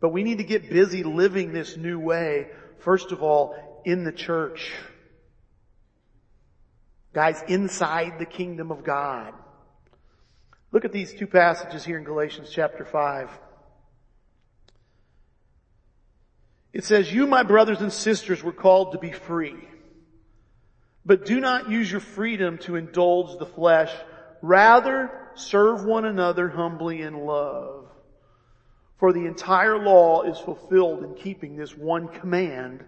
But 0.00 0.10
we 0.10 0.22
need 0.22 0.38
to 0.38 0.44
get 0.44 0.68
busy 0.70 1.02
living 1.02 1.52
this 1.52 1.76
new 1.76 1.98
way, 1.98 2.48
first 2.80 3.12
of 3.12 3.22
all, 3.22 3.56
in 3.84 4.04
the 4.04 4.12
church. 4.12 4.72
Guys, 7.12 7.42
inside 7.48 8.18
the 8.18 8.26
kingdom 8.26 8.70
of 8.70 8.84
God. 8.84 9.34
Look 10.70 10.84
at 10.84 10.92
these 10.92 11.14
two 11.14 11.26
passages 11.26 11.84
here 11.84 11.98
in 11.98 12.04
Galatians 12.04 12.50
chapter 12.52 12.84
5. 12.84 13.30
It 16.72 16.84
says, 16.84 17.12
you, 17.12 17.26
my 17.26 17.42
brothers 17.42 17.80
and 17.80 17.92
sisters, 17.92 18.42
were 18.42 18.52
called 18.52 18.92
to 18.92 18.98
be 18.98 19.10
free. 19.10 19.56
But 21.04 21.24
do 21.24 21.40
not 21.40 21.70
use 21.70 21.90
your 21.90 22.00
freedom 22.00 22.58
to 22.58 22.76
indulge 22.76 23.38
the 23.38 23.46
flesh. 23.46 23.90
Rather, 24.42 25.10
serve 25.34 25.84
one 25.84 26.04
another 26.04 26.48
humbly 26.48 27.00
in 27.00 27.14
love. 27.14 27.86
For 28.98 29.12
the 29.12 29.26
entire 29.26 29.78
law 29.78 30.22
is 30.22 30.38
fulfilled 30.38 31.04
in 31.04 31.14
keeping 31.14 31.56
this 31.56 31.76
one 31.76 32.08
command, 32.08 32.84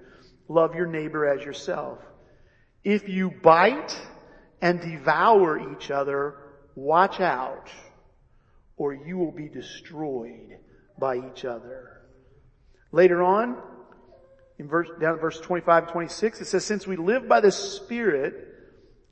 love 0.50 0.74
your 0.74 0.86
neighbor 0.86 1.26
as 1.26 1.44
yourself. 1.44 2.00
If 2.82 3.08
you 3.08 3.30
bite 3.30 3.96
and 4.60 4.80
devour 4.80 5.72
each 5.72 5.92
other, 5.92 6.34
watch 6.74 7.20
out, 7.20 7.70
or 8.76 8.92
you 8.92 9.16
will 9.16 9.30
be 9.30 9.48
destroyed 9.48 10.58
by 10.98 11.18
each 11.18 11.44
other. 11.44 12.02
Later 12.90 13.22
on, 13.22 13.62
in 14.58 14.66
verse, 14.66 14.88
down 15.00 15.14
at 15.14 15.20
verse 15.20 15.38
25 15.38 15.84
and 15.84 15.92
26, 15.92 16.40
it 16.40 16.44
says, 16.46 16.64
since 16.64 16.84
we 16.84 16.96
live 16.96 17.28
by 17.28 17.40
the 17.40 17.52
Spirit, 17.52 18.34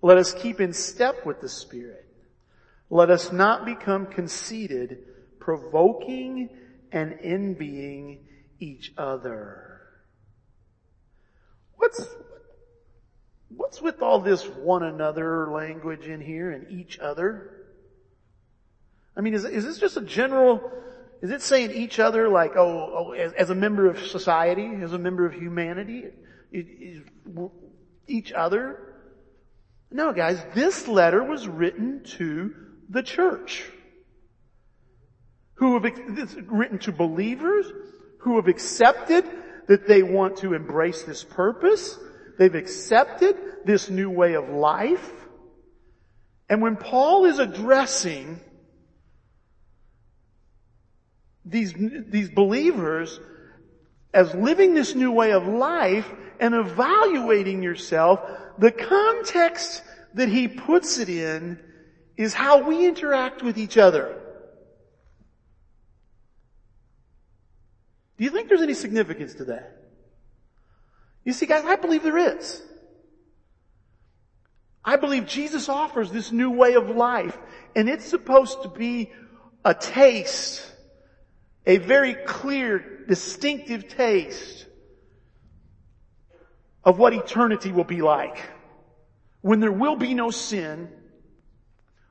let 0.03 0.19
us 0.19 0.33
keep 0.33 0.61
in 0.61 0.73
step 0.73 1.25
with 1.25 1.41
the 1.41 1.49
Spirit. 1.49 2.05
Let 2.91 3.11
us 3.11 3.31
not 3.31 3.65
become 3.65 4.07
conceited, 4.07 5.05
provoking 5.39 6.49
and 6.91 7.17
envying 7.23 8.27
each 8.59 8.93
other. 8.99 9.68
What's, 11.79 12.07
what's 13.49 13.81
with 13.81 14.03
all 14.03 14.21
this 14.21 14.45
one 14.45 14.83
another 14.83 15.51
language 15.51 16.07
in 16.07 16.21
here 16.21 16.51
and 16.51 16.71
each 16.71 16.99
other? 16.99 17.67
I 19.17 19.23
mean, 19.23 19.35
is, 19.35 19.45
is 19.45 19.65
this 19.65 19.79
just 19.79 19.97
a 19.97 20.03
general 20.03 20.71
is 21.21 21.31
it 21.31 21.43
saying 21.43 21.73
each 21.73 21.99
other 21.99 22.29
like, 22.29 22.57
oh, 22.57 22.93
oh 22.97 23.13
as, 23.13 23.33
as, 23.33 23.51
a 23.51 23.55
member 23.55 23.87
of 23.87 23.99
society, 24.07 24.71
as 24.83 24.93
a 24.93 24.99
member 24.99 25.27
of 25.27 25.35
humanity? 25.35 26.05
each 28.07 28.33
other? 28.33 28.79
No, 29.91 30.13
guys, 30.13 30.43
this 30.55 30.87
letter 30.87 31.23
was 31.23 31.49
written 31.49 32.05
to 32.17 32.55
the 32.89 33.03
church. 33.03 33.65
Who 35.55 35.75
have, 35.75 35.93
written 36.47 36.79
to 36.81 36.93
believers 36.93 37.67
who 38.19 38.37
have 38.37 38.49
accepted 38.49 39.25
that 39.69 39.87
they 39.87 40.03
want 40.03 40.39
to 40.39 40.55
embrace 40.55 41.05
this 41.05 41.23
purpose. 41.23 41.99
They've 42.39 42.55
accepted 42.55 43.37
this 43.65 43.89
new 43.89 44.11
way 44.11 44.35
of 44.35 44.49
life. 44.49 45.13
And 46.49 46.63
when 46.63 46.77
Paul 46.77 47.27
is 47.27 47.39
addressing 47.39 48.41
these, 51.45 51.75
these 51.77 52.31
believers 52.31 53.21
as 54.15 54.35
living 54.35 54.75
this 54.75 54.95
new 54.95 55.13
way 55.13 55.33
of 55.33 55.47
life 55.47 56.11
and 56.41 56.55
evaluating 56.55 57.63
yourself, 57.63 58.21
the 58.59 58.73
context 58.73 59.83
that 60.15 60.29
he 60.29 60.49
puts 60.49 60.99
it 60.99 61.11
in 61.11 61.59
is 62.17 62.33
how 62.33 62.67
we 62.67 62.87
interact 62.87 63.43
with 63.43 63.59
each 63.59 63.77
other. 63.77 64.17
Do 68.19 68.25
you 68.25 68.31
think 68.31 68.49
there's 68.49 68.63
any 68.63 68.75
significance 68.75 69.35
to 69.35 69.45
that? 69.47 69.77
You 71.25 71.33
see 71.33 71.47
guys, 71.47 71.65
I 71.65 71.77
believe 71.77 72.03
there 72.03 72.37
is. 72.37 72.63
I 74.85 74.97
believe 74.97 75.27
Jesus 75.27 75.69
offers 75.69 76.11
this 76.11 76.33
new 76.33 76.51
way 76.51 76.75
of 76.75 76.89
life 76.91 77.37
and 77.77 77.89
it's 77.89 78.05
supposed 78.05 78.63
to 78.63 78.69
be 78.69 79.13
a 79.65 79.75
taste 79.75 80.65
a 81.69 81.77
very 81.77 82.15
clear, 82.15 83.05
distinctive 83.07 83.89
taste 83.89 84.67
of 86.83 86.99
what 86.99 87.13
eternity 87.13 87.71
will 87.71 87.85
be 87.85 88.01
like. 88.01 88.41
When 89.43 89.61
there 89.61 89.71
will 89.71 89.95
be 89.95 90.15
no 90.15 90.31
sin, 90.31 90.89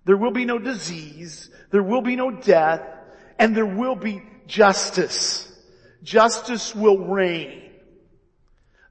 there 0.05 0.15
will 0.15 0.31
be 0.31 0.45
no 0.45 0.59
disease, 0.59 1.49
there 1.71 1.81
will 1.81 2.03
be 2.03 2.15
no 2.15 2.29
death, 2.29 2.87
and 3.39 3.57
there 3.57 3.65
will 3.65 3.95
be 3.95 4.21
justice. 4.45 5.51
Justice 6.03 6.75
will 6.75 6.99
reign. 6.99 7.63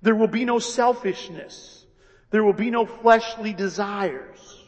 There 0.03 0.15
will 0.15 0.29
be 0.29 0.45
no 0.45 0.59
selfishness. 0.59 1.85
There 2.31 2.45
will 2.45 2.53
be 2.53 2.71
no 2.71 2.87
fleshly 2.87 3.53
desires. 3.53 4.63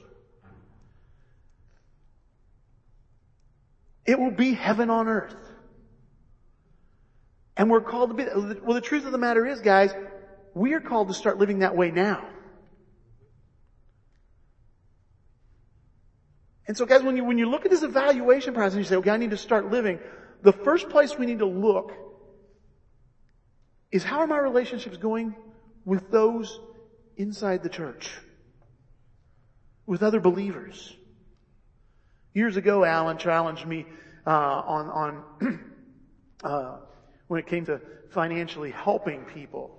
It 4.06 4.18
will 4.18 4.30
be 4.30 4.54
heaven 4.54 4.88
on 4.88 5.06
earth. 5.06 5.36
And 7.56 7.68
we're 7.68 7.80
called 7.80 8.10
to 8.10 8.14
be, 8.14 8.24
well 8.62 8.74
the 8.74 8.80
truth 8.80 9.04
of 9.04 9.12
the 9.12 9.18
matter 9.18 9.44
is 9.44 9.60
guys, 9.60 9.94
we 10.54 10.72
are 10.72 10.80
called 10.80 11.08
to 11.08 11.14
start 11.14 11.38
living 11.38 11.58
that 11.58 11.76
way 11.76 11.90
now. 11.90 12.26
And 16.66 16.76
so 16.76 16.86
guys, 16.86 17.02
when 17.02 17.16
you, 17.16 17.24
when 17.24 17.38
you 17.38 17.50
look 17.50 17.64
at 17.64 17.70
this 17.70 17.82
evaluation 17.82 18.54
process 18.54 18.74
and 18.74 18.84
you 18.84 18.88
say, 18.88 18.96
okay, 18.96 19.10
I 19.10 19.16
need 19.16 19.30
to 19.30 19.36
start 19.36 19.70
living, 19.70 19.98
the 20.42 20.52
first 20.52 20.88
place 20.88 21.18
we 21.18 21.26
need 21.26 21.40
to 21.40 21.46
look 21.46 21.92
is 23.90 24.04
how 24.04 24.18
are 24.18 24.26
my 24.26 24.38
relationships 24.38 24.96
going 24.96 25.34
with 25.84 26.10
those 26.10 26.60
inside 27.16 27.62
the 27.62 27.68
church? 27.68 28.10
With 29.86 30.02
other 30.02 30.20
believers? 30.20 30.94
Years 32.34 32.56
ago, 32.56 32.84
Alan 32.84 33.18
challenged 33.18 33.66
me 33.66 33.86
uh, 34.26 34.30
on 34.30 35.24
on 35.40 35.60
uh, 36.44 36.76
when 37.28 37.40
it 37.40 37.46
came 37.46 37.64
to 37.66 37.80
financially 38.10 38.70
helping 38.70 39.24
people. 39.24 39.74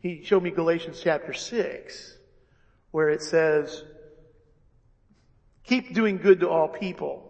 He 0.00 0.22
showed 0.24 0.42
me 0.42 0.50
Galatians 0.50 1.00
chapter 1.02 1.32
6, 1.32 2.16
where 2.90 3.10
it 3.10 3.22
says, 3.22 3.84
keep 5.64 5.94
doing 5.94 6.16
good 6.16 6.40
to 6.40 6.48
all 6.48 6.68
people, 6.68 7.22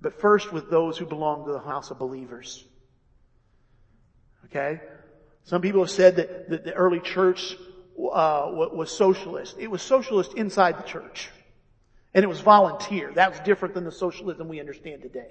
but 0.00 0.18
first 0.18 0.52
with 0.52 0.70
those 0.70 0.96
who 0.96 1.04
belong 1.04 1.44
to 1.46 1.52
the 1.52 1.60
house 1.60 1.90
of 1.90 1.98
believers. 1.98 2.64
Okay? 4.50 4.80
Some 5.44 5.62
people 5.62 5.80
have 5.82 5.90
said 5.90 6.16
that, 6.16 6.50
that 6.50 6.64
the 6.64 6.74
early 6.74 7.00
church 7.00 7.56
uh, 7.98 8.50
was 8.52 8.90
socialist. 8.90 9.56
It 9.58 9.70
was 9.70 9.82
socialist 9.82 10.34
inside 10.34 10.78
the 10.78 10.82
church. 10.82 11.30
And 12.14 12.24
it 12.24 12.28
was 12.28 12.40
volunteer. 12.40 13.12
That 13.14 13.30
was 13.30 13.40
different 13.40 13.74
than 13.74 13.84
the 13.84 13.92
socialism 13.92 14.48
we 14.48 14.60
understand 14.60 15.02
today. 15.02 15.30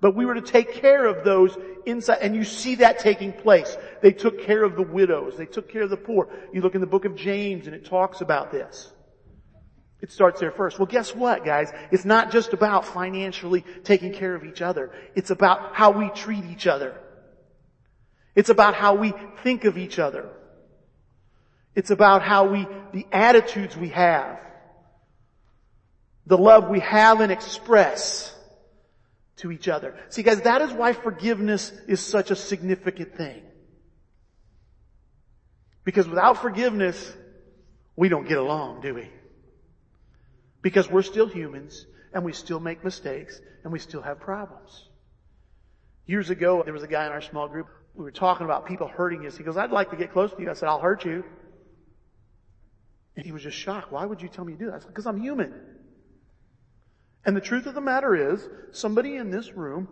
But 0.00 0.14
we 0.14 0.26
were 0.26 0.34
to 0.34 0.42
take 0.42 0.74
care 0.74 1.06
of 1.06 1.24
those 1.24 1.56
inside, 1.86 2.18
and 2.20 2.36
you 2.36 2.44
see 2.44 2.76
that 2.76 2.98
taking 2.98 3.32
place. 3.32 3.76
They 4.02 4.12
took 4.12 4.42
care 4.42 4.62
of 4.62 4.76
the 4.76 4.82
widows. 4.82 5.36
They 5.36 5.46
took 5.46 5.70
care 5.70 5.82
of 5.82 5.90
the 5.90 5.96
poor. 5.96 6.28
You 6.52 6.60
look 6.60 6.74
in 6.74 6.82
the 6.82 6.86
book 6.86 7.06
of 7.06 7.16
James 7.16 7.66
and 7.66 7.74
it 7.74 7.86
talks 7.86 8.20
about 8.20 8.52
this. 8.52 8.92
It 10.02 10.12
starts 10.12 10.40
there 10.40 10.50
first. 10.50 10.78
Well, 10.78 10.86
guess 10.86 11.14
what, 11.14 11.44
guys? 11.44 11.72
It's 11.90 12.04
not 12.04 12.30
just 12.30 12.52
about 12.52 12.84
financially 12.84 13.64
taking 13.82 14.12
care 14.12 14.34
of 14.34 14.44
each 14.44 14.60
other. 14.60 14.92
It's 15.14 15.30
about 15.30 15.74
how 15.74 15.90
we 15.90 16.10
treat 16.10 16.44
each 16.44 16.66
other. 16.66 16.94
It's 18.36 18.50
about 18.50 18.74
how 18.74 18.94
we 18.94 19.14
think 19.42 19.64
of 19.64 19.78
each 19.78 19.98
other. 19.98 20.28
It's 21.74 21.90
about 21.90 22.22
how 22.22 22.46
we, 22.46 22.68
the 22.92 23.06
attitudes 23.10 23.76
we 23.76 23.88
have, 23.88 24.38
the 26.26 26.38
love 26.38 26.68
we 26.68 26.80
have 26.80 27.20
and 27.20 27.32
express 27.32 28.34
to 29.36 29.50
each 29.50 29.68
other. 29.68 29.94
See 30.10 30.22
guys, 30.22 30.42
that 30.42 30.62
is 30.62 30.72
why 30.72 30.92
forgiveness 30.92 31.72
is 31.88 32.00
such 32.00 32.30
a 32.30 32.36
significant 32.36 33.16
thing. 33.16 33.42
Because 35.84 36.08
without 36.08 36.42
forgiveness, 36.42 37.14
we 37.94 38.08
don't 38.08 38.28
get 38.28 38.38
along, 38.38 38.82
do 38.82 38.94
we? 38.94 39.08
Because 40.60 40.90
we're 40.90 41.02
still 41.02 41.28
humans 41.28 41.86
and 42.12 42.24
we 42.24 42.32
still 42.32 42.60
make 42.60 42.82
mistakes 42.82 43.40
and 43.62 43.72
we 43.72 43.78
still 43.78 44.02
have 44.02 44.20
problems. 44.20 44.88
Years 46.06 46.30
ago, 46.30 46.62
there 46.64 46.72
was 46.74 46.82
a 46.82 46.88
guy 46.88 47.06
in 47.06 47.12
our 47.12 47.20
small 47.20 47.48
group. 47.48 47.68
We 47.96 48.04
were 48.04 48.10
talking 48.10 48.44
about 48.44 48.66
people 48.66 48.88
hurting 48.88 49.26
us. 49.26 49.36
He 49.36 49.42
goes, 49.42 49.56
I'd 49.56 49.70
like 49.70 49.90
to 49.90 49.96
get 49.96 50.12
close 50.12 50.30
to 50.32 50.42
you. 50.42 50.50
I 50.50 50.52
said, 50.52 50.68
I'll 50.68 50.80
hurt 50.80 51.04
you. 51.04 51.24
And 53.16 53.24
he 53.24 53.32
was 53.32 53.42
just 53.42 53.56
shocked. 53.56 53.90
Why 53.90 54.04
would 54.04 54.20
you 54.20 54.28
tell 54.28 54.44
me 54.44 54.52
to 54.52 54.58
do 54.58 54.70
that? 54.70 54.86
Because 54.86 55.06
I'm 55.06 55.18
human. 55.18 55.54
And 57.24 57.34
the 57.34 57.40
truth 57.40 57.64
of 57.66 57.74
the 57.74 57.80
matter 57.80 58.32
is, 58.32 58.46
somebody 58.72 59.16
in 59.16 59.30
this 59.30 59.52
room 59.52 59.88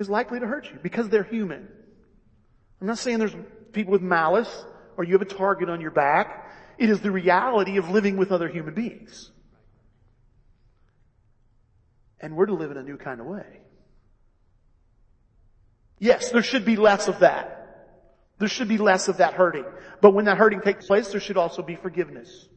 is 0.00 0.10
likely 0.10 0.40
to 0.40 0.46
hurt 0.46 0.66
you 0.66 0.78
because 0.82 1.08
they're 1.08 1.22
human. 1.22 1.68
I'm 2.80 2.86
not 2.88 2.98
saying 2.98 3.18
there's 3.18 3.36
people 3.72 3.92
with 3.92 4.02
malice 4.02 4.64
or 4.96 5.04
you 5.04 5.12
have 5.12 5.22
a 5.22 5.24
target 5.24 5.70
on 5.70 5.80
your 5.80 5.92
back. 5.92 6.50
It 6.78 6.90
is 6.90 7.00
the 7.00 7.12
reality 7.12 7.78
of 7.78 7.88
living 7.90 8.16
with 8.16 8.32
other 8.32 8.48
human 8.48 8.74
beings. 8.74 9.30
And 12.20 12.34
we're 12.34 12.46
to 12.46 12.54
live 12.54 12.72
in 12.72 12.76
a 12.76 12.82
new 12.82 12.96
kind 12.96 13.20
of 13.20 13.26
way. 13.26 13.60
Yes, 15.98 16.30
there 16.30 16.42
should 16.42 16.64
be 16.64 16.76
less 16.76 17.08
of 17.08 17.20
that. 17.20 17.52
There 18.38 18.48
should 18.48 18.68
be 18.68 18.78
less 18.78 19.08
of 19.08 19.18
that 19.18 19.34
hurting. 19.34 19.64
But 20.00 20.10
when 20.12 20.26
that 20.26 20.36
hurting 20.36 20.60
takes 20.60 20.86
place, 20.86 21.10
there 21.10 21.20
should 21.20 21.38
also 21.38 21.62
be 21.62 21.76
forgiveness. 21.76 22.48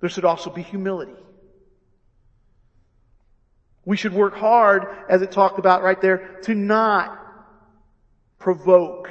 There 0.00 0.08
should 0.08 0.24
also 0.24 0.50
be 0.50 0.62
humility. 0.62 1.16
We 3.84 3.96
should 3.96 4.12
work 4.12 4.34
hard, 4.34 4.86
as 5.08 5.22
it 5.22 5.32
talked 5.32 5.58
about 5.58 5.82
right 5.82 6.00
there, 6.00 6.38
to 6.44 6.54
not 6.54 7.10
provoke 8.38 9.10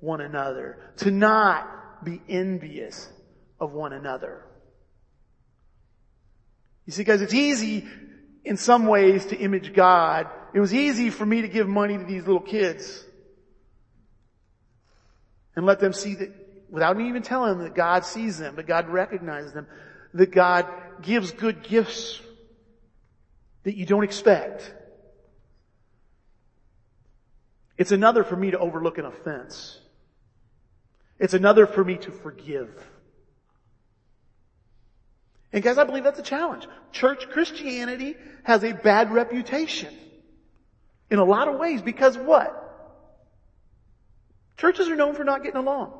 one 0.00 0.20
another, 0.20 0.78
to 0.98 1.10
not 1.10 2.04
be 2.04 2.20
envious 2.28 3.08
of 3.60 3.72
one 3.72 3.92
another. 3.92 4.44
You 6.86 6.92
see, 6.92 7.04
guys, 7.04 7.20
it's 7.20 7.34
easy 7.34 7.86
in 8.44 8.56
some 8.56 8.86
ways 8.86 9.26
to 9.26 9.36
image 9.36 9.72
God. 9.72 10.26
It 10.52 10.60
was 10.60 10.74
easy 10.74 11.10
for 11.10 11.24
me 11.24 11.42
to 11.42 11.48
give 11.48 11.68
money 11.68 11.96
to 11.96 12.04
these 12.04 12.26
little 12.26 12.40
kids 12.40 13.04
and 15.56 15.64
let 15.64 15.80
them 15.80 15.92
see 15.92 16.14
that 16.16 16.30
without 16.68 16.96
me 16.96 17.08
even 17.08 17.22
telling 17.22 17.56
them 17.56 17.64
that 17.64 17.74
God 17.74 18.04
sees 18.04 18.38
them, 18.38 18.56
that 18.56 18.66
God 18.66 18.88
recognizes 18.88 19.52
them, 19.52 19.66
that 20.14 20.30
God 20.30 20.66
gives 21.00 21.32
good 21.32 21.62
gifts 21.62 22.20
that 23.64 23.76
you 23.76 23.86
don't 23.86 24.04
expect. 24.04 24.74
It's 27.78 27.92
another 27.92 28.24
for 28.24 28.36
me 28.36 28.50
to 28.50 28.58
overlook 28.58 28.98
an 28.98 29.06
offense. 29.06 29.78
It's 31.18 31.34
another 31.34 31.66
for 31.66 31.82
me 31.84 31.96
to 31.98 32.10
forgive. 32.10 32.68
And 35.52 35.62
guys, 35.62 35.78
I 35.78 35.84
believe 35.84 36.04
that's 36.04 36.18
a 36.18 36.22
challenge. 36.22 36.66
Church 36.92 37.28
Christianity 37.30 38.16
has 38.42 38.64
a 38.64 38.72
bad 38.72 39.12
reputation 39.12 39.94
in 41.12 41.18
a 41.18 41.24
lot 41.24 41.46
of 41.46 41.60
ways 41.60 41.82
because 41.82 42.16
what? 42.16 42.58
Churches 44.56 44.88
are 44.88 44.96
known 44.96 45.14
for 45.14 45.24
not 45.24 45.42
getting 45.42 45.60
along. 45.60 45.92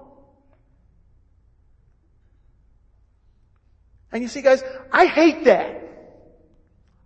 And 4.11 4.23
you 4.23 4.29
see 4.29 4.41
guys, 4.41 4.65
I 4.91 5.05
hate 5.05 5.45
that. 5.45 5.83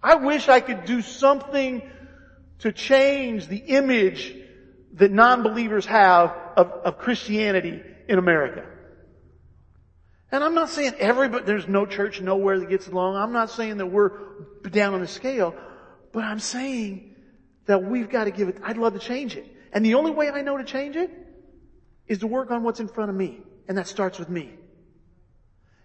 I 0.00 0.14
wish 0.14 0.48
I 0.48 0.60
could 0.60 0.84
do 0.84 1.02
something 1.02 1.82
to 2.60 2.70
change 2.70 3.48
the 3.48 3.56
image 3.56 4.36
that 4.92 5.10
non-believers 5.10 5.86
have 5.86 6.30
of, 6.56 6.68
of 6.84 6.98
Christianity 6.98 7.82
in 8.08 8.20
America. 8.20 8.64
And 10.30 10.44
I'm 10.44 10.54
not 10.54 10.70
saying 10.70 10.94
everybody, 11.00 11.44
there's 11.44 11.66
no 11.66 11.86
church 11.86 12.20
nowhere 12.20 12.60
that 12.60 12.68
gets 12.68 12.86
along. 12.86 13.16
I'm 13.16 13.32
not 13.32 13.50
saying 13.50 13.78
that 13.78 13.86
we're 13.86 14.12
down 14.62 14.94
on 14.94 15.00
the 15.00 15.08
scale, 15.08 15.56
but 16.12 16.22
I'm 16.22 16.38
saying 16.38 17.15
that 17.66 17.82
we've 17.82 18.08
got 18.08 18.24
to 18.24 18.30
give 18.30 18.48
it, 18.48 18.58
I'd 18.62 18.78
love 18.78 18.94
to 18.94 18.98
change 18.98 19.36
it. 19.36 19.46
And 19.72 19.84
the 19.84 19.94
only 19.94 20.10
way 20.10 20.30
I 20.30 20.42
know 20.42 20.56
to 20.56 20.64
change 20.64 20.96
it 20.96 21.10
is 22.06 22.18
to 22.18 22.26
work 22.26 22.50
on 22.50 22.62
what's 22.62 22.80
in 22.80 22.88
front 22.88 23.10
of 23.10 23.16
me. 23.16 23.40
And 23.68 23.76
that 23.78 23.88
starts 23.88 24.18
with 24.18 24.28
me. 24.28 24.52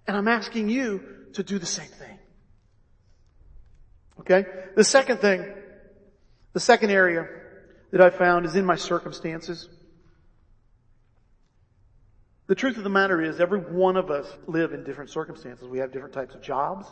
And 0.08 0.16
I'm 0.16 0.28
asking 0.28 0.70
you 0.70 1.04
to 1.34 1.44
do 1.44 1.60
the 1.60 1.66
same 1.66 1.88
thing. 1.88 2.20
Okay? 4.20 4.46
The 4.76 4.84
second 4.84 5.18
thing, 5.18 5.46
the 6.54 6.60
second 6.60 6.92
area 6.92 7.28
that 7.92 8.02
I 8.02 8.10
found 8.10 8.46
is 8.46 8.56
in 8.56 8.66
my 8.66 8.76
circumstances. 8.76 9.68
The 12.48 12.56
truth 12.56 12.78
of 12.78 12.84
the 12.84 12.90
matter 12.90 13.22
is 13.22 13.40
every 13.40 13.60
one 13.60 13.98
of 13.98 14.12
us 14.12 14.28
live 14.46 14.74
in 14.74 14.84
different 14.84 15.10
circumstances. 15.10 15.68
We 15.68 15.80
have 15.80 15.92
different 15.92 16.14
types 16.14 16.36
of 16.36 16.42
jobs. 16.42 16.86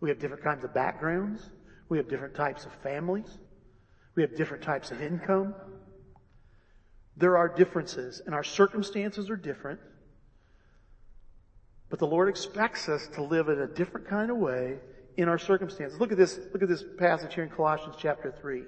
We 0.00 0.08
have 0.08 0.18
different 0.18 0.42
kinds 0.42 0.64
of 0.64 0.74
backgrounds. 0.74 1.48
We 1.88 1.98
have 1.98 2.08
different 2.08 2.34
types 2.34 2.66
of 2.66 2.72
families. 2.82 3.38
We 4.14 4.22
have 4.22 4.36
different 4.36 4.62
types 4.62 4.90
of 4.90 5.00
income. 5.00 5.54
There 7.16 7.36
are 7.36 7.48
differences 7.48 8.20
and 8.24 8.34
our 8.34 8.44
circumstances 8.44 9.30
are 9.30 9.36
different. 9.36 9.80
But 11.88 11.98
the 11.98 12.06
Lord 12.06 12.28
expects 12.28 12.88
us 12.88 13.08
to 13.14 13.22
live 13.22 13.48
in 13.48 13.60
a 13.60 13.66
different 13.66 14.08
kind 14.08 14.30
of 14.30 14.36
way 14.36 14.78
in 15.16 15.28
our 15.28 15.38
circumstances. 15.38 15.98
Look 15.98 16.12
at 16.12 16.18
this, 16.18 16.38
look 16.52 16.62
at 16.62 16.68
this 16.68 16.84
passage 16.98 17.34
here 17.34 17.44
in 17.44 17.50
Colossians 17.50 17.96
chapter 17.98 18.32
3. 18.40 18.62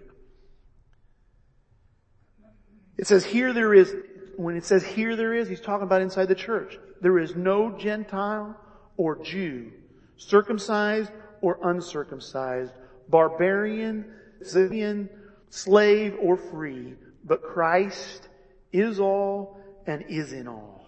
It 2.98 3.06
says, 3.06 3.24
here 3.24 3.52
there 3.52 3.74
is 3.74 3.94
when 4.36 4.56
it 4.56 4.64
says 4.64 4.84
here 4.84 5.16
there 5.16 5.34
is, 5.34 5.48
he's 5.48 5.60
talking 5.60 5.86
about 5.86 6.02
inside 6.02 6.26
the 6.26 6.34
church. 6.34 6.78
There 7.00 7.18
is 7.18 7.36
no 7.36 7.76
Gentile 7.78 8.56
or 8.96 9.22
Jew, 9.22 9.72
circumcised 10.16 11.10
or 11.40 11.58
uncircumcised, 11.62 12.72
barbarian, 13.08 14.06
Scythian, 14.42 15.08
slave 15.52 16.16
or 16.18 16.38
free, 16.38 16.94
but 17.24 17.42
Christ 17.42 18.26
is 18.72 18.98
all 18.98 19.58
and 19.86 20.02
is 20.08 20.32
in 20.32 20.48
all. 20.48 20.80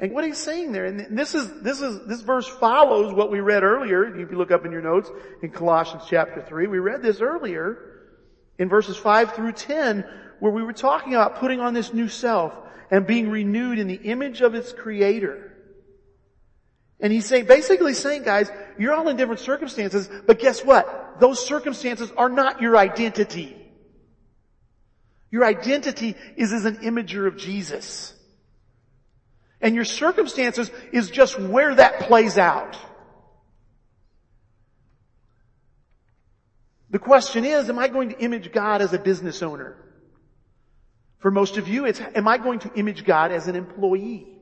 And 0.00 0.12
what 0.12 0.24
he's 0.24 0.38
saying 0.38 0.72
there, 0.72 0.84
and 0.84 1.16
this 1.16 1.34
is, 1.34 1.62
this 1.62 1.80
is, 1.80 2.06
this 2.08 2.22
verse 2.22 2.48
follows 2.48 3.14
what 3.14 3.30
we 3.30 3.38
read 3.38 3.62
earlier, 3.62 4.04
if 4.18 4.30
you 4.32 4.36
look 4.36 4.50
up 4.50 4.66
in 4.66 4.72
your 4.72 4.82
notes 4.82 5.10
in 5.42 5.50
Colossians 5.50 6.04
chapter 6.08 6.42
3, 6.42 6.66
we 6.66 6.80
read 6.80 7.00
this 7.00 7.20
earlier 7.20 8.08
in 8.58 8.68
verses 8.68 8.96
5 8.96 9.32
through 9.32 9.52
10, 9.52 10.04
where 10.40 10.52
we 10.52 10.64
were 10.64 10.72
talking 10.72 11.14
about 11.14 11.36
putting 11.36 11.60
on 11.60 11.74
this 11.74 11.94
new 11.94 12.08
self 12.08 12.52
and 12.90 13.06
being 13.06 13.30
renewed 13.30 13.78
in 13.78 13.86
the 13.86 13.94
image 13.94 14.40
of 14.40 14.56
its 14.56 14.72
creator. 14.72 15.47
And 17.00 17.12
he's 17.12 17.26
saying, 17.26 17.46
basically 17.46 17.94
saying, 17.94 18.24
guys, 18.24 18.50
you're 18.78 18.92
all 18.92 19.08
in 19.08 19.16
different 19.16 19.40
circumstances, 19.40 20.08
but 20.26 20.38
guess 20.38 20.64
what? 20.64 21.20
Those 21.20 21.44
circumstances 21.44 22.10
are 22.16 22.28
not 22.28 22.60
your 22.60 22.76
identity. 22.76 23.56
Your 25.30 25.44
identity 25.44 26.16
is 26.36 26.52
as 26.52 26.64
an 26.64 26.76
imager 26.78 27.26
of 27.26 27.36
Jesus. 27.36 28.14
And 29.60 29.74
your 29.74 29.84
circumstances 29.84 30.70
is 30.92 31.10
just 31.10 31.38
where 31.38 31.74
that 31.74 32.00
plays 32.00 32.38
out. 32.38 32.76
The 36.90 36.98
question 36.98 37.44
is, 37.44 37.68
am 37.68 37.78
I 37.78 37.88
going 37.88 38.10
to 38.10 38.18
image 38.18 38.50
God 38.50 38.80
as 38.80 38.92
a 38.92 38.98
business 38.98 39.42
owner? 39.42 39.76
For 41.18 41.30
most 41.30 41.58
of 41.58 41.68
you, 41.68 41.84
it's, 41.84 42.00
am 42.00 42.26
I 42.26 42.38
going 42.38 42.60
to 42.60 42.72
image 42.74 43.04
God 43.04 43.30
as 43.30 43.46
an 43.48 43.56
employee? 43.56 44.37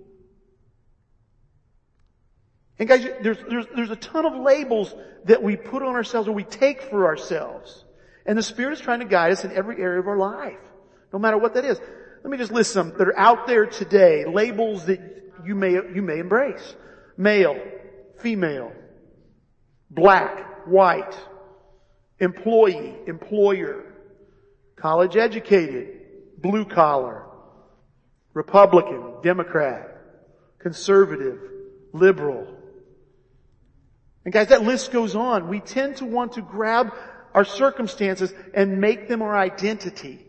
And 2.79 2.89
guys, 2.89 3.07
there's, 3.23 3.39
there's, 3.49 3.67
there's 3.75 3.91
a 3.91 3.97
ton 3.97 4.27
of 4.27 4.35
labels 4.35 4.95
that 5.25 5.43
we 5.43 5.57
put 5.57 5.83
on 5.83 5.95
ourselves 5.95 6.29
or 6.29 6.33
we 6.33 6.45
take 6.45 6.83
for 6.83 7.07
ourselves. 7.07 7.85
And 8.27 8.37
the 8.37 8.43
Spirit 8.43 8.75
is 8.75 8.81
trying 8.81 9.01
to 9.01 9.07
guide 9.07 9.33
us 9.33 9.45
in 9.45 9.53
every 9.53 9.81
area 9.81 10.01
of 10.01 10.09
our 10.09 10.19
life. 10.19 10.59
No 11.13 11.19
matter 11.19 11.39
what 11.39 11.55
that 11.55 11.65
is. 11.65 11.81
Let 12.23 12.31
me 12.31 12.39
just 12.39 12.53
list 12.53 12.73
some 12.73 12.93
that 12.99 13.09
are 13.09 13.19
out 13.19 13.47
there 13.47 13.67
today. 13.67 14.25
Labels 14.27 14.87
that 14.87 15.01
you 15.45 15.55
may, 15.55 15.73
you 15.73 16.03
may 16.03 16.19
embrace. 16.19 16.75
Male, 17.17 17.57
female, 18.19 18.73
black, 19.91 20.67
white, 20.67 21.17
employee, 22.19 22.97
employer, 23.07 23.85
college 24.75 25.17
educated, 25.17 26.01
blue 26.39 26.65
collar, 26.65 27.25
Republican, 28.35 29.15
Democrat, 29.23 29.97
conservative, 30.59 31.39
liberal. 31.93 32.56
And 34.27 34.33
guys, 34.33 34.49
that 34.49 34.65
list 34.65 34.91
goes 34.91 35.15
on. 35.15 35.49
We 35.49 35.61
tend 35.61 35.99
to 35.99 36.05
want 36.05 36.33
to 36.33 36.43
grab 36.43 36.93
our 37.33 37.45
circumstances 37.45 38.35
and 38.53 38.81
make 38.81 39.09
them 39.09 39.23
our 39.23 39.37
identity. 39.37 40.27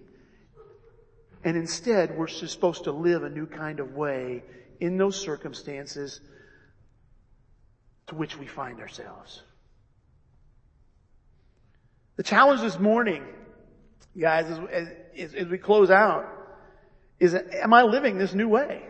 And 1.43 1.57
instead, 1.57 2.15
we're 2.15 2.27
supposed 2.27 2.83
to 2.83 2.91
live 2.91 3.23
a 3.23 3.29
new 3.29 3.47
kind 3.47 3.79
of 3.79 3.95
way 3.95 4.43
in 4.79 4.97
those 4.97 5.19
circumstances 5.19 6.21
to 8.05 8.15
which 8.15 8.37
we 8.37 8.45
find 8.45 8.79
ourselves. 8.81 9.41
The 12.17 12.23
challenge 12.23 12.61
this 12.61 12.77
morning, 12.77 13.25
guys, 14.15 14.45
as, 14.45 14.59
as, 15.17 15.33
as 15.33 15.47
we 15.47 15.57
close 15.57 15.89
out, 15.89 16.27
is 17.19 17.33
am 17.33 17.73
I 17.73 17.81
living 17.81 18.19
this 18.19 18.35
new 18.35 18.47
way? 18.47 18.83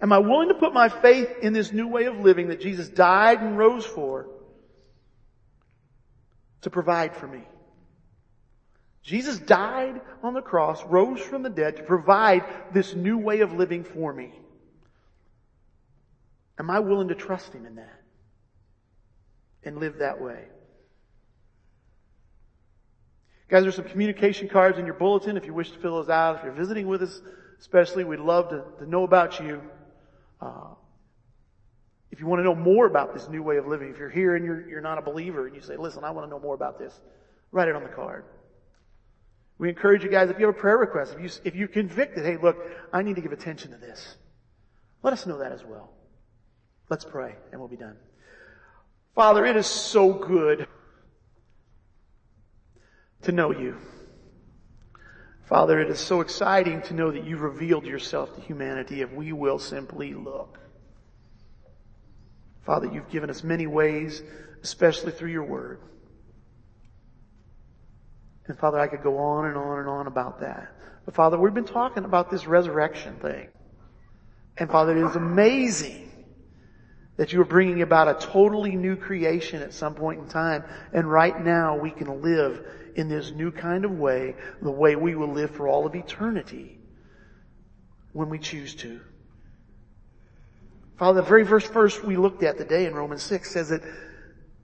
Am 0.00 0.12
I 0.12 0.18
willing 0.18 0.48
to 0.48 0.54
put 0.54 0.74
my 0.74 0.88
faith 0.88 1.38
in 1.40 1.52
this 1.52 1.72
new 1.72 1.88
way 1.88 2.04
of 2.04 2.18
living 2.18 2.48
that 2.48 2.60
Jesus 2.60 2.88
died 2.88 3.40
and 3.40 3.56
rose 3.56 3.86
for 3.86 4.26
to 6.62 6.70
provide 6.70 7.16
for 7.16 7.26
me? 7.26 7.42
Jesus 9.02 9.38
died 9.38 10.00
on 10.22 10.32
the 10.32 10.40
cross, 10.40 10.82
rose 10.84 11.20
from 11.20 11.42
the 11.42 11.50
dead 11.50 11.76
to 11.76 11.82
provide 11.82 12.44
this 12.72 12.94
new 12.94 13.18
way 13.18 13.40
of 13.40 13.52
living 13.52 13.84
for 13.84 14.12
me. 14.12 14.32
Am 16.58 16.70
I 16.70 16.80
willing 16.80 17.08
to 17.08 17.14
trust 17.14 17.52
Him 17.52 17.66
in 17.66 17.74
that? 17.76 18.00
And 19.62 19.78
live 19.78 19.98
that 19.98 20.20
way? 20.20 20.44
Guys, 23.48 23.62
there's 23.62 23.76
some 23.76 23.84
communication 23.84 24.48
cards 24.48 24.78
in 24.78 24.86
your 24.86 24.94
bulletin 24.94 25.36
if 25.36 25.44
you 25.44 25.52
wish 25.52 25.70
to 25.70 25.78
fill 25.78 25.96
those 25.96 26.08
out. 26.08 26.38
If 26.38 26.44
you're 26.44 26.52
visiting 26.52 26.86
with 26.86 27.02
us, 27.02 27.20
especially, 27.60 28.04
we'd 28.04 28.20
love 28.20 28.48
to, 28.50 28.64
to 28.78 28.88
know 28.88 29.04
about 29.04 29.38
you. 29.40 29.62
Uh, 30.40 30.74
if 32.10 32.20
you 32.20 32.26
want 32.26 32.40
to 32.40 32.44
know 32.44 32.54
more 32.54 32.86
about 32.86 33.12
this 33.12 33.28
new 33.28 33.42
way 33.42 33.56
of 33.56 33.66
living, 33.66 33.90
if 33.90 33.98
you're 33.98 34.08
here 34.08 34.36
and 34.36 34.44
you're, 34.44 34.68
you're 34.68 34.80
not 34.80 34.98
a 34.98 35.02
believer 35.02 35.46
and 35.46 35.56
you 35.56 35.60
say, 35.60 35.76
listen, 35.76 36.04
I 36.04 36.10
want 36.10 36.26
to 36.26 36.30
know 36.30 36.38
more 36.38 36.54
about 36.54 36.78
this, 36.78 37.00
write 37.50 37.68
it 37.68 37.74
on 37.74 37.82
the 37.82 37.88
card. 37.88 38.24
We 39.58 39.68
encourage 39.68 40.04
you 40.04 40.10
guys, 40.10 40.30
if 40.30 40.38
you 40.38 40.46
have 40.46 40.54
a 40.54 40.58
prayer 40.58 40.78
request, 40.78 41.14
if 41.14 41.20
you, 41.20 41.40
if 41.44 41.54
you're 41.54 41.68
convicted, 41.68 42.24
hey, 42.24 42.36
look, 42.36 42.56
I 42.92 43.02
need 43.02 43.16
to 43.16 43.22
give 43.22 43.32
attention 43.32 43.72
to 43.72 43.78
this. 43.78 44.16
Let 45.02 45.12
us 45.12 45.26
know 45.26 45.38
that 45.38 45.52
as 45.52 45.64
well. 45.64 45.90
Let's 46.88 47.04
pray 47.04 47.34
and 47.50 47.60
we'll 47.60 47.68
be 47.68 47.76
done. 47.76 47.96
Father, 49.14 49.44
it 49.44 49.56
is 49.56 49.66
so 49.66 50.12
good 50.12 50.66
to 53.22 53.32
know 53.32 53.52
you. 53.52 53.76
Father, 55.46 55.78
it 55.80 55.90
is 55.90 56.00
so 56.00 56.20
exciting 56.20 56.80
to 56.82 56.94
know 56.94 57.10
that 57.10 57.24
you've 57.24 57.42
revealed 57.42 57.84
yourself 57.84 58.34
to 58.34 58.40
humanity 58.40 59.02
if 59.02 59.12
we 59.12 59.32
will 59.32 59.58
simply 59.58 60.14
look. 60.14 60.58
Father, 62.64 62.88
you've 62.90 63.10
given 63.10 63.28
us 63.28 63.44
many 63.44 63.66
ways, 63.66 64.22
especially 64.62 65.12
through 65.12 65.30
your 65.30 65.44
word. 65.44 65.80
And 68.46 68.58
Father, 68.58 68.78
I 68.78 68.86
could 68.86 69.02
go 69.02 69.18
on 69.18 69.46
and 69.46 69.56
on 69.56 69.80
and 69.80 69.88
on 69.88 70.06
about 70.06 70.40
that. 70.40 70.68
But 71.04 71.14
Father, 71.14 71.38
we've 71.38 71.52
been 71.52 71.64
talking 71.64 72.04
about 72.04 72.30
this 72.30 72.46
resurrection 72.46 73.16
thing. 73.16 73.48
And 74.56 74.70
Father, 74.70 74.96
it 74.96 75.06
is 75.06 75.16
amazing 75.16 76.03
that 77.16 77.32
you 77.32 77.40
are 77.40 77.46
bringing 77.46 77.82
about 77.82 78.08
a 78.08 78.26
totally 78.26 78.74
new 78.74 78.96
creation 78.96 79.62
at 79.62 79.72
some 79.72 79.94
point 79.94 80.20
in 80.20 80.28
time. 80.28 80.64
And 80.92 81.10
right 81.10 81.38
now 81.44 81.76
we 81.76 81.90
can 81.90 82.22
live 82.22 82.66
in 82.96 83.08
this 83.08 83.30
new 83.30 83.50
kind 83.50 83.84
of 83.84 83.92
way, 83.92 84.34
the 84.62 84.70
way 84.70 84.96
we 84.96 85.14
will 85.14 85.32
live 85.32 85.50
for 85.50 85.68
all 85.68 85.86
of 85.86 85.94
eternity 85.94 86.78
when 88.12 88.28
we 88.28 88.38
choose 88.38 88.74
to. 88.76 89.00
Father, 90.96 91.20
the 91.20 91.28
very 91.28 91.44
first 91.44 91.72
verse 91.72 92.02
we 92.02 92.16
looked 92.16 92.42
at 92.42 92.56
today 92.56 92.86
in 92.86 92.94
Romans 92.94 93.22
6 93.22 93.50
says 93.50 93.68
that 93.70 93.82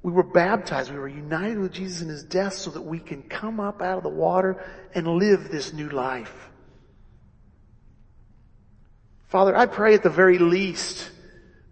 we 0.02 0.12
were 0.12 0.22
baptized, 0.22 0.90
we 0.90 0.98
were 0.98 1.08
united 1.08 1.58
with 1.58 1.72
Jesus 1.72 2.02
in 2.02 2.08
His 2.08 2.22
death 2.22 2.54
so 2.54 2.70
that 2.70 2.82
we 2.82 2.98
can 2.98 3.22
come 3.22 3.60
up 3.60 3.82
out 3.82 3.98
of 3.98 4.02
the 4.02 4.08
water 4.08 4.64
and 4.94 5.06
live 5.06 5.50
this 5.50 5.72
new 5.72 5.88
life. 5.88 6.48
Father, 9.28 9.56
I 9.56 9.66
pray 9.66 9.94
at 9.94 10.02
the 10.02 10.10
very 10.10 10.38
least 10.38 11.10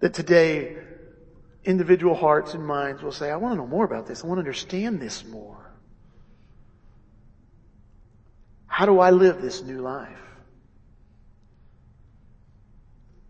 that 0.00 0.14
today 0.14 0.76
individual 1.64 2.14
hearts 2.14 2.54
and 2.54 2.66
minds 2.66 3.02
will 3.02 3.12
say, 3.12 3.30
I 3.30 3.36
want 3.36 3.52
to 3.52 3.58
know 3.58 3.66
more 3.66 3.84
about 3.84 4.06
this. 4.06 4.24
I 4.24 4.26
want 4.26 4.38
to 4.38 4.40
understand 4.40 5.00
this 5.00 5.24
more. 5.24 5.70
How 8.66 8.86
do 8.86 9.00
I 9.00 9.10
live 9.10 9.42
this 9.42 9.62
new 9.62 9.80
life? 9.80 10.16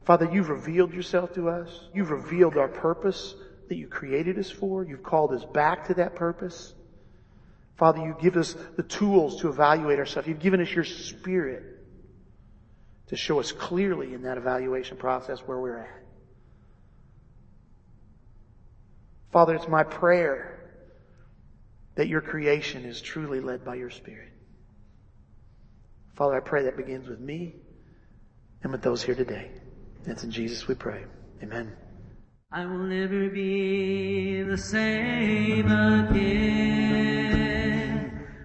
Father, 0.05 0.29
you've 0.33 0.49
revealed 0.49 0.95
yourself 0.95 1.35
to 1.35 1.49
us. 1.49 1.69
You've 1.95 2.11
revealed 2.11 2.57
our 2.57 2.69
purpose 2.69 3.35
that 3.69 3.77
you 3.77 3.89
created 3.89 4.39
us 4.39 4.51
for. 4.51 4.85
You've 4.85 5.03
called 5.03 5.33
us 5.33 5.45
back 5.45 5.89
to 5.89 5.95
that 5.95 6.15
purpose. 6.15 6.75
Father, 7.77 8.01
you 8.01 8.17
give 8.21 8.37
us 8.37 8.57
the 8.77 8.83
tools 8.83 9.41
to 9.41 9.49
evaluate 9.49 9.99
ourselves. 9.99 10.29
You've 10.29 10.41
given 10.41 10.61
us 10.61 10.71
your 10.71 10.85
spirit 10.85 11.63
to 13.09 13.17
show 13.17 13.39
us 13.41 13.53
clearly 13.53 14.15
in 14.15 14.23
that 14.23 14.39
evaluation 14.39 14.97
process 14.97 15.41
where 15.41 15.59
we're 15.59 15.79
at. 15.79 16.03
Father, 19.33 19.55
it's 19.55 19.69
my 19.69 19.83
prayer 19.83 20.55
that 21.97 22.09
your 22.09 22.21
creation 22.21 22.85
is 22.85 23.01
truly 23.01 23.41
led 23.41 23.65
by 23.65 23.75
your 23.75 23.91
spirit. 23.91 24.29
Father, 26.15 26.37
I 26.37 26.41
pray 26.41 26.65
that 26.65 26.77
begins 26.77 27.09
with 27.09 27.21
me 27.21 27.55
and 28.63 28.73
with 28.73 28.83
those 28.83 29.03
here 29.03 29.15
today. 29.15 29.51
It's 30.07 30.25
in 30.25 30.31
Jesus 30.31 30.67
we 30.67 30.75
pray. 30.75 31.05
Amen. 31.43 31.73
I 32.51 32.65
will 32.65 32.79
never 32.79 33.29
be 33.29 34.43
the 34.43 34.57
same 34.57 35.71
again. 35.71 37.07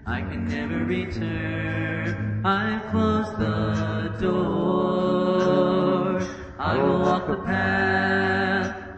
I 0.06 0.20
can 0.20 0.46
never 0.46 0.84
return. 0.84 2.46
I've 2.46 2.92
closed 2.92 3.38
the 3.38 4.14
door. 4.20 6.20
I 6.60 6.78
will 6.78 7.00
walk 7.00 7.28
the 7.28 7.38
path. 7.38 8.43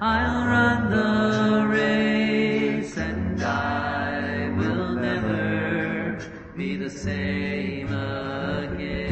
I'll 0.02 0.46
run 0.46 0.90
the 0.90 1.68
race 1.68 2.98
and 2.98 3.42
I 3.42 4.50
will 4.58 4.94
never 4.96 6.20
be 6.58 6.76
the 6.76 6.90
same 6.90 7.88
again. 7.94 9.06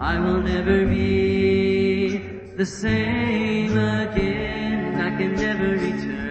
I 0.00 0.20
will 0.20 0.40
never 0.40 0.86
be 0.86 2.18
the 2.56 2.64
same 2.64 3.76
again. 3.76 4.94
I 5.00 5.10
can 5.16 5.34
never 5.34 5.70
return. 5.70 6.26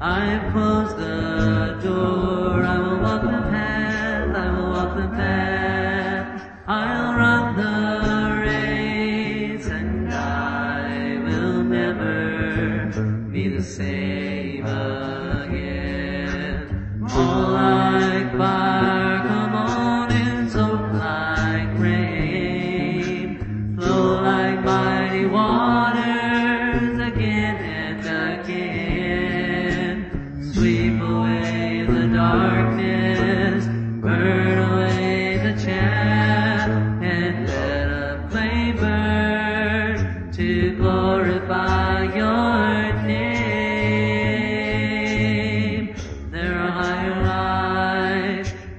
I've 0.00 0.52
closed 0.52 0.96
the 0.96 1.78
door. 1.82 2.43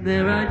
There 0.06 0.28
are 0.28 0.46